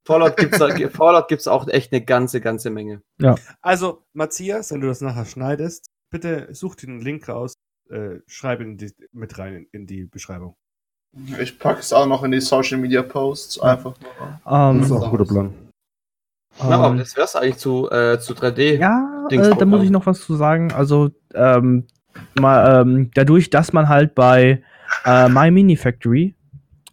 Fallout 0.06 0.38
gibt 0.38 0.54
es 0.54 0.60
Fallout 0.96 1.28
gibt's 1.28 1.48
auch 1.48 1.68
echt 1.68 1.92
eine 1.92 2.04
ganze, 2.04 2.42
ganze 2.42 2.70
Menge. 2.70 3.02
Also, 3.62 4.04
Matthias, 4.14 4.72
wenn 4.72 4.82
du 4.82 4.88
das 4.88 5.02
nachher 5.02 5.26
schneidest, 5.26 5.88
bitte 6.10 6.54
such 6.54 6.76
den 6.76 7.00
Link 7.00 7.28
raus, 7.30 7.54
äh, 7.89 8.20
schreib 8.28 8.62
ihn 8.62 8.78
die, 8.78 8.94
mit 9.12 9.38
rein 9.38 9.54
in, 9.56 9.68
in 9.72 9.88
die 9.88 10.06
Beschreibung. 10.06 10.56
Ich 11.39 11.59
packe 11.59 11.82
es 11.82 11.91
auch 11.91 12.05
noch 12.05 12.24
in 12.24 12.32
die 12.32 12.39
Social 12.39 12.78
Media 12.78 13.01
Posts. 13.01 13.59
Einfach 13.59 13.93
nur. 13.99 14.39
Ähm, 14.51 14.80
Das 14.80 14.88
ist 14.88 14.91
auch 14.93 15.03
ein 15.03 15.12
guter 15.12 15.26
Plan. 15.26 15.53
Na, 16.59 16.76
aber 16.76 16.88
ähm, 16.88 16.97
das 16.97 17.16
wär's 17.16 17.36
eigentlich 17.36 17.57
zu, 17.57 17.89
äh, 17.91 18.20
zu 18.20 18.34
3D. 18.34 18.78
Ja, 18.78 19.28
äh, 19.30 19.55
da 19.55 19.66
muss 19.66 19.84
ich 19.84 19.89
noch 19.89 20.05
was 20.05 20.22
zu 20.22 20.36
sagen. 20.36 20.72
Also, 20.72 21.12
ähm, 21.34 21.88
mal, 22.39 22.82
ähm, 22.82 23.12
dadurch, 23.14 23.49
dass 23.49 23.74
man 23.74 23.89
halt 23.89 24.16
bei 24.16 24.64
äh, 25.05 25.30
My 25.30 25.51
Mini 25.51 25.76
Factory 25.76 26.36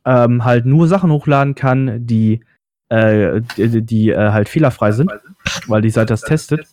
ähm, 0.05 0.45
halt 0.45 0.64
nur 0.64 0.89
Sachen 0.89 1.11
hochladen 1.11 1.55
kann, 1.55 2.07
die, 2.07 2.45
äh, 2.89 3.41
die, 3.57 3.83
die 3.83 4.11
äh, 4.11 4.31
halt 4.31 4.49
fehlerfrei 4.49 4.93
sind, 4.93 5.12
weil 5.66 5.83
die 5.83 5.91
Seite 5.91 6.12
das 6.14 6.23
testet, 6.23 6.66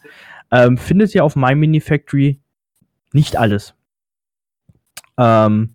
ähm, 0.52 0.78
findet 0.78 1.14
ihr 1.16 1.24
auf 1.24 1.36
My 1.36 1.54
Mini 1.56 1.82
Factory 1.82 2.40
nicht 3.14 3.38
alles. 3.38 3.74
Ähm, 5.18 5.75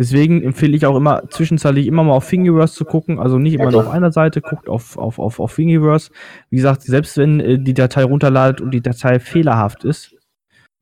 deswegen 0.00 0.42
empfehle 0.42 0.74
ich 0.74 0.86
auch 0.86 0.96
immer 0.96 1.28
zwischenzeitlich 1.28 1.86
immer 1.86 2.02
mal 2.02 2.14
auf 2.14 2.28
Thingiverse 2.28 2.74
zu 2.74 2.86
gucken, 2.86 3.20
also 3.20 3.38
nicht 3.38 3.52
immer 3.52 3.70
nur 3.70 3.82
auf 3.86 3.92
einer 3.92 4.10
Seite, 4.10 4.40
guckt 4.40 4.66
auf, 4.66 4.96
auf, 4.96 5.18
auf, 5.18 5.38
auf 5.38 5.54
Thingiverse. 5.54 6.10
Wie 6.48 6.56
gesagt, 6.56 6.82
selbst 6.82 7.18
wenn 7.18 7.38
äh, 7.38 7.58
die 7.58 7.74
Datei 7.74 8.04
runterladet 8.04 8.62
und 8.62 8.70
die 8.70 8.80
Datei 8.80 9.20
fehlerhaft 9.20 9.84
ist, 9.84 10.16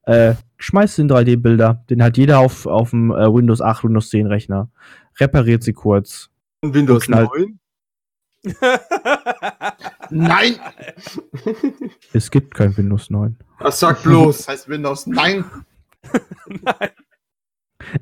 äh, 0.04 0.34
schmeißt 0.58 0.98
den 0.98 1.10
3D-Bilder. 1.10 1.84
Den 1.90 2.00
hat 2.02 2.16
jeder 2.16 2.38
auf, 2.38 2.66
auf 2.66 2.90
dem 2.90 3.10
äh, 3.10 3.34
Windows 3.34 3.60
8, 3.60 3.84
Windows 3.84 4.08
10 4.10 4.28
Rechner. 4.28 4.70
Repariert 5.18 5.64
sie 5.64 5.72
kurz. 5.72 6.30
Und 6.62 6.74
Windows 6.74 7.04
knallt- 7.04 7.28
9? 7.34 7.58
Nein! 10.10 10.54
Es 12.12 12.30
gibt 12.30 12.54
kein 12.54 12.76
Windows 12.76 13.10
9. 13.10 13.36
Was 13.58 13.80
sag 13.80 14.00
bloß? 14.04 14.38
Das 14.38 14.48
heißt 14.48 14.68
Windows. 14.68 15.06
Nein! 15.08 15.44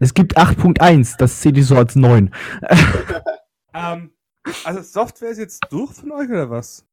Es 0.00 0.14
gibt 0.14 0.38
8.1, 0.38 1.16
das 1.18 1.40
zähle 1.40 1.60
ich 1.60 1.66
so 1.66 1.76
als 1.76 1.96
9. 1.96 2.30
ähm, 3.74 4.10
also 4.64 4.82
Software 4.82 5.30
ist 5.30 5.38
jetzt 5.38 5.66
durch 5.70 5.92
von 5.92 6.12
euch 6.12 6.28
oder 6.28 6.50
was? 6.50 6.84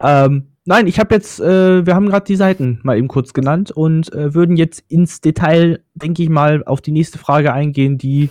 Ähm, 0.00 0.48
nein, 0.64 0.86
ich 0.86 0.98
habe 0.98 1.14
jetzt, 1.14 1.40
äh, 1.40 1.86
wir 1.86 1.94
haben 1.94 2.08
gerade 2.08 2.26
die 2.26 2.36
Seiten 2.36 2.80
mal 2.82 2.96
eben 2.96 3.08
kurz 3.08 3.32
genannt 3.32 3.70
und 3.70 4.12
äh, 4.12 4.34
würden 4.34 4.56
jetzt 4.56 4.84
ins 4.88 5.20
Detail, 5.20 5.82
denke 5.94 6.22
ich 6.22 6.28
mal, 6.28 6.64
auf 6.64 6.80
die 6.80 6.92
nächste 6.92 7.18
Frage 7.18 7.52
eingehen, 7.52 7.98
die 7.98 8.30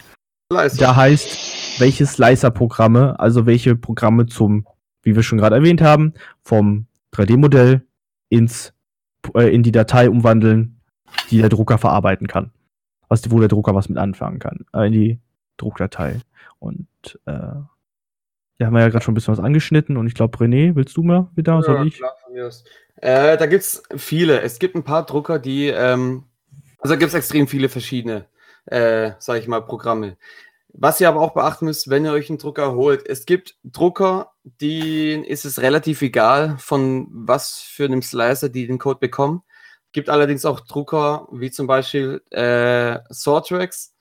Leise. 0.51 0.77
da 0.77 0.95
heißt, 0.95 1.79
welche 1.79 2.05
Slicer-Programme, 2.05 3.19
also 3.19 3.45
welche 3.45 3.75
Programme 3.75 4.25
zum, 4.25 4.67
wie 5.03 5.15
wir 5.15 5.23
schon 5.23 5.37
gerade 5.37 5.55
erwähnt 5.55 5.81
haben, 5.81 6.13
vom 6.43 6.87
3D-Modell 7.13 7.81
ins, 8.29 8.73
äh, 9.33 9.53
in 9.53 9.63
die 9.63 9.71
Datei 9.71 10.09
umwandeln, 10.09 10.81
die 11.29 11.37
der 11.37 11.49
Drucker 11.49 11.77
verarbeiten 11.77 12.27
kann. 12.27 12.51
Was, 13.11 13.29
wo 13.29 13.39
der 13.39 13.49
Drucker 13.49 13.75
was 13.75 13.89
mit 13.89 13.97
anfangen 13.97 14.39
kann, 14.39 14.65
äh, 14.73 14.87
in 14.87 14.93
die 14.93 15.19
Druckdatei. 15.57 16.21
Und 16.59 16.87
äh, 17.25 17.31
da 17.33 18.65
haben 18.65 18.73
wir 18.73 18.79
ja 18.79 18.87
gerade 18.87 19.03
schon 19.03 19.11
ein 19.11 19.15
bisschen 19.15 19.33
was 19.33 19.43
angeschnitten 19.43 19.97
und 19.97 20.07
ich 20.07 20.13
glaube, 20.13 20.37
René, 20.37 20.75
willst 20.75 20.95
du 20.95 21.03
mal 21.03 21.29
wieder? 21.35 21.61
Soll 21.61 21.87
ich? 21.87 21.97
klar, 21.97 22.15
von 22.23 22.31
mir 22.31 22.47
aus. 22.47 22.63
Äh, 22.95 23.35
da 23.35 23.47
gibt's 23.47 23.83
viele. 23.97 24.39
Es 24.39 24.59
gibt 24.59 24.75
ein 24.75 24.83
paar 24.85 25.05
Drucker, 25.05 25.39
die, 25.39 25.67
ähm, 25.67 26.23
also 26.79 26.93
da 26.93 26.99
gibt's 26.99 27.13
extrem 27.13 27.49
viele 27.49 27.67
verschiedene, 27.67 28.27
äh, 28.67 29.11
sag 29.19 29.39
ich 29.39 29.47
mal, 29.49 29.59
Programme. 29.59 30.15
Was 30.69 31.01
ihr 31.01 31.09
aber 31.09 31.19
auch 31.19 31.33
beachten 31.33 31.65
müsst, 31.65 31.89
wenn 31.89 32.05
ihr 32.05 32.13
euch 32.13 32.29
einen 32.29 32.37
Drucker 32.37 32.75
holt, 32.75 33.05
es 33.05 33.25
gibt 33.25 33.57
Drucker, 33.65 34.31
denen 34.45 35.25
ist 35.25 35.43
es 35.43 35.61
relativ 35.61 36.01
egal, 36.01 36.55
von 36.59 37.09
was 37.11 37.59
für 37.59 37.83
einem 37.83 38.01
Slicer 38.01 38.47
die 38.47 38.67
den 38.67 38.79
Code 38.79 38.99
bekommen. 38.99 39.43
Gibt 39.91 40.09
allerdings 40.09 40.45
auch 40.45 40.61
Drucker, 40.61 41.27
wie 41.31 41.51
zum 41.51 41.67
Beispiel 41.67 42.21
äh, 42.31 42.99
Sortrex. 43.09 43.93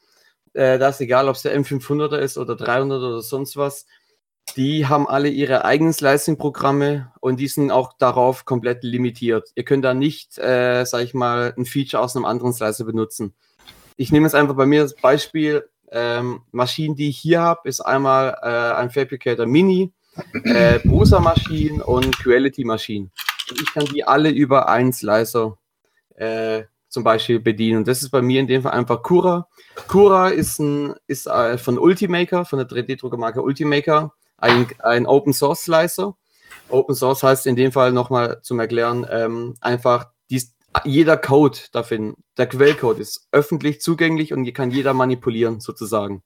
Äh, 0.52 0.78
da 0.78 0.88
ist 0.88 1.00
egal, 1.00 1.28
ob 1.28 1.36
es 1.36 1.42
der 1.42 1.58
M500er 1.58 2.18
ist 2.18 2.38
oder 2.38 2.56
300 2.56 2.98
oder 2.98 3.22
sonst 3.22 3.56
was. 3.56 3.86
Die 4.56 4.86
haben 4.86 5.08
alle 5.08 5.28
ihre 5.28 5.64
eigenen 5.64 5.92
Slicing-Programme 5.92 7.12
und 7.20 7.38
die 7.38 7.48
sind 7.48 7.70
auch 7.70 7.92
darauf 7.98 8.44
komplett 8.44 8.82
limitiert. 8.82 9.50
Ihr 9.54 9.64
könnt 9.64 9.84
da 9.84 9.94
nicht, 9.94 10.38
äh, 10.38 10.84
sag 10.84 11.02
ich 11.02 11.14
mal, 11.14 11.54
ein 11.56 11.66
Feature 11.66 12.02
aus 12.02 12.16
einem 12.16 12.24
anderen 12.24 12.52
Slicer 12.52 12.84
benutzen. 12.84 13.34
Ich 13.96 14.10
nehme 14.12 14.26
jetzt 14.26 14.34
einfach 14.34 14.56
bei 14.56 14.66
mir 14.66 14.82
das 14.82 14.94
Beispiel. 14.94 15.68
Ähm, 15.92 16.42
Maschinen, 16.52 16.94
die 16.94 17.08
ich 17.08 17.18
hier 17.18 17.40
habe, 17.40 17.68
ist 17.68 17.80
einmal 17.80 18.36
äh, 18.42 18.76
ein 18.76 18.90
Fabricator 18.90 19.46
Mini, 19.46 19.92
äh, 20.44 20.78
Prusa-Maschinen 20.80 21.80
und 21.80 22.16
Quality-Maschinen. 22.18 23.10
Ich 23.52 23.74
kann 23.74 23.84
die 23.86 24.04
alle 24.04 24.30
über 24.30 24.68
einen 24.68 24.92
Slicer 24.92 25.58
äh, 26.20 26.64
zum 26.88 27.04
Beispiel 27.04 27.40
bedienen. 27.40 27.78
Und 27.78 27.88
das 27.88 28.02
ist 28.02 28.10
bei 28.10 28.20
mir 28.20 28.40
in 28.40 28.46
dem 28.46 28.62
Fall 28.62 28.72
einfach 28.72 29.02
Cura. 29.02 29.48
Cura 29.86 30.28
ist, 30.28 30.58
ein, 30.58 30.94
ist 31.06 31.26
äh, 31.26 31.56
von 31.56 31.78
Ultimaker, 31.78 32.44
von 32.44 32.58
der 32.58 32.68
3D-Druckermarke 32.68 33.42
Ultimaker, 33.42 34.12
ein, 34.36 34.66
ein 34.80 35.06
Open 35.06 35.32
Source 35.32 35.62
Slicer. 35.62 36.16
Open 36.68 36.94
Source 36.94 37.22
heißt 37.22 37.46
in 37.46 37.56
dem 37.56 37.72
Fall 37.72 37.92
nochmal 37.92 38.40
zum 38.42 38.60
Erklären, 38.60 39.06
ähm, 39.10 39.54
einfach 39.60 40.10
dies, 40.30 40.54
jeder 40.84 41.16
Code 41.16 41.58
dafür, 41.72 42.14
der 42.36 42.46
Quellcode 42.46 42.98
ist 42.98 43.28
öffentlich 43.32 43.80
zugänglich 43.80 44.32
und 44.32 44.52
kann 44.52 44.70
jeder 44.70 44.94
manipulieren 44.94 45.60
sozusagen. 45.60 46.22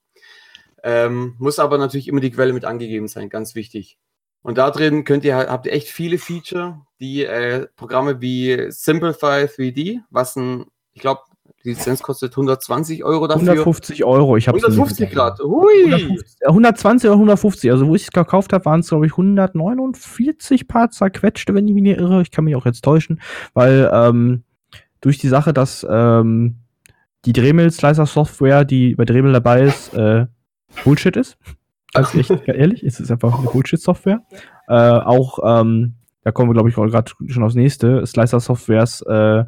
Ähm, 0.82 1.34
muss 1.38 1.59
aber 1.59 1.78
natürlich 1.78 2.09
immer 2.09 2.20
die 2.20 2.30
Quelle 2.30 2.53
mit 2.53 2.64
angegeben 2.64 3.09
sein, 3.09 3.30
ganz 3.30 3.55
wichtig. 3.55 3.99
Und 4.45 4.59
da 4.59 4.70
drin 4.70 5.05
könnt 5.05 5.24
ihr, 5.24 5.36
habt 5.36 5.64
ihr 5.64 5.72
echt 5.72 5.88
viele 5.88 6.18
Feature, 6.18 6.82
die 7.01 7.24
äh, 7.24 7.66
Programme 7.76 8.20
wie 8.20 8.66
Simplify 8.68 9.47
3D, 9.47 10.01
was 10.11 10.36
ein, 10.36 10.66
ich 10.92 11.01
glaube, 11.01 11.22
die 11.64 11.70
Lizenz 11.70 12.03
kostet 12.03 12.32
120 12.32 13.05
Euro 13.05 13.26
dafür. 13.26 13.53
150 13.53 14.05
Euro, 14.05 14.36
ich 14.36 14.47
habe 14.47 14.59
150 14.59 15.11
Grad. 15.11 15.38
Hui! 15.40 15.86
150, 15.86 16.36
äh, 16.40 16.49
120 16.49 17.09
oder 17.09 17.14
150. 17.14 17.70
Also, 17.70 17.86
wo 17.86 17.95
ich 17.95 18.03
es 18.03 18.11
gekauft 18.11 18.53
habe, 18.53 18.66
waren 18.66 18.80
es, 18.80 18.88
glaube 18.90 19.07
ich, 19.07 19.12
149 19.12 20.68
paar 20.68 20.90
zerquetschte, 20.90 21.55
wenn 21.55 21.66
ich 21.66 21.72
mich 21.72 21.82
nicht 21.82 21.99
irre. 21.99 22.20
Ich 22.20 22.30
kann 22.30 22.45
mich 22.45 22.55
auch 22.55 22.66
jetzt 22.66 22.84
täuschen, 22.84 23.22
weil 23.55 23.90
ähm, 23.95 24.45
durch 25.01 25.16
die 25.16 25.28
Sache, 25.28 25.55
dass 25.55 25.86
ähm, 25.88 26.57
die 27.24 27.32
Dremel-Slicer-Software, 27.32 28.66
die 28.66 28.95
bei 28.95 29.07
Dremel 29.07 29.32
dabei 29.32 29.62
ist, 29.62 29.95
äh, 29.95 30.26
Bullshit 30.84 31.16
ist. 31.16 31.38
Also 31.95 32.18
echt 32.18 32.30
ehrlich, 32.49 32.82
es 32.82 33.01
ist 33.01 33.11
einfach 33.11 33.38
eine 33.38 33.49
Bullshit-Software. 33.49 34.22
Äh, 34.68 34.74
auch, 34.74 35.38
ähm, 35.45 35.95
da 36.22 36.32
kommen 36.32 36.51
wir, 36.51 36.55
glaube 36.55 36.68
ich, 36.68 36.74
gerade 36.74 37.12
schon 37.28 37.42
aufs 37.42 37.55
nächste. 37.55 38.05
Slicer-Softwares 38.05 39.03
äh, 39.03 39.45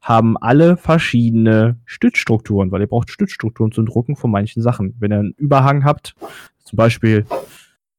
haben 0.00 0.36
alle 0.38 0.76
verschiedene 0.76 1.78
Stützstrukturen, 1.84 2.72
weil 2.72 2.80
ihr 2.80 2.86
braucht 2.86 3.10
Stützstrukturen 3.10 3.70
zum 3.70 3.86
Drucken 3.86 4.16
von 4.16 4.30
manchen 4.30 4.62
Sachen. 4.62 4.96
Wenn 4.98 5.12
ihr 5.12 5.18
einen 5.18 5.32
Überhang 5.32 5.84
habt, 5.84 6.14
zum 6.64 6.76
Beispiel, 6.76 7.26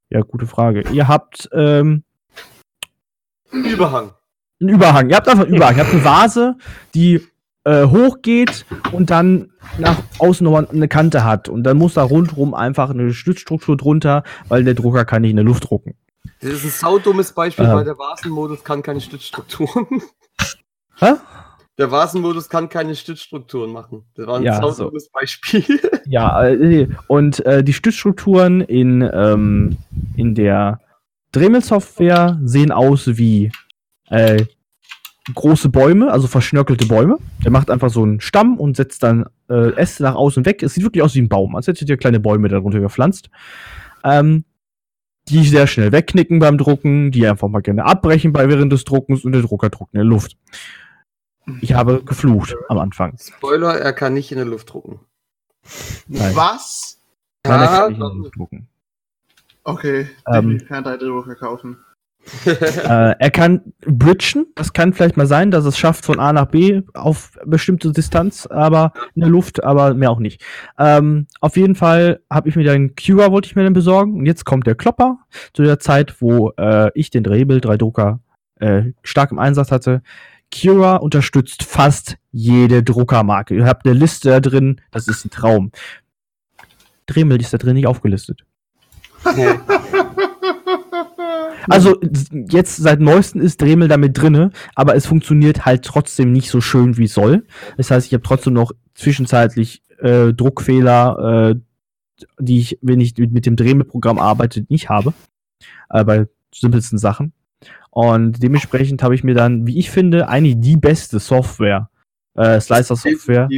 ja, 0.10 0.22
gute 0.22 0.48
Frage. 0.48 0.84
Ihr 0.92 1.08
habt 1.08 1.50
ähm, 1.54 2.04
Überhang. 3.52 4.12
einen 4.60 4.70
Überhang. 4.70 5.10
Ihr 5.10 5.18
habt 5.18 5.28
einfach 5.28 5.46
einen 5.46 5.56
Überhang. 5.56 5.76
Ihr 5.76 5.84
habt 5.84 5.94
eine 5.94 6.04
Vase, 6.04 6.58
die 6.96 7.22
äh, 7.64 7.86
hochgeht 7.86 8.66
und 8.92 9.10
dann 9.10 9.52
nach 9.78 9.98
außen 10.20 10.44
nochmal 10.44 10.68
eine 10.72 10.88
Kante 10.88 11.24
hat. 11.24 11.50
Und 11.50 11.64
dann 11.64 11.78
muss 11.78 11.94
da 11.96 12.04
rundherum 12.04 12.54
einfach 12.54 12.90
eine 12.90 13.14
Stützstruktur 13.14 13.78
drunter, 13.78 14.24
weil 14.48 14.64
der 14.64 14.74
Drucker 14.74 15.06
kann 15.06 15.22
nicht 15.22 15.32
in 15.32 15.38
der 15.38 15.46
Luft 15.46 15.70
drucken. 15.70 15.96
Das 16.42 16.52
ist 16.52 16.64
ein 16.64 16.70
saudummes 16.72 17.34
Beispiel, 17.34 17.66
Ähm. 17.66 17.72
weil 17.74 17.86
der 17.86 17.98
Vasenmodus 17.98 18.64
kann 18.64 18.82
keine 18.82 19.02
Stützstrukturen. 19.02 20.02
Hä? 21.00 21.14
Der 21.78 21.90
Vasenmodus 21.90 22.50
kann 22.50 22.70
keine 22.70 22.96
Stützstrukturen 22.96 23.72
machen. 23.72 24.04
Das 24.16 24.28
war 24.28 24.38
ein 24.38 24.44
Ja, 24.44 24.62
saudummes 24.62 25.10
Beispiel. 25.10 25.64
Ja, 26.06 26.46
äh, 26.48 26.88
und 27.08 27.46
äh, 27.46 27.64
die 27.64 27.74
Stützstrukturen 27.74 28.62
in, 28.62 29.02
ähm, 29.14 29.78
in 30.18 30.36
der 30.36 30.82
Dremel-Software 31.32 32.40
sehen 32.44 32.72
aus 32.72 33.18
wie 33.18 33.52
äh, 34.10 34.46
große 35.34 35.70
Bäume, 35.70 36.12
also 36.12 36.28
verschnörkelte 36.28 36.88
Bäume. 36.88 37.18
Der 37.44 37.52
macht 37.52 37.70
einfach 37.70 37.90
so 37.90 38.04
einen 38.04 38.22
Stamm 38.22 38.58
und 38.58 38.76
setzt 38.76 39.04
dann 39.04 39.26
äh, 39.50 39.74
Äste 39.76 40.04
nach 40.04 40.16
außen 40.16 40.46
weg. 40.46 40.64
Es 40.64 40.74
sieht 40.74 40.84
wirklich 40.84 41.04
aus 41.04 41.16
wie 41.16 41.22
ein 41.22 41.30
Baum, 41.30 41.56
als 41.56 41.68
hättet 41.68 41.90
ihr 41.90 41.98
kleine 41.98 42.20
Bäume 42.20 42.48
darunter 42.48 42.80
gepflanzt. 42.80 43.30
Ähm, 44.04 44.46
die 45.30 45.46
sehr 45.46 45.68
schnell 45.68 45.92
wegknicken 45.92 46.40
beim 46.40 46.58
Drucken, 46.58 47.12
die 47.12 47.28
einfach 47.28 47.48
mal 47.48 47.62
gerne 47.62 47.86
abbrechen 47.86 48.34
bei 48.34 48.50
während 48.50 48.74
des 48.74 48.84
Druckens 48.84 49.24
und 49.24 49.34
der 49.34 49.44
Drucker 49.44 49.70
druckt 49.70 49.94
in 49.94 50.00
der 50.00 50.06
Luft. 50.06 50.36
Ich 51.62 51.74
habe 51.74 52.04
geflucht 52.04 52.56
am 52.70 52.80
Anfang. 52.80 53.18
Spoiler, 53.20 53.80
er 53.80 53.94
kann 53.94 54.14
nicht 54.14 54.32
in 54.32 54.38
der 54.38 54.48
Luft 54.48 54.74
drucken. 54.74 55.00
Nein. 56.08 56.36
Was? 56.36 57.00
Keiner 57.44 57.64
Ja, 57.64 57.70
kann 57.70 57.90
nicht 57.90 58.00
in 58.00 58.00
der 58.00 58.16
Luft 58.16 58.36
drucken. 58.36 58.68
Okay, 59.64 60.10
Ähm. 60.28 60.60
kann 60.68 60.84
3D-Drucker 60.84 61.36
kaufen. 61.36 61.78
Äh, 62.46 63.16
er 63.20 63.32
kann 63.32 63.74
bridgen. 63.86 64.48
Das 64.56 64.74
kann 64.74 64.94
vielleicht 64.94 65.18
mal 65.18 65.28
sein, 65.28 65.52
dass 65.52 65.66
es 65.66 65.78
schafft 65.78 66.06
von 66.06 66.20
A 66.20 66.34
nach 66.34 66.48
B 66.48 66.82
auf 66.94 67.38
bestimmte 67.46 67.92
Distanz, 67.92 68.48
aber 68.48 68.94
in 69.16 69.22
der 69.22 69.30
Luft, 69.30 69.64
aber 69.64 69.94
mehr 69.94 70.12
auch 70.12 70.20
nicht. 70.20 70.44
Ähm, 70.78 71.28
auf 71.40 71.58
jeden 71.58 71.76
Fall 71.76 72.22
habe 72.30 72.50
ich 72.50 72.56
mir 72.56 72.64
dann 72.64 72.96
Cura 72.96 73.32
wollte 73.32 73.48
ich 73.48 73.56
mir 73.56 73.64
dann 73.64 73.74
besorgen 73.74 74.16
und 74.16 74.26
jetzt 74.26 74.46
kommt 74.46 74.68
der 74.68 74.76
Klopper 74.76 75.20
zu 75.54 75.64
der 75.64 75.80
Zeit, 75.80 76.22
wo 76.22 76.52
äh, 76.58 76.92
ich 76.96 77.10
den 77.12 77.24
Drehbild 77.24 77.66
3 77.66 77.78
Drucker 77.78 78.20
äh, 78.60 78.84
stark 79.04 79.32
im 79.32 79.40
Einsatz 79.40 79.72
hatte. 79.72 80.02
Cura 80.54 80.98
unterstützt 80.98 81.64
fast 81.64 82.18
jede 82.32 82.84
Druckermarke. 82.84 83.56
Ihr 83.56 83.66
habt 83.66 83.86
eine 83.86 83.98
Liste 83.98 84.30
da 84.30 84.40
drin, 84.40 84.82
das 84.92 85.08
ist 85.08 85.26
ein 85.26 85.30
Traum. 85.30 85.72
Dremel 87.06 87.40
ist 87.40 87.54
da 87.54 87.58
drin 87.58 87.76
nicht 87.76 87.88
aufgelistet. 87.88 88.44
Also 91.70 92.00
jetzt 92.50 92.78
seit 92.78 93.00
neuestem 93.00 93.42
ist 93.42 93.62
Dremel 93.62 93.88
damit 93.88 94.18
drinne, 94.18 94.52
aber 94.76 94.96
es 94.96 95.06
funktioniert 95.06 95.66
halt 95.66 95.84
trotzdem 95.84 96.32
nicht 96.32 96.50
so 96.50 96.62
schön 96.62 96.98
wie 96.98 97.06
es 97.06 97.14
soll. 97.14 97.46
Das 97.78 97.92
heißt, 97.92 98.08
ich 98.08 98.14
habe 98.14 98.24
trotzdem 98.24 98.54
noch 98.54 98.72
zwischenzeitlich 98.96 99.84
äh, 100.00 100.34
Druckfehler, 100.34 101.52
äh, 101.52 102.26
die 102.40 102.60
ich, 102.60 102.80
wenn 102.82 103.00
ich 103.00 103.18
mit, 103.18 103.32
mit 103.32 103.46
dem 103.46 103.56
Dremel-Programm 103.56 104.20
arbeite, 104.20 104.66
nicht 104.70 104.90
habe. 104.90 105.14
Äh, 105.90 106.04
bei 106.04 106.28
simpelsten 106.54 106.98
Sachen. 106.98 107.34
Und 107.90 108.42
dementsprechend 108.42 109.04
habe 109.04 109.16
ich 109.16 109.24
mir 109.24 109.36
dann, 109.36 109.68
wie 109.68 109.78
ich 109.78 109.92
finde, 109.92 110.30
eigentlich 110.30 110.56
die 110.60 110.78
beste 110.78 111.20
Software, 111.20 111.90
äh, 112.36 112.60
Slicer-Software. 112.60 113.50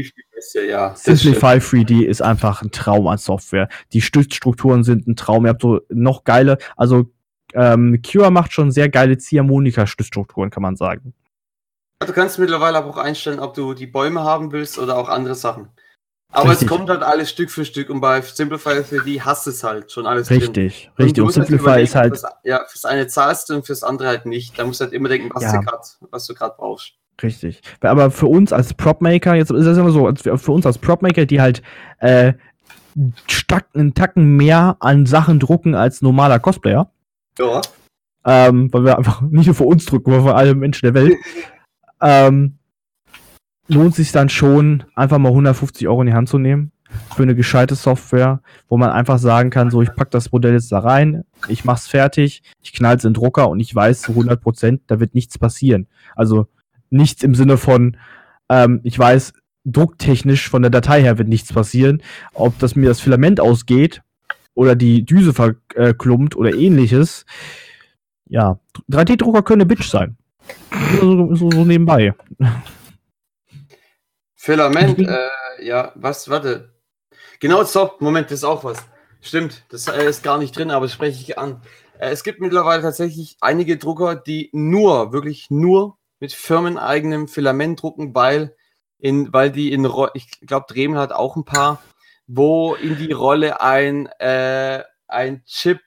Ja. 0.67 0.95
Simplify 0.95 1.57
3D 1.57 2.03
ist 2.03 2.21
einfach 2.21 2.61
ein 2.61 2.71
Traum 2.71 3.07
an 3.07 3.17
Software. 3.17 3.69
Die 3.93 4.01
Stützstrukturen 4.01 4.83
sind 4.83 5.07
ein 5.07 5.15
Traum. 5.15 5.45
Ihr 5.45 5.49
habt 5.49 5.61
so 5.61 5.81
noch 5.89 6.23
geile, 6.23 6.57
also 6.75 7.11
ähm, 7.53 8.01
Cure 8.01 8.31
macht 8.31 8.53
schon 8.53 8.71
sehr 8.71 8.89
geile 8.89 9.17
Ziehharmonika-Stützstrukturen, 9.17 10.49
kann 10.49 10.63
man 10.63 10.75
sagen. 10.75 11.13
Du 11.99 12.11
kannst 12.11 12.39
mittlerweile 12.39 12.77
aber 12.77 12.89
auch 12.89 12.97
einstellen, 12.97 13.39
ob 13.39 13.53
du 13.53 13.73
die 13.73 13.87
Bäume 13.87 14.21
haben 14.23 14.51
willst 14.51 14.77
oder 14.77 14.97
auch 14.97 15.09
andere 15.09 15.35
Sachen. 15.35 15.69
Aber 16.33 16.49
Richtig. 16.49 16.67
es 16.69 16.75
kommt 16.75 16.89
halt 16.89 17.03
alles 17.03 17.29
Stück 17.29 17.51
für 17.51 17.63
Stück 17.63 17.91
und 17.91 18.01
bei 18.01 18.19
Simplify 18.21 18.69
3D 18.79 19.21
hast 19.21 19.45
es 19.45 19.63
halt 19.63 19.91
schon 19.91 20.07
alles 20.07 20.27
drin. 20.27 20.39
Richtig, 20.39 20.89
Und 20.97 21.05
richtig. 21.05 21.21
Und 21.21 21.25
musst 21.25 21.37
halt 21.37 21.47
Simplify 21.47 21.83
ist 21.83 21.95
halt 21.95 22.17
Fürs, 22.17 22.31
ja, 22.43 22.61
fürs 22.67 22.85
eine 22.85 23.05
zahlst 23.05 23.49
du 23.49 23.55
und 23.55 23.65
fürs 23.67 23.83
andere 23.83 24.07
halt 24.07 24.25
nicht. 24.25 24.57
Da 24.57 24.65
musst 24.65 24.81
du 24.81 24.85
halt 24.85 24.93
immer 24.93 25.09
denken, 25.09 25.29
was, 25.31 25.43
Ja. 25.43 25.61
du 25.61 26.33
gerade 26.33 26.55
brauchst. 26.57 26.93
Richtig. 27.21 27.61
Aber 27.81 28.09
für 28.09 28.25
uns 28.25 28.51
als 28.51 28.73
Prop-Maker, 28.73 29.35
jetzt 29.35 29.51
ist 29.51 29.65
das 29.65 29.77
immer 29.77 29.91
so, 29.91 30.11
für 30.37 30.51
uns 30.51 30.65
als 30.65 30.79
Prop-Maker, 30.79 31.27
die 31.27 31.39
halt 31.39 31.61
äh, 31.99 32.33
einen 33.75 33.93
Tacken 33.93 34.35
mehr 34.35 34.77
an 34.79 35.05
Sachen 35.05 35.39
drucken 35.39 35.75
als 35.75 36.01
normaler 36.01 36.39
Cosplayer, 36.39 36.89
Ja. 37.39 37.61
ähm, 38.25 38.71
weil 38.71 38.85
wir 38.85 38.97
einfach 38.97 39.21
nicht 39.21 39.47
nur 39.47 39.55
für 39.55 39.63
uns 39.63 39.85
drucken, 39.85 40.11
sondern 40.11 40.27
für 40.27 40.35
alle 40.35 40.55
Menschen 40.55 40.85
der 40.85 40.93
Welt, 40.93 41.17
ähm, 42.01 42.57
lohnt 43.67 43.95
sich 43.95 44.11
dann 44.11 44.29
schon, 44.29 44.83
einfach 44.95 45.17
mal 45.17 45.29
150 45.29 45.87
Euro 45.87 46.01
in 46.01 46.07
die 46.07 46.13
Hand 46.13 46.29
zu 46.29 46.37
nehmen 46.37 46.71
für 47.15 47.23
eine 47.23 47.35
gescheite 47.35 47.75
Software, 47.75 48.41
wo 48.67 48.77
man 48.77 48.91
einfach 48.91 49.17
sagen 49.17 49.49
kann, 49.49 49.71
so, 49.71 49.81
ich 49.81 49.93
pack 49.95 50.11
das 50.11 50.31
Modell 50.31 50.53
jetzt 50.53 50.71
da 50.71 50.79
rein, 50.79 51.23
ich 51.47 51.65
mach's 51.65 51.87
fertig, 51.87 52.43
ich 52.61 52.73
knall's 52.73 53.03
in 53.03 53.09
den 53.09 53.15
Drucker 53.15 53.49
und 53.49 53.59
ich 53.59 53.73
weiß 53.73 54.01
zu 54.01 54.11
100 54.11 54.41
Prozent, 54.41 54.81
da 54.87 54.99
wird 54.99 55.15
nichts 55.15 55.37
passieren. 55.37 55.87
Also 56.15 56.47
nichts 56.89 57.23
im 57.23 57.35
Sinne 57.35 57.57
von, 57.57 57.97
ähm, 58.49 58.79
ich 58.83 58.97
weiß, 58.97 59.33
drucktechnisch 59.65 60.49
von 60.49 60.61
der 60.61 60.71
Datei 60.71 61.01
her 61.01 61.17
wird 61.17 61.29
nichts 61.29 61.51
passieren. 61.53 62.01
Ob 62.33 62.59
das 62.59 62.75
mir 62.75 62.89
das 62.89 62.99
Filament 62.99 63.39
ausgeht 63.39 64.01
oder 64.55 64.75
die 64.75 65.05
Düse 65.05 65.33
verklumpt 65.33 66.35
oder 66.35 66.53
ähnliches. 66.53 67.25
Ja, 68.27 68.59
3D-Drucker 68.89 69.43
können 69.43 69.61
eine 69.61 69.67
Bitch 69.67 69.87
sein. 69.87 70.17
So, 70.99 71.35
so, 71.35 71.51
so 71.51 71.65
nebenbei. 71.65 72.13
Filament, 74.35 74.99
äh, 74.99 75.29
ja, 75.61 75.91
was, 75.95 76.29
warte. 76.29 76.73
Genau, 77.39 77.63
stopp, 77.65 78.01
Moment, 78.01 78.27
das 78.27 78.39
ist 78.39 78.43
auch 78.43 78.63
was. 78.63 78.77
Stimmt, 79.21 79.63
das 79.69 79.87
äh, 79.87 80.05
ist 80.05 80.23
gar 80.23 80.37
nicht 80.37 80.57
drin, 80.57 80.71
aber 80.71 80.85
das 80.85 80.93
spreche 80.93 81.21
ich 81.21 81.37
an. 81.37 81.61
Äh, 81.97 82.09
es 82.09 82.23
gibt 82.23 82.41
mittlerweile 82.41 82.81
tatsächlich 82.81 83.37
einige 83.39 83.77
Drucker, 83.77 84.15
die 84.15 84.49
nur, 84.51 85.13
wirklich 85.13 85.49
nur 85.49 85.97
mit 86.19 86.33
firmeneigenem 86.33 87.27
Filament 87.27 87.81
drucken, 87.81 88.13
weil, 88.13 88.55
in, 88.99 89.31
weil 89.31 89.51
die 89.51 89.71
in, 89.71 89.89
ich 90.13 90.29
glaube, 90.41 90.65
Dremel 90.67 90.99
hat 90.99 91.13
auch 91.13 91.35
ein 91.35 91.45
paar, 91.45 91.81
wo 92.35 92.75
in 92.75 92.97
die 92.97 93.11
Rolle 93.11 93.61
ein, 93.61 94.07
äh, 94.19 94.83
ein 95.07 95.43
Chip 95.45 95.79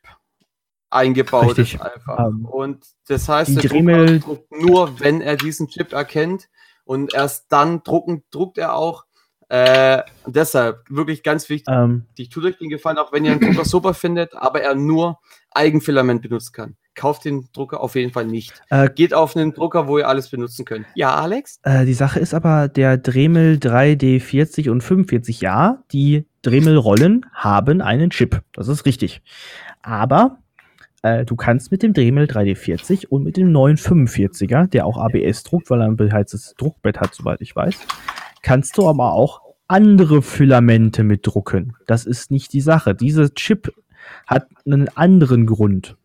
eingebaut 0.91 1.59
Richtig. 1.59 1.75
ist 1.75 1.81
einfach. 1.81 2.19
Ähm, 2.29 2.45
Und 2.47 2.85
das 3.09 3.29
heißt, 3.29 3.57
der 3.57 3.63
Dremel- 3.71 4.21
Drucker 4.21 4.35
druckt 4.37 4.53
nur, 4.63 5.01
wenn 5.01 5.21
er 5.21 5.37
diesen 5.37 5.69
Chip 5.69 5.93
erkennt 5.93 6.49
und 6.85 7.13
erst 7.15 7.47
dann 7.51 7.83
drucken, 7.83 8.23
druckt 8.31 8.59
er 8.59 8.75
auch. 8.75 9.05
Äh, 9.49 10.03
deshalb 10.27 10.85
wirklich 10.89 11.23
ganz 11.23 11.49
wichtig, 11.49 11.73
Ähm, 11.73 12.07
tut 12.33 12.45
euch 12.45 12.59
den 12.59 12.69
Gefallen, 12.69 12.99
auch 12.99 13.13
wenn 13.13 13.25
ihr 13.25 13.33
einen 13.33 13.41
Drucker 13.41 13.65
super 13.65 13.95
findet, 13.95 14.35
aber 14.35 14.63
er 14.63 14.75
nur 14.75 15.19
Eigenfilament 15.53 16.23
benutzen 16.23 16.53
kann. 16.53 16.77
Kauft 16.97 17.27
den 17.27 17.47
Drucker 17.53 17.81
auf 17.81 17.95
jeden 17.95 18.11
Fall 18.13 18.25
nicht. 18.27 18.55
Äh, 18.71 18.89
Geht 18.91 19.13
auf 19.15 19.37
einen 19.37 19.53
Drucker, 19.53 19.87
wo 19.87 19.99
ihr 19.99 20.09
alles 20.09 20.31
benutzen 20.31 20.65
könnt. 20.65 20.87
Ja, 20.95 21.15
Alex? 21.15 21.61
Äh, 21.63 21.85
die 21.85 21.93
Sache 21.95 22.19
ist 22.19 22.33
aber, 22.35 22.69
der 22.69 22.97
Dremel 22.97 23.59
3D40 23.59 24.71
und 24.71 24.81
45, 24.83 25.41
ja, 25.43 25.83
die 25.93 26.27
Dremel-Rollen 26.47 27.27
haben 27.35 27.81
einen 27.81 28.11
Chip. 28.11 28.43
Das 28.53 28.69
ist 28.69 28.87
richtig. 28.87 29.21
Aber 29.83 30.39
äh, 31.03 31.25
du 31.25 31.35
kannst 31.35 31.73
mit 31.73 31.83
dem 31.83 31.93
Dremel 31.93 32.27
3D40 32.27 33.09
und 33.09 33.25
mit 33.25 33.37
dem 33.37 33.51
neuen 33.51 33.77
45er, 33.77 34.69
der 34.69 34.87
auch 34.87 34.97
ABS 34.97 35.43
druckt, 35.43 35.71
weil 35.71 35.81
er 35.81 35.89
ein 35.89 35.97
beheiztes 35.97 36.55
Druckbett 36.57 37.01
hat, 37.01 37.15
soweit 37.15 37.41
ich 37.41 37.55
weiß, 37.55 37.77
kannst 38.43 38.79
du 38.79 38.89
aber 38.89 39.13
auch 39.13 39.41
andere 39.67 40.23
Filamente 40.23 41.03
mit 41.03 41.27
drucken. 41.27 41.75
Das 41.87 42.07
ist 42.07 42.31
nicht 42.31 42.53
die 42.53 42.61
Sache. 42.61 42.95
Dieser 42.95 43.35
Chip 43.35 43.73
hat 44.27 44.47
einen 44.65 44.89
anderen 44.97 45.47
Grund. 45.47 45.97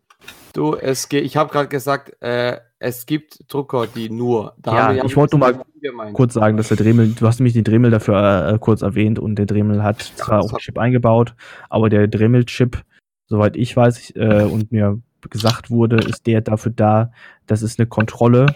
Du, 0.54 0.76
es 0.76 1.08
geht, 1.08 1.24
ich 1.24 1.38
habe 1.38 1.52
gerade 1.52 1.70
gesagt, 1.70 2.22
äh, 2.22 2.58
es 2.80 3.06
gibt 3.06 3.52
Drucker, 3.52 3.88
die 3.88 4.10
nur. 4.10 4.54
Da 4.58 4.94
Ja, 4.94 5.04
ich 5.06 5.16
wollte 5.16 5.38
nur 5.38 5.48
mal 5.48 5.64
gemeint. 5.82 6.14
kurz 6.14 6.34
sagen, 6.34 6.58
dass 6.58 6.68
der 6.68 6.78
Dremel, 6.78 7.14
du 7.14 7.26
hast 7.26 7.40
nämlich 7.40 7.54
den 7.54 7.64
Dremel 7.64 7.92
dafür 7.92 8.54
äh, 8.54 8.58
kurz 8.60 8.82
erwähnt 8.82 9.20
und 9.20 9.36
der 9.36 9.46
Dremel 9.46 9.84
hat 9.84 10.02
zwar 10.02 10.40
auch 10.40 10.50
einen 10.50 10.60
Chip 10.60 10.78
eingebaut, 10.78 11.36
aber 11.70 11.90
der 11.90 12.08
Dremel-Chip, 12.08 12.84
soweit 13.28 13.56
ich 13.56 13.76
weiß 13.76 14.16
äh, 14.16 14.44
und 14.44 14.72
mir 14.72 15.02
gesagt 15.30 15.70
wurde, 15.70 15.98
ist 15.98 16.28
der 16.28 16.42
dafür 16.42 16.72
da, 16.76 17.12
das 17.48 17.62
ist 17.62 17.80
eine 17.80 17.88
Kontrolle 17.88 18.48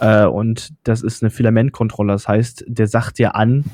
äh, 0.00 0.24
und 0.26 0.74
das 0.84 1.02
ist 1.02 1.22
eine 1.22 1.30
Filamentkontrolle. 1.30 2.12
Das 2.12 2.28
heißt, 2.28 2.64
der 2.66 2.88
sagt 2.88 3.18
dir 3.18 3.36
an, 3.36 3.64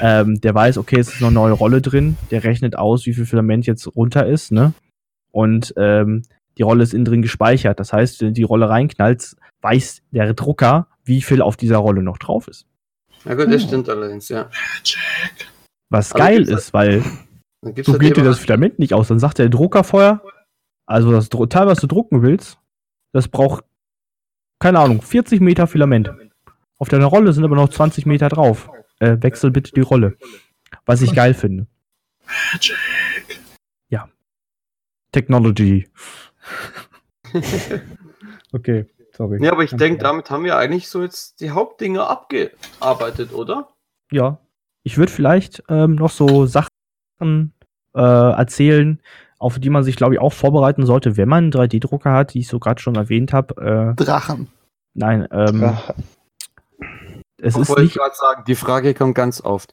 ähm, 0.00 0.40
der 0.40 0.54
weiß, 0.54 0.78
okay, 0.78 0.98
es 0.98 1.08
ist 1.08 1.20
noch 1.20 1.28
eine 1.28 1.34
neue 1.34 1.52
Rolle 1.52 1.80
drin, 1.80 2.16
der 2.30 2.44
rechnet 2.44 2.76
aus, 2.76 3.06
wie 3.06 3.14
viel 3.14 3.26
Filament 3.26 3.66
jetzt 3.66 3.86
runter 3.94 4.26
ist, 4.26 4.52
ne? 4.52 4.72
Und 5.30 5.74
ähm, 5.76 6.22
die 6.58 6.62
Rolle 6.62 6.82
ist 6.82 6.94
innen 6.94 7.04
drin 7.04 7.22
gespeichert. 7.22 7.78
Das 7.80 7.92
heißt, 7.92 8.20
wenn 8.20 8.28
du 8.28 8.32
die 8.34 8.42
Rolle 8.42 8.68
reinknallst, 8.68 9.36
weiß 9.62 10.02
der 10.10 10.34
Drucker, 10.34 10.88
wie 11.04 11.22
viel 11.22 11.42
auf 11.42 11.56
dieser 11.56 11.78
Rolle 11.78 12.02
noch 12.02 12.18
drauf 12.18 12.48
ist. 12.48 12.66
Na 13.24 13.34
gut, 13.34 13.52
das 13.52 13.62
stimmt 13.62 13.88
allerdings, 13.88 14.28
ja. 14.28 14.48
Was 15.90 16.12
Aber 16.12 16.24
geil 16.24 16.48
ist, 16.48 16.72
weil 16.72 17.02
so 17.82 17.98
geht 17.98 18.16
dir 18.16 18.24
das 18.24 18.38
Filament 18.38 18.78
nicht 18.78 18.94
aus. 18.94 19.08
Dann 19.08 19.18
sagt 19.18 19.38
der 19.38 19.48
Drucker 19.48 19.84
vorher, 19.84 20.22
also 20.86 21.10
das 21.10 21.28
Teil, 21.28 21.66
was 21.66 21.80
du 21.80 21.86
drucken 21.86 22.22
willst, 22.22 22.58
das 23.12 23.28
braucht, 23.28 23.64
keine 24.60 24.78
Ahnung, 24.78 25.02
40 25.02 25.40
Meter 25.40 25.66
Filament. 25.66 26.10
Auf 26.78 26.88
deiner 26.88 27.06
Rolle 27.06 27.32
sind 27.32 27.44
aber 27.44 27.56
noch 27.56 27.68
20 27.68 28.06
Meter 28.06 28.28
drauf. 28.28 28.68
Äh, 28.98 29.16
wechsel 29.20 29.50
bitte 29.50 29.72
die 29.72 29.80
Rolle. 29.80 30.16
Was 30.84 31.02
ich 31.02 31.14
geil 31.14 31.34
finde. 31.34 31.66
Ja. 33.88 34.08
Technology. 35.12 35.88
okay, 38.52 38.86
sorry. 39.12 39.42
Ja, 39.42 39.52
aber 39.52 39.64
ich 39.64 39.72
denke, 39.72 40.02
damit 40.02 40.30
haben 40.30 40.44
wir 40.44 40.56
eigentlich 40.56 40.88
so 40.88 41.02
jetzt 41.02 41.40
die 41.40 41.50
Hauptdinge 41.50 42.06
abgearbeitet, 42.06 43.32
oder? 43.32 43.68
Ja. 44.10 44.38
Ich 44.82 44.98
würde 44.98 45.10
vielleicht 45.10 45.64
ähm, 45.68 45.96
noch 45.96 46.10
so 46.10 46.46
Sachen 46.46 47.52
äh, 47.96 48.00
erzählen, 48.00 49.00
auf 49.38 49.58
die 49.58 49.70
man 49.70 49.82
sich, 49.82 49.96
glaube 49.96 50.14
ich, 50.14 50.20
auch 50.20 50.32
vorbereiten 50.32 50.86
sollte, 50.86 51.16
wenn 51.16 51.28
man 51.28 51.44
einen 51.44 51.52
3D-Drucker 51.52 52.12
hat, 52.12 52.34
die 52.34 52.40
ich 52.40 52.48
so 52.48 52.58
gerade 52.58 52.80
schon 52.80 52.94
erwähnt 52.94 53.32
habe. 53.32 53.94
Äh, 53.96 54.04
Drachen. 54.04 54.48
nein, 54.94 55.26
ähm, 55.30 55.64
Ach, 55.64 55.90
es 57.38 57.56
ist 57.56 57.68
wollte 57.68 57.82
nicht. 57.82 57.94
gerade 57.96 58.14
sagen, 58.14 58.44
die 58.46 58.54
Frage 58.54 58.94
kommt 58.94 59.14
ganz 59.14 59.40
oft. 59.42 59.72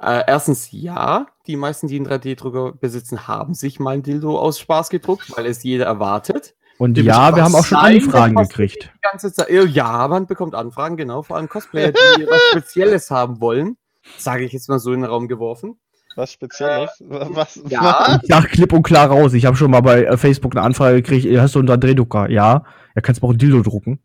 Äh, 0.00 0.22
erstens, 0.26 0.68
ja, 0.72 1.26
die 1.46 1.56
meisten, 1.56 1.86
die 1.86 1.96
einen 1.96 2.06
3D-Drucker 2.06 2.72
besitzen, 2.72 3.28
haben 3.28 3.54
sich 3.54 3.78
mal 3.80 3.92
ein 3.94 4.02
Dildo 4.02 4.38
aus 4.38 4.58
Spaß 4.58 4.88
gedruckt, 4.90 5.36
weil 5.36 5.46
es 5.46 5.62
jeder 5.62 5.84
erwartet. 5.86 6.54
Und 6.78 6.94
Die 6.94 7.02
ja, 7.02 7.30
wir 7.30 7.42
was 7.42 7.44
haben 7.44 7.54
auch 7.54 7.64
schon 7.64 7.78
Anfragen 7.78 8.34
gekriegt. 8.34 8.90
Die 8.96 9.00
ganze 9.08 9.32
Zeit. 9.32 9.48
Äh, 9.48 9.64
Ja, 9.66 10.08
man 10.08 10.26
bekommt 10.26 10.54
Anfragen, 10.56 10.96
genau, 10.96 11.22
vor 11.22 11.36
allem 11.36 11.48
Cosplayer, 11.48 11.92
die 11.92 11.98
was 12.28 12.40
Spezielles 12.50 13.10
haben 13.12 13.40
wollen. 13.40 13.76
Sage 14.18 14.44
ich 14.44 14.52
jetzt 14.52 14.68
mal 14.68 14.78
so 14.80 14.92
in 14.92 15.02
den 15.02 15.08
Raum 15.10 15.28
geworfen. 15.28 15.78
was 16.16 16.32
Spezielles? 16.32 16.90
Was? 17.00 17.60
Ja, 17.68 18.18
Ich 18.22 18.28
sag 18.28 18.48
klipp 18.50 18.72
und 18.72 18.82
klar 18.82 19.06
raus. 19.08 19.32
Ich 19.34 19.46
habe 19.46 19.56
schon 19.56 19.70
mal 19.70 19.80
bei 19.82 20.04
äh, 20.04 20.16
Facebook 20.16 20.54
eine 20.56 20.62
Anfrage 20.64 20.96
gekriegt. 21.00 21.26
"Ey, 21.26 21.36
Hast 21.36 21.54
du 21.54 21.60
einen 21.60 21.68
3D-Drucker? 21.68 22.28
Ja. 22.28 22.64
Ja, 22.96 23.00
kannst 23.02 23.22
du 23.22 23.26
auch 23.26 23.30
ein 23.30 23.38
Dildo 23.38 23.62
drucken. 23.62 24.00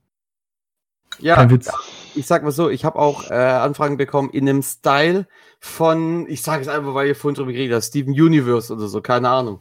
ja. 1.19 1.35
Kein 1.35 1.49
Witz. 1.49 1.71
Ich 2.15 2.25
sag 2.27 2.43
mal 2.43 2.51
so, 2.51 2.69
ich 2.69 2.85
habe 2.85 2.97
auch 2.99 3.29
äh, 3.29 3.33
Anfragen 3.33 3.97
bekommen 3.97 4.29
in 4.31 4.47
einem 4.49 4.61
Style 4.63 5.27
von, 5.59 6.25
ich 6.29 6.41
sage 6.41 6.61
es 6.61 6.67
einfach, 6.67 6.93
weil 6.93 7.07
ihr 7.07 7.15
vorhin 7.15 7.35
drüber 7.35 7.51
geredet 7.51 7.75
habt, 7.75 7.85
Steven 7.85 8.13
Universe 8.13 8.73
oder 8.73 8.87
so, 8.87 9.01
keine 9.01 9.29
Ahnung. 9.29 9.59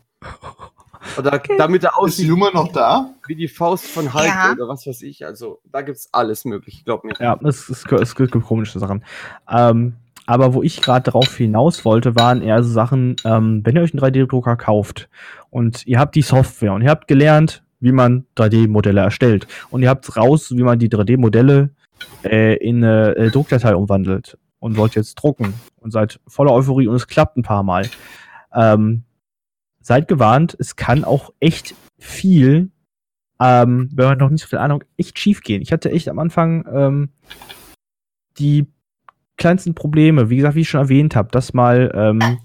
Oder 1.16 1.40
damit 1.58 1.84
er 1.84 1.90
Ist 1.90 1.96
aussieht 1.96 2.26
Juma 2.26 2.50
noch 2.52 2.72
da? 2.72 3.14
wie 3.26 3.34
die 3.36 3.48
Faust 3.48 3.86
von 3.86 4.12
Hulk 4.12 4.26
Ja. 4.26 4.52
oder 4.52 4.68
was 4.68 4.86
weiß 4.86 5.02
ich. 5.02 5.24
Also, 5.24 5.60
da 5.70 5.82
gibt's 5.82 6.08
alles 6.12 6.44
mögliche, 6.44 6.84
glaub 6.84 7.04
mir. 7.04 7.14
Ja, 7.20 7.38
es, 7.44 7.68
es, 7.68 7.84
es 7.90 8.14
gibt 8.14 8.32
komische 8.44 8.78
Sachen. 8.78 9.04
Ähm, 9.50 9.94
aber 10.26 10.54
wo 10.54 10.62
ich 10.62 10.82
gerade 10.82 11.10
drauf 11.10 11.34
hinaus 11.36 11.84
wollte, 11.84 12.14
waren 12.16 12.42
eher 12.42 12.62
so 12.62 12.70
Sachen, 12.70 13.16
ähm, 13.24 13.62
wenn 13.64 13.76
ihr 13.76 13.82
euch 13.82 13.94
einen 13.94 14.02
3D-Drucker 14.02 14.56
kauft 14.56 15.08
und 15.50 15.86
ihr 15.86 15.98
habt 15.98 16.14
die 16.16 16.22
Software 16.22 16.72
und 16.72 16.82
ihr 16.82 16.90
habt 16.90 17.08
gelernt, 17.08 17.62
wie 17.80 17.92
man 17.92 18.26
3D-Modelle 18.36 19.00
erstellt. 19.00 19.46
Und 19.70 19.82
ihr 19.82 19.88
habt 19.88 20.16
raus, 20.16 20.50
wie 20.50 20.62
man 20.62 20.78
die 20.78 20.88
3D-Modelle 20.90 21.70
äh, 22.24 22.56
in 22.56 22.84
eine 22.84 23.16
äh, 23.16 23.30
Druckdatei 23.30 23.74
umwandelt 23.74 24.38
und 24.58 24.76
wollt 24.76 24.94
jetzt 24.94 25.14
drucken 25.16 25.54
und 25.76 25.92
seid 25.92 26.20
voller 26.26 26.52
Euphorie 26.52 26.88
und 26.88 26.96
es 26.96 27.06
klappt 27.06 27.36
ein 27.36 27.42
paar 27.42 27.62
Mal. 27.62 27.88
Ähm, 28.52 29.04
seid 29.80 30.08
gewarnt, 30.08 30.56
es 30.58 30.76
kann 30.76 31.04
auch 31.04 31.32
echt 31.40 31.74
viel, 31.98 32.70
ähm, 33.40 33.90
wenn 33.94 34.06
man 34.06 34.18
noch 34.18 34.30
nicht 34.30 34.42
so 34.42 34.48
viel 34.48 34.58
Ahnung, 34.58 34.84
echt 34.96 35.18
schief 35.18 35.42
gehen. 35.42 35.62
Ich 35.62 35.72
hatte 35.72 35.90
echt 35.90 36.08
am 36.08 36.18
Anfang 36.18 36.64
ähm, 36.72 37.08
die 38.38 38.66
kleinsten 39.36 39.74
Probleme, 39.74 40.30
wie 40.30 40.36
gesagt, 40.36 40.56
wie 40.56 40.60
ich 40.60 40.68
schon 40.68 40.80
erwähnt 40.80 41.16
habe, 41.16 41.30
dass 41.30 41.54
mal 41.54 41.90
ähm, 41.94 42.38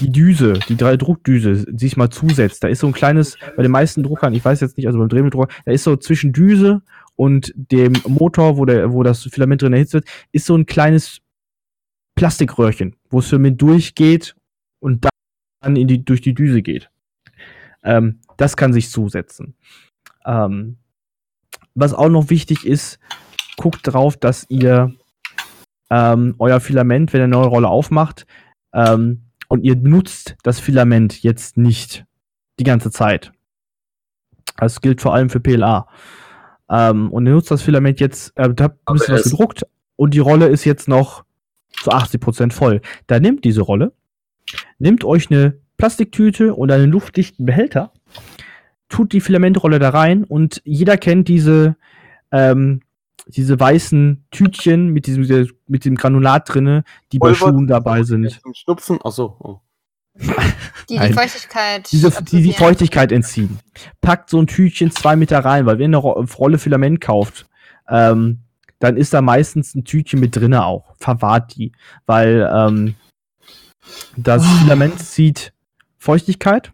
die 0.00 0.10
Düse, 0.10 0.54
die 0.68 0.74
3D-Druckdüse 0.74 1.78
sich 1.78 1.96
mal 1.96 2.10
zusetzt. 2.10 2.64
Da 2.64 2.68
ist 2.68 2.80
so 2.80 2.88
ein 2.88 2.92
kleines, 2.92 3.36
bei 3.56 3.62
den 3.62 3.70
meisten 3.70 4.02
Druckern, 4.02 4.34
ich 4.34 4.44
weiß 4.44 4.60
jetzt 4.60 4.76
nicht, 4.76 4.86
also 4.86 4.98
beim 4.98 5.08
Drehmitteldrucker, 5.08 5.54
da 5.64 5.72
ist 5.72 5.84
so 5.84 5.96
zwischen 5.96 6.32
Düse 6.32 6.82
und 7.18 7.52
dem 7.56 7.94
Motor, 8.06 8.56
wo, 8.58 8.64
der, 8.64 8.92
wo 8.92 9.02
das 9.02 9.24
Filament 9.24 9.60
drin 9.60 9.72
erhitzt 9.72 9.92
wird, 9.92 10.06
ist 10.30 10.46
so 10.46 10.54
ein 10.54 10.66
kleines 10.66 11.20
Plastikröhrchen, 12.14 12.94
wo 13.10 13.18
das 13.18 13.28
Filament 13.28 13.60
durchgeht 13.60 14.36
und 14.78 15.04
dann 15.60 15.74
in 15.74 15.88
die, 15.88 16.04
durch 16.04 16.20
die 16.20 16.32
Düse 16.32 16.62
geht. 16.62 16.90
Ähm, 17.82 18.20
das 18.36 18.56
kann 18.56 18.72
sich 18.72 18.90
zusetzen. 18.90 19.56
Ähm, 20.24 20.76
was 21.74 21.92
auch 21.92 22.08
noch 22.08 22.30
wichtig 22.30 22.64
ist, 22.64 23.00
guckt 23.56 23.80
drauf, 23.82 24.16
dass 24.16 24.46
ihr 24.48 24.94
ähm, 25.90 26.36
euer 26.38 26.60
Filament, 26.60 27.12
wenn 27.12 27.20
ihr 27.20 27.24
eine 27.24 27.36
neue 27.36 27.48
Rolle 27.48 27.68
aufmacht, 27.68 28.26
ähm, 28.72 29.24
und 29.48 29.64
ihr 29.64 29.74
benutzt 29.74 30.36
das 30.44 30.60
Filament 30.60 31.24
jetzt 31.24 31.56
nicht 31.56 32.04
die 32.60 32.64
ganze 32.64 32.92
Zeit. 32.92 33.32
Das 34.56 34.80
gilt 34.80 35.00
vor 35.00 35.14
allem 35.14 35.30
für 35.30 35.40
PLA. 35.40 35.88
Ähm, 36.70 37.10
und 37.10 37.26
ihr 37.26 37.32
nutzt 37.32 37.50
das 37.50 37.62
Filament 37.62 38.00
jetzt, 38.00 38.32
äh, 38.36 38.52
da 38.52 38.64
habt 38.64 38.78
ein 38.86 38.94
bisschen 38.94 39.14
was 39.14 39.24
gedruckt 39.24 39.66
und 39.96 40.14
die 40.14 40.18
Rolle 40.18 40.46
ist 40.46 40.64
jetzt 40.64 40.88
noch 40.88 41.24
zu 41.70 41.90
80% 41.90 42.52
voll. 42.52 42.80
Da 43.06 43.20
nimmt 43.20 43.44
diese 43.44 43.62
Rolle, 43.62 43.92
nimmt 44.78 45.04
euch 45.04 45.30
eine 45.30 45.58
Plastiktüte 45.76 46.54
und 46.54 46.70
einen 46.70 46.90
luftdichten 46.90 47.46
Behälter, 47.46 47.92
tut 48.88 49.12
die 49.12 49.20
Filamentrolle 49.20 49.78
da 49.78 49.90
rein 49.90 50.24
und 50.24 50.60
jeder 50.64 50.96
kennt 50.96 51.28
diese, 51.28 51.76
ähm, 52.32 52.80
diese 53.26 53.58
weißen 53.58 54.24
Tütchen 54.30 54.88
mit 54.88 55.06
diesem, 55.06 55.48
mit 55.66 55.84
dem 55.84 55.94
Granulat 55.94 56.52
drinne, 56.52 56.84
die 57.12 57.18
bei 57.18 57.28
Pulver? 57.28 57.50
Schuhen 57.50 57.66
dabei 57.66 58.02
sind. 58.02 58.30
Zum 58.42 58.54
Schnupfen. 58.54 58.98
Achso. 59.02 59.36
Oh. 59.40 59.60
Die 60.88 60.98
die. 60.98 61.12
Feuchtigkeit. 61.12 61.90
Diese, 61.92 62.10
die 62.24 62.42
die. 62.42 62.52
Feuchtigkeit 62.52 63.12
entziehen. 63.12 63.58
Packt 64.00 64.30
so 64.30 64.40
ein 64.40 64.46
Tütchen 64.46 64.90
zwei 64.90 65.16
Meter 65.16 65.40
rein, 65.40 65.66
weil 65.66 65.78
wenn 65.78 65.92
ihr 65.92 65.96
eine 65.96 65.96
Ro- 65.98 66.24
Rolle 66.38 66.58
Filament 66.58 67.00
kauft, 67.00 67.46
ähm, 67.88 68.40
dann 68.78 68.96
ist 68.96 69.12
da 69.12 69.20
meistens 69.22 69.74
ein 69.74 69.84
Tütchen 69.84 70.20
mit 70.20 70.34
drinne 70.36 70.64
auch. 70.64 70.94
Verwahrt 70.98 71.56
die. 71.56 71.72
Weil 72.06 72.48
ähm, 72.52 72.94
das 74.16 74.46
Filament 74.60 74.98
zieht 75.00 75.52
Feuchtigkeit 75.98 76.72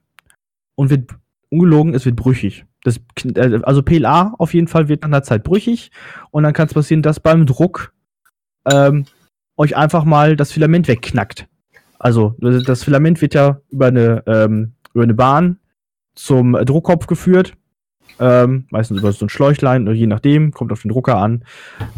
und 0.75 0.91
wird 0.91 1.11
ungelogen, 1.51 1.95
es 1.95 2.05
wird 2.05 2.17
brüchig. 2.17 2.65
Das, 2.83 3.01
äh, 3.35 3.61
also 3.63 3.83
PLA 3.83 4.35
auf 4.39 4.55
jeden 4.55 4.69
Fall 4.69 4.89
wird 4.89 5.03
nach 5.03 5.09
einer 5.09 5.23
Zeit 5.23 5.45
brüchig 5.45 5.91
und 6.31 6.43
dann 6.43 6.53
kann 6.53 6.67
es 6.67 6.75
passieren, 6.75 7.03
dass 7.03 7.21
beim 7.21 7.47
Druck 7.47 7.93
ähm, 8.71 9.07
euch 9.57 9.77
einfach 9.77 10.05
mal 10.05 10.37
das 10.37 10.53
Filament 10.53 10.89
wegknackt. 10.89 11.47
Also 12.05 12.35
das 12.39 12.85
Filament 12.85 13.23
wird 13.23 13.33
ja 13.33 13.63
über 13.71 13.87
eine, 13.87 14.23
ähm, 14.27 14.75
über 14.93 15.05
eine 15.05 15.15
Bahn 15.15 15.59
zum 16.15 16.53
Druckkopf 16.53 17.07
geführt. 17.07 17.55
Ähm, 18.21 18.67
meistens 18.71 18.99
über 18.99 19.11
so 19.13 19.25
ein 19.25 19.31
Schläuchlein 19.31 19.87
je 19.95 20.07
nachdem, 20.07 20.53
kommt 20.53 20.71
auf 20.71 20.83
den 20.83 20.91
Drucker 20.91 21.17
an. 21.17 21.47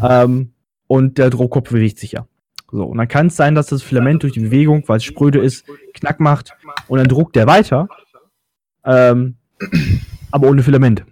Ähm, 0.01 0.53
und 0.87 1.17
der 1.17 1.29
Druckkopf 1.29 1.71
bewegt 1.71 1.99
sich 1.99 2.13
ja. 2.13 2.25
So, 2.71 2.85
und 2.85 2.97
dann 2.97 3.09
kann 3.09 3.27
es 3.27 3.35
sein, 3.35 3.53
dass 3.53 3.67
das 3.67 3.83
Filament 3.83 4.23
durch 4.23 4.31
die 4.31 4.39
Bewegung, 4.39 4.85
weil 4.87 4.97
es 4.97 5.03
spröde 5.03 5.39
ist, 5.39 5.65
Knack 5.93 6.21
macht 6.21 6.55
und 6.87 6.99
dann 6.99 7.09
druckt 7.09 7.35
der 7.35 7.45
weiter. 7.45 7.89
Ähm, 8.85 9.35
aber 10.31 10.47
ohne 10.47 10.63
Filament. 10.63 11.03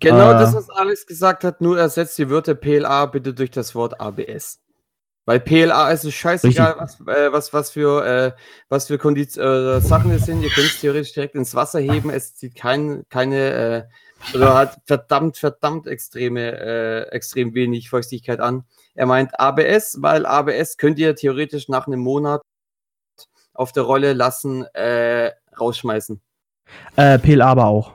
Genau 0.00 0.32
Äh. 0.32 0.40
das, 0.40 0.56
was 0.56 0.70
Alex 0.70 1.06
gesagt 1.06 1.44
hat, 1.44 1.60
nur 1.60 1.78
ersetzt 1.78 2.18
die 2.18 2.28
Wörter 2.30 2.56
PLA 2.56 3.06
bitte 3.06 3.32
durch 3.32 3.52
das 3.52 3.76
Wort 3.76 4.00
ABS. 4.00 4.58
Weil 5.26 5.40
PLA 5.40 5.90
ist 5.90 6.04
es 6.04 6.14
scheißegal, 6.14 6.76
was, 6.78 7.00
äh, 7.00 7.32
was, 7.32 7.52
was 7.52 7.70
für, 7.70 8.04
äh, 8.04 8.32
was 8.68 8.88
für 8.88 8.98
Kondiz 8.98 9.36
äh, 9.38 9.80
Sachen 9.80 10.10
es 10.10 10.26
sind. 10.26 10.42
Ihr 10.42 10.50
könnt 10.50 10.66
es 10.66 10.80
theoretisch 10.80 11.14
direkt 11.14 11.34
ins 11.34 11.54
Wasser 11.54 11.80
heben. 11.80 12.10
Es 12.10 12.34
zieht 12.34 12.54
kein, 12.54 13.04
keine, 13.08 13.88
äh, 14.32 14.34
oder 14.34 14.54
hat 14.54 14.80
verdammt, 14.84 15.38
verdammt 15.38 15.86
extreme, 15.86 16.58
äh, 16.58 17.02
extrem 17.10 17.54
wenig 17.54 17.88
Feuchtigkeit 17.88 18.40
an. 18.40 18.64
Er 18.94 19.06
meint 19.06 19.38
ABS, 19.40 19.98
weil 20.00 20.26
ABS 20.26 20.76
könnt 20.76 20.98
ihr 20.98 21.16
theoretisch 21.16 21.68
nach 21.68 21.86
einem 21.86 22.00
Monat 22.00 22.42
auf 23.54 23.72
der 23.72 23.84
Rolle 23.84 24.12
lassen, 24.12 24.64
äh, 24.74 25.32
rausschmeißen. 25.58 26.20
Äh, 26.96 27.18
PLA 27.18 27.46
aber 27.46 27.66
auch. 27.66 27.92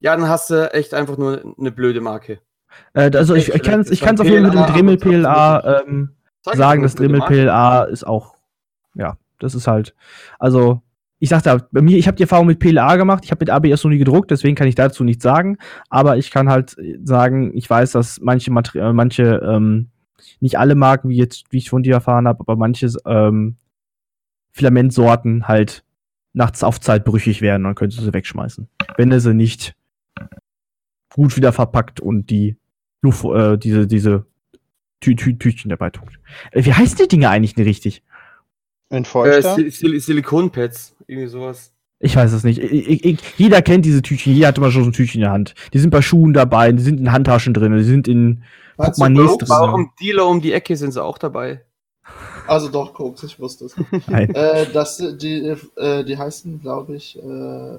Ja, 0.00 0.14
dann 0.14 0.28
hast 0.28 0.50
du 0.50 0.72
echt 0.74 0.92
einfach 0.92 1.16
nur 1.16 1.54
eine 1.58 1.72
blöde 1.72 2.00
Marke. 2.00 2.40
Äh, 2.92 3.10
also 3.14 3.34
ich, 3.34 3.48
ich 3.48 3.62
kann 3.62 3.80
es 3.80 3.90
ich 3.90 4.00
kann's 4.00 4.20
auf 4.20 4.26
jeden 4.26 4.46
Fall 4.46 4.56
mit 4.56 4.68
dem 4.68 4.74
Dremel 4.74 4.96
PLA 4.98 5.82
ähm, 5.82 6.15
Sag 6.46 6.56
sagen, 6.56 6.82
das 6.82 6.94
Dremel. 6.94 7.20
PLA 7.22 7.84
ist 7.84 8.06
auch, 8.06 8.36
ja, 8.94 9.18
das 9.40 9.54
ist 9.54 9.66
halt, 9.66 9.94
also 10.38 10.80
ich 11.18 11.28
sagte, 11.28 11.66
bei 11.72 11.82
mir, 11.82 11.98
ich 11.98 12.06
habe 12.06 12.16
die 12.16 12.22
Erfahrung 12.22 12.46
mit 12.46 12.60
PLA 12.60 12.96
gemacht, 12.96 13.24
ich 13.24 13.32
habe 13.32 13.40
mit 13.40 13.50
ABS 13.50 13.82
noch 13.82 13.90
nie 13.90 13.98
gedruckt, 13.98 14.30
deswegen 14.30 14.54
kann 14.54 14.68
ich 14.68 14.76
dazu 14.76 15.02
nichts 15.02 15.24
sagen, 15.24 15.58
aber 15.90 16.18
ich 16.18 16.30
kann 16.30 16.48
halt 16.48 16.76
sagen, 17.02 17.50
ich 17.56 17.68
weiß, 17.68 17.92
dass 17.92 18.20
manche 18.20 18.52
Materi 18.52 18.78
äh, 18.78 18.92
manche, 18.92 19.42
ähm, 19.44 19.88
nicht 20.38 20.56
alle 20.56 20.76
Marken, 20.76 21.08
wie 21.08 21.16
jetzt, 21.16 21.46
wie 21.50 21.58
ich 21.58 21.70
von 21.70 21.82
dir 21.82 21.94
erfahren 21.94 22.28
habe, 22.28 22.40
aber 22.40 22.54
manche 22.54 22.88
ähm, 23.06 23.56
Filamentsorten 24.52 25.48
halt 25.48 25.84
nachts 26.32 26.62
auf 26.62 26.80
Zeit 26.80 27.04
brüchig 27.04 27.40
werden, 27.40 27.64
dann 27.64 27.74
könntest 27.74 28.00
du 28.00 28.04
sie 28.04 28.14
wegschmeißen. 28.14 28.68
Wenn 28.96 29.10
er 29.10 29.20
sie 29.20 29.34
nicht 29.34 29.74
gut 31.12 31.36
wieder 31.36 31.52
verpackt 31.52 31.98
und 31.98 32.30
die 32.30 32.56
Luft, 33.02 33.24
äh, 33.24 33.56
diese, 33.58 33.86
diese 33.86 34.26
Tü 35.00 35.14
Tü 35.16 35.38
Tütchen 35.38 35.68
dabei 35.68 35.90
tut. 35.90 36.18
Äh, 36.52 36.64
wie 36.64 36.72
heißen 36.72 36.98
die 36.98 37.08
Dinge 37.08 37.28
eigentlich 37.30 37.56
nicht 37.56 37.66
richtig? 37.66 38.02
Ein 38.90 39.04
Äh? 39.04 39.42
Sil 39.42 39.68
Sil 39.72 39.98
Silikonpads, 39.98 40.96
irgendwie 41.06 41.28
sowas. 41.28 41.72
Ich 41.98 42.14
weiß 42.14 42.32
es 42.32 42.44
nicht. 42.44 42.58
Ich, 42.58 43.04
ich, 43.04 43.20
jeder 43.38 43.62
kennt 43.62 43.84
diese 43.84 44.02
Tütchen, 44.02 44.34
jeder 44.34 44.48
hat 44.48 44.58
immer 44.58 44.70
schon 44.70 44.84
so 44.84 44.90
ein 44.90 44.92
Tütchen 44.92 45.20
in 45.20 45.24
der 45.24 45.32
Hand. 45.32 45.54
Die 45.72 45.78
sind 45.78 45.90
bei 45.90 46.02
Schuhen 46.02 46.34
dabei, 46.34 46.70
die 46.72 46.82
sind 46.82 47.00
in 47.00 47.10
Handtaschen 47.10 47.54
drin, 47.54 47.76
die 47.76 47.84
sind 47.84 48.06
in 48.06 48.42
Portemonnaies 48.76 49.38
drin. 49.38 49.48
Warum 49.48 49.92
Dealer 50.00 50.26
um 50.26 50.40
die 50.40 50.52
Ecke 50.52 50.76
sind 50.76 50.92
sie 50.92 51.02
auch 51.02 51.18
dabei? 51.18 51.64
Also 52.46 52.68
doch, 52.68 52.94
Koks, 52.94 53.22
ich 53.24 53.40
wusste 53.40 53.64
es. 53.64 53.76
Nein. 54.08 54.32
äh, 54.34 54.70
das, 54.72 54.98
die, 54.98 55.56
äh, 55.76 56.04
die 56.04 56.16
heißen, 56.16 56.60
glaube 56.60 56.96
ich, 56.96 57.18
äh, 57.18 57.78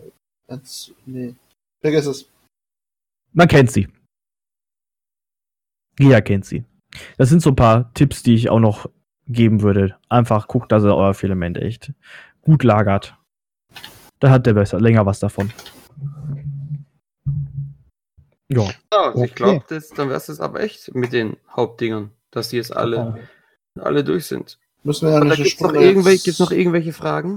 nee. 1.05 1.35
Vergiss 1.79 2.05
es. 2.07 2.25
Man 3.33 3.47
kennt 3.47 3.71
sie. 3.71 3.87
Jeder 5.99 6.21
kennt 6.21 6.45
sie. 6.45 6.65
Das 7.17 7.29
sind 7.29 7.41
so 7.41 7.49
ein 7.51 7.55
paar 7.55 7.93
Tipps, 7.93 8.23
die 8.23 8.35
ich 8.35 8.49
auch 8.49 8.59
noch 8.59 8.89
geben 9.27 9.61
würde. 9.61 9.95
Einfach 10.09 10.47
guckt, 10.47 10.71
dass 10.71 10.83
ihr 10.83 10.95
euer 10.95 11.13
Filament 11.13 11.57
echt 11.57 11.91
gut 12.41 12.63
lagert. 12.63 13.15
Da 14.19 14.29
hat 14.29 14.45
der 14.45 14.53
besser 14.53 14.79
länger 14.79 15.05
was 15.05 15.19
davon. 15.19 15.51
Ja. 18.49 18.63
Ja, 18.93 19.09
Okay. 19.09 19.25
ich 19.25 19.35
glaube, 19.35 19.65
dann 19.95 20.09
wär's 20.09 20.27
das 20.27 20.39
aber 20.39 20.61
echt 20.61 20.95
mit 20.95 21.11
den 21.13 21.37
Hauptdingern, 21.55 22.11
dass 22.31 22.49
die 22.49 22.55
jetzt 22.55 22.75
alle, 22.75 23.19
alle 23.77 24.03
durch 24.03 24.25
sind. 24.25 24.57
Müssen 24.83 25.07
wir 25.07 25.15
ja 25.15 25.23
nicht 25.23 25.35
gibt's 25.43 25.59
noch, 25.59 25.73
irgendwelche, 25.73 26.23
gibt's 26.23 26.39
noch 26.39 26.51
irgendwelche 26.51 26.93
Fragen? 26.93 27.35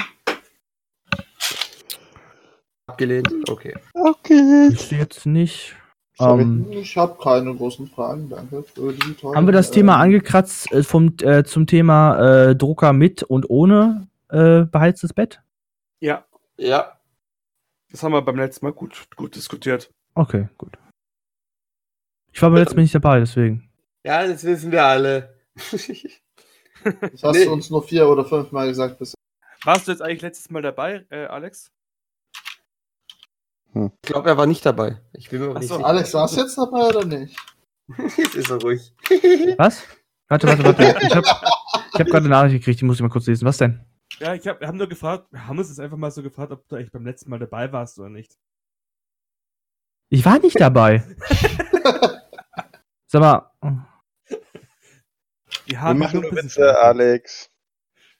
Abgelehnt? 2.86 3.28
Okay. 3.48 3.74
Okay. 3.94 4.68
Ist 4.72 4.92
jetzt 4.92 5.26
nicht. 5.26 5.76
Ähm, 6.20 6.66
Ich 6.70 6.96
habe 6.96 7.16
keine 7.22 7.54
großen 7.54 7.86
Fragen, 7.88 8.28
danke 8.28 8.62
für 8.62 8.92
die 8.92 9.14
tollen, 9.14 9.36
haben 9.36 9.46
wir 9.46 9.52
das 9.52 9.70
äh, 9.70 9.74
Thema 9.74 9.96
angekratzt 9.96 10.70
äh, 10.72 10.82
vom, 10.82 11.14
äh, 11.22 11.44
zum 11.44 11.66
Thema 11.66 12.48
äh, 12.50 12.56
Drucker 12.56 12.92
mit 12.92 13.22
und 13.22 13.48
ohne 13.48 14.08
äh, 14.28 14.62
beheiztes 14.64 15.12
Bett? 15.12 15.40
Ja, 16.00 16.24
Ja. 16.56 16.98
das 17.90 18.02
haben 18.02 18.12
wir 18.12 18.22
beim 18.22 18.36
letzten 18.36 18.66
Mal 18.66 18.72
gut, 18.72 19.06
gut 19.16 19.34
diskutiert. 19.34 19.90
Okay, 20.14 20.48
gut. 20.58 20.76
Ich 22.32 22.40
war 22.42 22.50
beim 22.50 22.58
letzten 22.60 22.76
Mal 22.76 22.82
nicht 22.82 22.94
dabei, 22.94 23.18
deswegen. 23.20 23.68
Ja, 24.04 24.26
das 24.26 24.44
wissen 24.44 24.70
wir 24.72 24.84
alle. 24.84 25.34
Das 27.12 27.22
hast 27.22 27.36
Nee. 27.36 27.44
du 27.44 27.52
uns 27.52 27.68
nur 27.68 27.82
vier 27.82 28.08
oder 28.08 28.24
fünf 28.24 28.52
Mal 28.52 28.66
gesagt. 28.68 28.98
Bis 28.98 29.12
Warst 29.64 29.86
du 29.86 29.92
jetzt 29.92 30.00
eigentlich 30.00 30.22
letztes 30.22 30.48
Mal 30.50 30.62
dabei, 30.62 31.04
äh, 31.10 31.26
Alex? 33.74 33.94
Ich 34.02 34.08
glaube, 34.12 34.28
er 34.30 34.36
war 34.36 34.46
nicht 34.46 34.64
dabei. 34.66 35.00
Ich 35.12 35.28
bin 35.30 35.40
mir 35.40 35.46
aber 35.46 35.56
Ach 35.56 35.60
nicht 35.60 35.68
so. 35.68 35.76
sicher. 35.76 35.86
Alex, 35.86 36.14
warst 36.14 36.36
du 36.36 36.40
jetzt 36.40 36.58
dabei 36.58 36.88
oder 36.88 37.04
nicht? 37.04 37.36
Jetzt 38.16 38.34
ist 38.36 38.50
er 38.50 38.60
ruhig. 38.60 38.92
Was? 39.58 39.82
Warte, 40.28 40.46
warte, 40.48 40.64
warte. 40.64 40.82
Ich 41.06 41.14
habe 41.14 41.26
hab 41.26 42.06
gerade 42.06 42.16
eine 42.18 42.28
Nachricht 42.28 42.54
gekriegt, 42.56 42.80
die 42.80 42.84
muss 42.84 42.96
ich 42.96 43.02
mal 43.02 43.08
kurz 43.08 43.26
lesen. 43.26 43.44
Was 43.44 43.58
denn? 43.58 43.84
Ja, 44.18 44.34
ich 44.34 44.46
hab, 44.46 44.60
wir 44.60 44.68
haben 44.68 44.78
nur 44.78 44.88
gefragt, 44.88 45.26
wir 45.30 45.46
haben 45.46 45.58
uns 45.58 45.68
jetzt 45.68 45.80
einfach 45.80 45.96
mal 45.96 46.10
so 46.10 46.22
gefragt, 46.22 46.52
ob 46.52 46.66
du 46.68 46.76
eigentlich 46.76 46.92
beim 46.92 47.04
letzten 47.04 47.30
Mal 47.30 47.38
dabei 47.38 47.72
warst 47.72 47.98
oder 47.98 48.08
nicht. 48.10 48.36
Ich 50.08 50.24
war 50.24 50.38
nicht 50.38 50.58
dabei. 50.60 51.04
Sag 53.06 53.20
mal, 53.20 53.50
Wir 55.66 55.78
Wir 55.80 55.94
machen 55.94 56.20
nur 56.20 56.32
Witze, 56.32 56.78
Alex. 56.78 57.50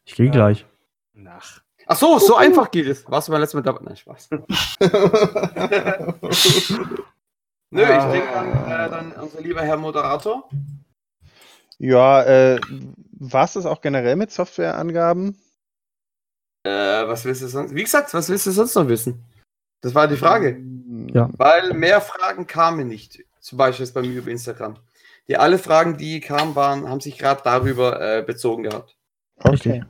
ich 0.04 0.14
gehe 0.14 0.26
Ja. 0.26 0.32
gleich. 0.32 0.66
Nach. 1.12 1.62
Ach 1.92 1.96
so, 1.96 2.18
so 2.20 2.36
einfach 2.36 2.70
geht 2.70 2.86
es. 2.86 3.04
Warst 3.10 3.26
du 3.26 3.32
beim 3.32 3.40
letzten 3.40 3.56
Mal 3.56 3.62
dabei? 3.64 3.80
Nein, 3.82 3.96
Spaß. 3.96 4.28
Nö, 7.72 7.82
ich 7.82 7.88
Ah. 7.88 8.12
denke 8.12 8.28
dann, 8.32 8.48
äh, 8.70 8.90
dann 8.90 9.12
unser 9.12 9.40
lieber 9.40 9.62
Herr 9.62 9.76
Moderator. 9.76 10.48
Ja, 11.78 12.22
äh, 12.22 12.60
was 13.18 13.56
ist 13.56 13.66
auch 13.66 13.80
generell 13.80 14.16
mit 14.16 14.30
Softwareangaben? 14.30 15.36
Äh, 16.64 16.70
was 17.08 17.24
willst 17.24 17.42
du 17.42 17.48
sonst? 17.48 17.74
Wie 17.74 17.82
gesagt, 17.82 18.12
was 18.12 18.28
willst 18.28 18.46
du 18.46 18.50
sonst 18.50 18.74
noch 18.74 18.86
wissen? 18.88 19.24
Das 19.80 19.94
war 19.94 20.06
die 20.08 20.16
Frage. 20.16 20.56
Hm, 20.56 21.08
Ja. 21.12 21.28
Weil 21.38 21.72
mehr 21.74 22.00
Fragen 22.00 22.46
kamen 22.46 22.86
nicht. 22.86 23.24
Zum 23.40 23.56
Beispiel 23.58 23.84
jetzt 23.86 23.94
bei 23.94 24.02
mir 24.02 24.12
über 24.18 24.30
Instagram. 24.30 24.76
Die 25.26 25.36
alle 25.38 25.58
Fragen, 25.58 25.96
die 25.96 26.20
kamen, 26.20 26.54
waren, 26.54 26.88
haben 26.88 27.00
sich 27.00 27.16
gerade 27.18 27.40
darüber 27.42 28.00
äh, 28.00 28.22
bezogen 28.22 28.64
gehabt. 28.64 28.96
Okay. 29.42 29.84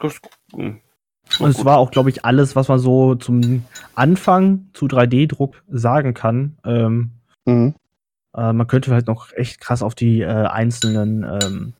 Das- 0.00 0.18
hm. 0.52 0.80
Und 1.40 1.50
es 1.50 1.64
war 1.64 1.78
auch, 1.78 1.90
glaube 1.90 2.10
ich, 2.10 2.24
alles, 2.24 2.54
was 2.54 2.68
man 2.68 2.78
so 2.78 3.14
zum 3.14 3.64
Anfang 3.94 4.66
zu 4.72 4.86
3D-Druck 4.86 5.62
sagen 5.68 6.14
kann. 6.14 6.56
Ähm, 6.64 7.10
Mhm. 7.46 7.74
äh, 8.36 8.52
man 8.52 8.66
könnte 8.66 8.92
halt 8.92 9.06
noch 9.06 9.32
echt 9.32 9.60
krass 9.60 9.82
auf 9.82 9.94
die 9.94 10.20
äh, 10.22 10.26
einzelnen 10.28 11.24
ähm, 11.24 11.72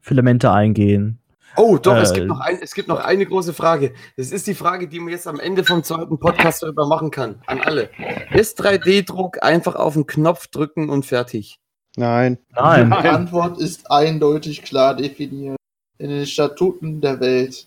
Filamente 0.00 0.50
eingehen. 0.50 1.18
Oh, 1.56 1.76
doch, 1.78 1.96
es, 1.96 2.10
Äh, 2.10 2.14
gibt 2.16 2.26
noch 2.28 2.40
ein, 2.40 2.58
es 2.62 2.74
gibt 2.74 2.88
noch 2.88 3.00
eine 3.02 3.24
große 3.24 3.52
Frage. 3.54 3.92
Das 4.16 4.30
ist 4.32 4.46
die 4.46 4.54
Frage, 4.54 4.86
die 4.88 5.00
man 5.00 5.10
jetzt 5.10 5.26
am 5.26 5.40
Ende 5.40 5.64
vom 5.64 5.82
zweiten 5.82 6.18
Podcast 6.18 6.62
darüber 6.62 6.86
machen 6.86 7.10
kann. 7.10 7.36
An 7.46 7.60
alle. 7.60 7.88
Ist 8.32 8.60
3D-Druck 8.60 9.42
einfach 9.42 9.74
auf 9.76 9.94
den 9.94 10.06
Knopf 10.06 10.48
drücken 10.48 10.88
und 10.90 11.06
fertig? 11.06 11.58
Nein. 11.96 12.38
Nein. 12.54 12.90
Die 13.02 13.08
Antwort 13.08 13.58
ist 13.58 13.90
eindeutig 13.90 14.62
klar 14.62 14.94
definiert. 14.94 15.56
In 15.98 16.10
den 16.10 16.26
Statuten 16.26 17.00
der 17.00 17.18
Welt. 17.20 17.66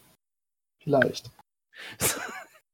Vielleicht. 0.84 1.30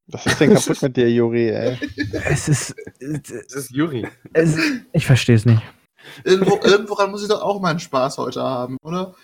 Was 0.07 0.25
ist 0.25 0.39
denn 0.39 0.53
kaputt 0.53 0.81
mit 0.81 0.95
dir, 0.95 1.11
Juri, 1.11 1.49
ey? 1.49 1.77
es 2.25 2.47
ist. 2.47 2.75
Das 2.99 3.53
ist 3.53 3.71
Juri. 3.71 4.07
Es, 4.33 4.57
ich 4.93 5.05
verstehe 5.05 5.35
es 5.35 5.45
nicht. 5.45 5.61
Irgendwo, 6.23 6.59
irgendworan 6.63 7.11
muss 7.11 7.23
ich 7.23 7.27
doch 7.27 7.41
auch 7.41 7.59
meinen 7.59 7.79
Spaß 7.79 8.17
heute 8.17 8.41
haben, 8.41 8.77
oder? 8.81 9.15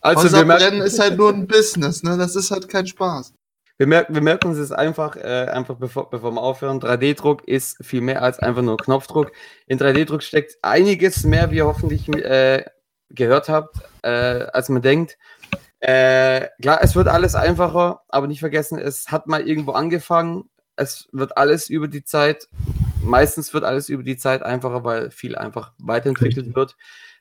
Also, 0.00 0.24
Häuser 0.24 0.38
wir 0.38 0.44
merken, 0.44 0.64
brennen 0.64 0.82
ist 0.82 0.98
halt 0.98 1.16
nur 1.16 1.32
ein 1.32 1.46
Business, 1.46 2.02
ne? 2.02 2.18
Das 2.18 2.34
ist 2.34 2.50
halt 2.50 2.68
kein 2.68 2.86
Spaß. 2.86 3.32
wir 3.78 3.86
merken, 3.86 4.14
wir 4.14 4.22
merken 4.22 4.48
uns 4.48 4.58
jetzt 4.58 4.72
einfach, 4.72 5.16
äh, 5.16 5.46
einfach 5.50 5.76
bevor, 5.76 6.10
bevor 6.10 6.32
wir 6.32 6.42
aufhören. 6.42 6.80
3D-Druck 6.80 7.46
ist 7.46 7.76
viel 7.84 8.00
mehr 8.00 8.22
als 8.22 8.40
einfach 8.40 8.62
nur 8.62 8.76
Knopfdruck. 8.76 9.30
In 9.66 9.78
3D-Druck 9.78 10.22
steckt 10.22 10.58
einiges 10.62 11.22
mehr, 11.24 11.52
wie 11.52 11.56
ihr 11.56 11.66
hoffentlich 11.66 12.08
äh, 12.08 12.64
gehört 13.10 13.48
habt, 13.48 13.76
äh, 14.02 14.08
als 14.08 14.68
man 14.68 14.82
denkt. 14.82 15.16
Äh, 15.86 16.48
klar, 16.62 16.78
es 16.80 16.96
wird 16.96 17.08
alles 17.08 17.34
einfacher, 17.34 18.00
aber 18.08 18.26
nicht 18.26 18.40
vergessen, 18.40 18.78
es 18.78 19.08
hat 19.08 19.26
mal 19.26 19.46
irgendwo 19.46 19.72
angefangen. 19.72 20.48
Es 20.76 21.10
wird 21.12 21.36
alles 21.36 21.68
über 21.68 21.88
die 21.88 22.02
Zeit, 22.02 22.48
meistens 23.02 23.52
wird 23.52 23.64
alles 23.64 23.90
über 23.90 24.02
die 24.02 24.16
Zeit 24.16 24.42
einfacher, 24.42 24.82
weil 24.82 25.10
viel 25.10 25.36
einfach 25.36 25.72
weiterentwickelt 25.76 26.56
wird. 26.56 26.74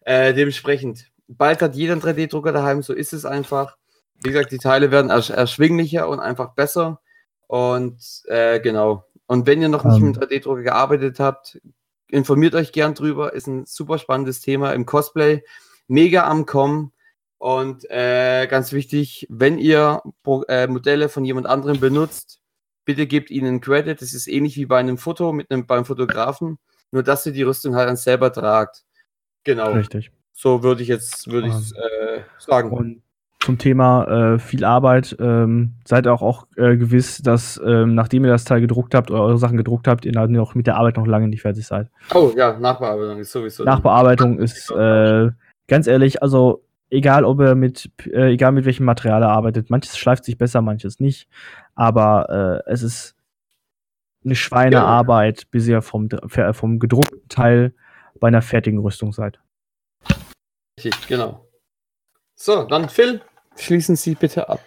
Äh, 0.06 0.34
dementsprechend, 0.34 1.12
bald 1.28 1.62
hat 1.62 1.76
jeder 1.76 1.92
einen 1.92 2.02
3D-Drucker 2.02 2.54
daheim, 2.54 2.84
so 2.84 2.94
ist 2.94 3.12
es 3.12 3.26
einfach. 3.26 3.76
Wie 4.24 4.32
gesagt, 4.32 4.54
die 4.54 4.60
Teile 4.60 4.92
werden 4.92 5.12
ersch 5.12 5.30
erschwinglicher 5.30 6.08
und 6.08 6.22
einfach 6.22 6.54
besser. 6.54 7.02
Und 7.48 8.02
äh, 8.28 8.62
genau. 8.62 9.04
Und 9.28 9.46
wenn 9.46 9.62
ihr 9.62 9.68
noch 9.68 9.84
nicht 9.84 9.98
Ähm. 9.98 10.12
mit 10.12 10.18
3D-Drucker 10.20 10.64
gearbeitet 10.64 11.20
habt, 11.20 11.60
informiert 12.08 12.56
euch 12.56 12.72
gern 12.72 12.94
drüber. 12.94 13.34
Ist 13.34 13.48
ein 13.48 13.66
super 13.66 13.98
spannendes 13.98 14.40
Thema 14.40 14.72
im 14.72 14.86
Cosplay. 14.86 15.44
Mega 15.90 16.26
am 16.30 16.46
Kommen. 16.46 16.94
Und 17.44 17.84
äh, 17.90 18.48
ganz 18.48 18.72
wichtig, 18.72 19.28
wenn 19.30 19.58
ihr 19.58 20.02
Pro 20.24 20.44
äh, 20.44 20.66
Modelle 20.66 21.10
von 21.10 21.26
jemand 21.26 21.46
anderem 21.46 21.78
benutzt, 21.78 22.40
bitte 22.86 23.06
gebt 23.06 23.30
ihnen 23.30 23.48
einen 23.48 23.60
Credit. 23.60 24.02
Das 24.02 24.14
ist 24.14 24.28
ähnlich 24.28 24.56
wie 24.56 24.66
bei 24.66 24.80
einem 24.80 24.98
Foto 24.98 25.34
mit 25.34 25.52
einem 25.52 25.68
beim 25.68 25.84
Fotografen, 25.84 26.58
nur 26.92 27.04
dass 27.04 27.26
ihr 27.26 27.34
die 27.34 27.44
Rüstung 27.44 27.76
halt 27.76 27.90
dann 27.90 27.98
selber 27.98 28.32
tragt. 28.32 28.86
Genau. 29.44 29.74
Richtig. 29.74 30.14
So 30.32 30.64
würde 30.64 30.84
ich 30.84 30.88
jetzt 30.88 31.30
würde 31.30 31.50
ich 31.50 31.76
äh, 31.76 32.22
sagen. 32.40 32.72
Und 32.72 33.02
zum 33.42 33.58
Thema 33.58 34.36
äh, 34.36 34.40
viel 34.40 34.64
Arbeit, 34.64 35.14
ähm, 35.20 35.74
seid 35.84 36.08
auch, 36.08 36.22
auch 36.22 36.48
äh, 36.56 36.78
gewiss, 36.78 37.18
dass 37.24 37.62
ähm, 37.66 37.94
nachdem 37.94 38.24
ihr 38.24 38.32
das 38.32 38.46
Teil 38.46 38.62
gedruckt 38.62 38.96
habt 38.96 39.12
oder 39.12 39.22
eure 39.22 39.38
Sachen 39.38 39.58
gedruckt 39.58 39.90
habt, 39.90 40.06
ihr 40.06 40.14
dann 40.14 40.32
mit 40.54 40.66
der 40.66 40.78
Arbeit 40.78 40.96
noch 40.96 41.08
lange 41.08 41.28
nicht 41.28 41.42
fertig 41.42 41.68
seid. 41.68 41.90
Oh 42.16 42.32
ja, 42.38 42.58
Nachbearbeitung 42.58 43.20
ist 43.20 43.34
sowieso. 43.34 43.66
Nachbearbeitung 43.66 44.40
ist 44.40 44.72
äh, 44.72 45.32
ganz 45.68 45.88
ehrlich, 45.88 46.24
also 46.24 46.64
egal 46.94 47.26
ob 47.26 47.40
ihr 47.42 47.56
mit, 47.56 47.92
äh, 48.06 48.34
egal 48.34 48.52
mit 48.52 48.66
welchem 48.66 48.86
Material 48.86 49.24
ihr 49.24 49.30
arbeitet, 49.30 49.70
manches 49.70 49.98
schleift 49.98 50.24
sich 50.24 50.38
besser, 50.38 50.62
manches 50.62 51.00
nicht, 51.00 51.28
aber 51.76 52.64
äh, 52.68 52.72
es 52.72 52.84
ist 52.84 53.16
eine 54.24 54.36
Schweinearbeit, 54.36 55.52
bis 55.52 55.68
ihr 55.68 55.82
vom, 55.82 56.10
vom 56.52 56.80
gedruckten 56.80 57.28
Teil 57.28 57.74
bei 58.20 58.30
einer 58.30 58.42
fertigen 58.42 58.80
Rüstung 58.80 59.12
seid. 59.12 59.40
Richtig, 60.78 61.08
genau. 61.08 61.46
So, 62.36 62.64
dann 62.64 62.90
Phil, 62.90 63.22
schließen 63.58 63.96
Sie 63.96 64.16
bitte 64.16 64.50
ab. 64.50 64.60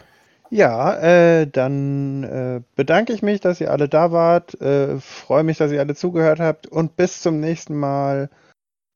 Ja, 0.51 0.95
äh, 0.95 1.47
dann 1.47 2.23
äh, 2.23 2.61
bedanke 2.77 3.13
ich 3.13 3.23
mich, 3.23 3.41
dass 3.41 3.61
ihr 3.61 3.73
alle 3.73 3.89
da 3.89 4.13
wart. 4.13 4.61
Äh, 4.61 5.01
Freue 5.01 5.43
mich, 5.43 5.59
dass 5.59 5.73
ihr 5.73 5.81
alle 5.81 5.97
zugehört 5.97 6.39
habt. 6.39 6.69
Und 6.69 6.97
bis 6.97 7.21
zum 7.21 7.41
nächsten 7.41 7.77
Mal, 7.77 8.31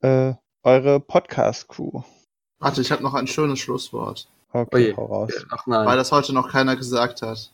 äh, 0.02 0.34
eure 0.62 1.00
Podcast-Crew. 1.00 2.02
Warte, 2.60 2.82
ich 2.82 2.92
habe 2.92 3.02
noch 3.02 3.14
ein 3.14 3.26
schönes 3.26 3.58
Schlusswort, 3.58 4.28
Okay, 4.52 4.94
hau 4.96 5.06
raus. 5.06 5.32
Ach 5.50 5.66
weil 5.66 5.84
nein. 5.84 5.96
das 5.96 6.12
heute 6.12 6.34
noch 6.34 6.50
keiner 6.50 6.76
gesagt 6.76 7.22
hat. 7.22 7.50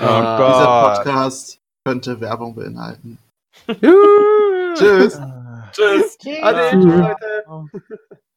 Ah. 0.00 0.38
Gott. 0.38 0.54
Dieser 0.54 0.94
Podcast 0.94 1.60
könnte 1.84 2.20
Werbung 2.20 2.54
beinhalten. 2.54 3.18
Juhu. 3.80 4.74
Tschüss. 4.74 5.20
Tschüss. 5.72 6.18
Ade, 6.42 6.70
Tschüss. 6.70 6.84
Leute. 6.84 7.70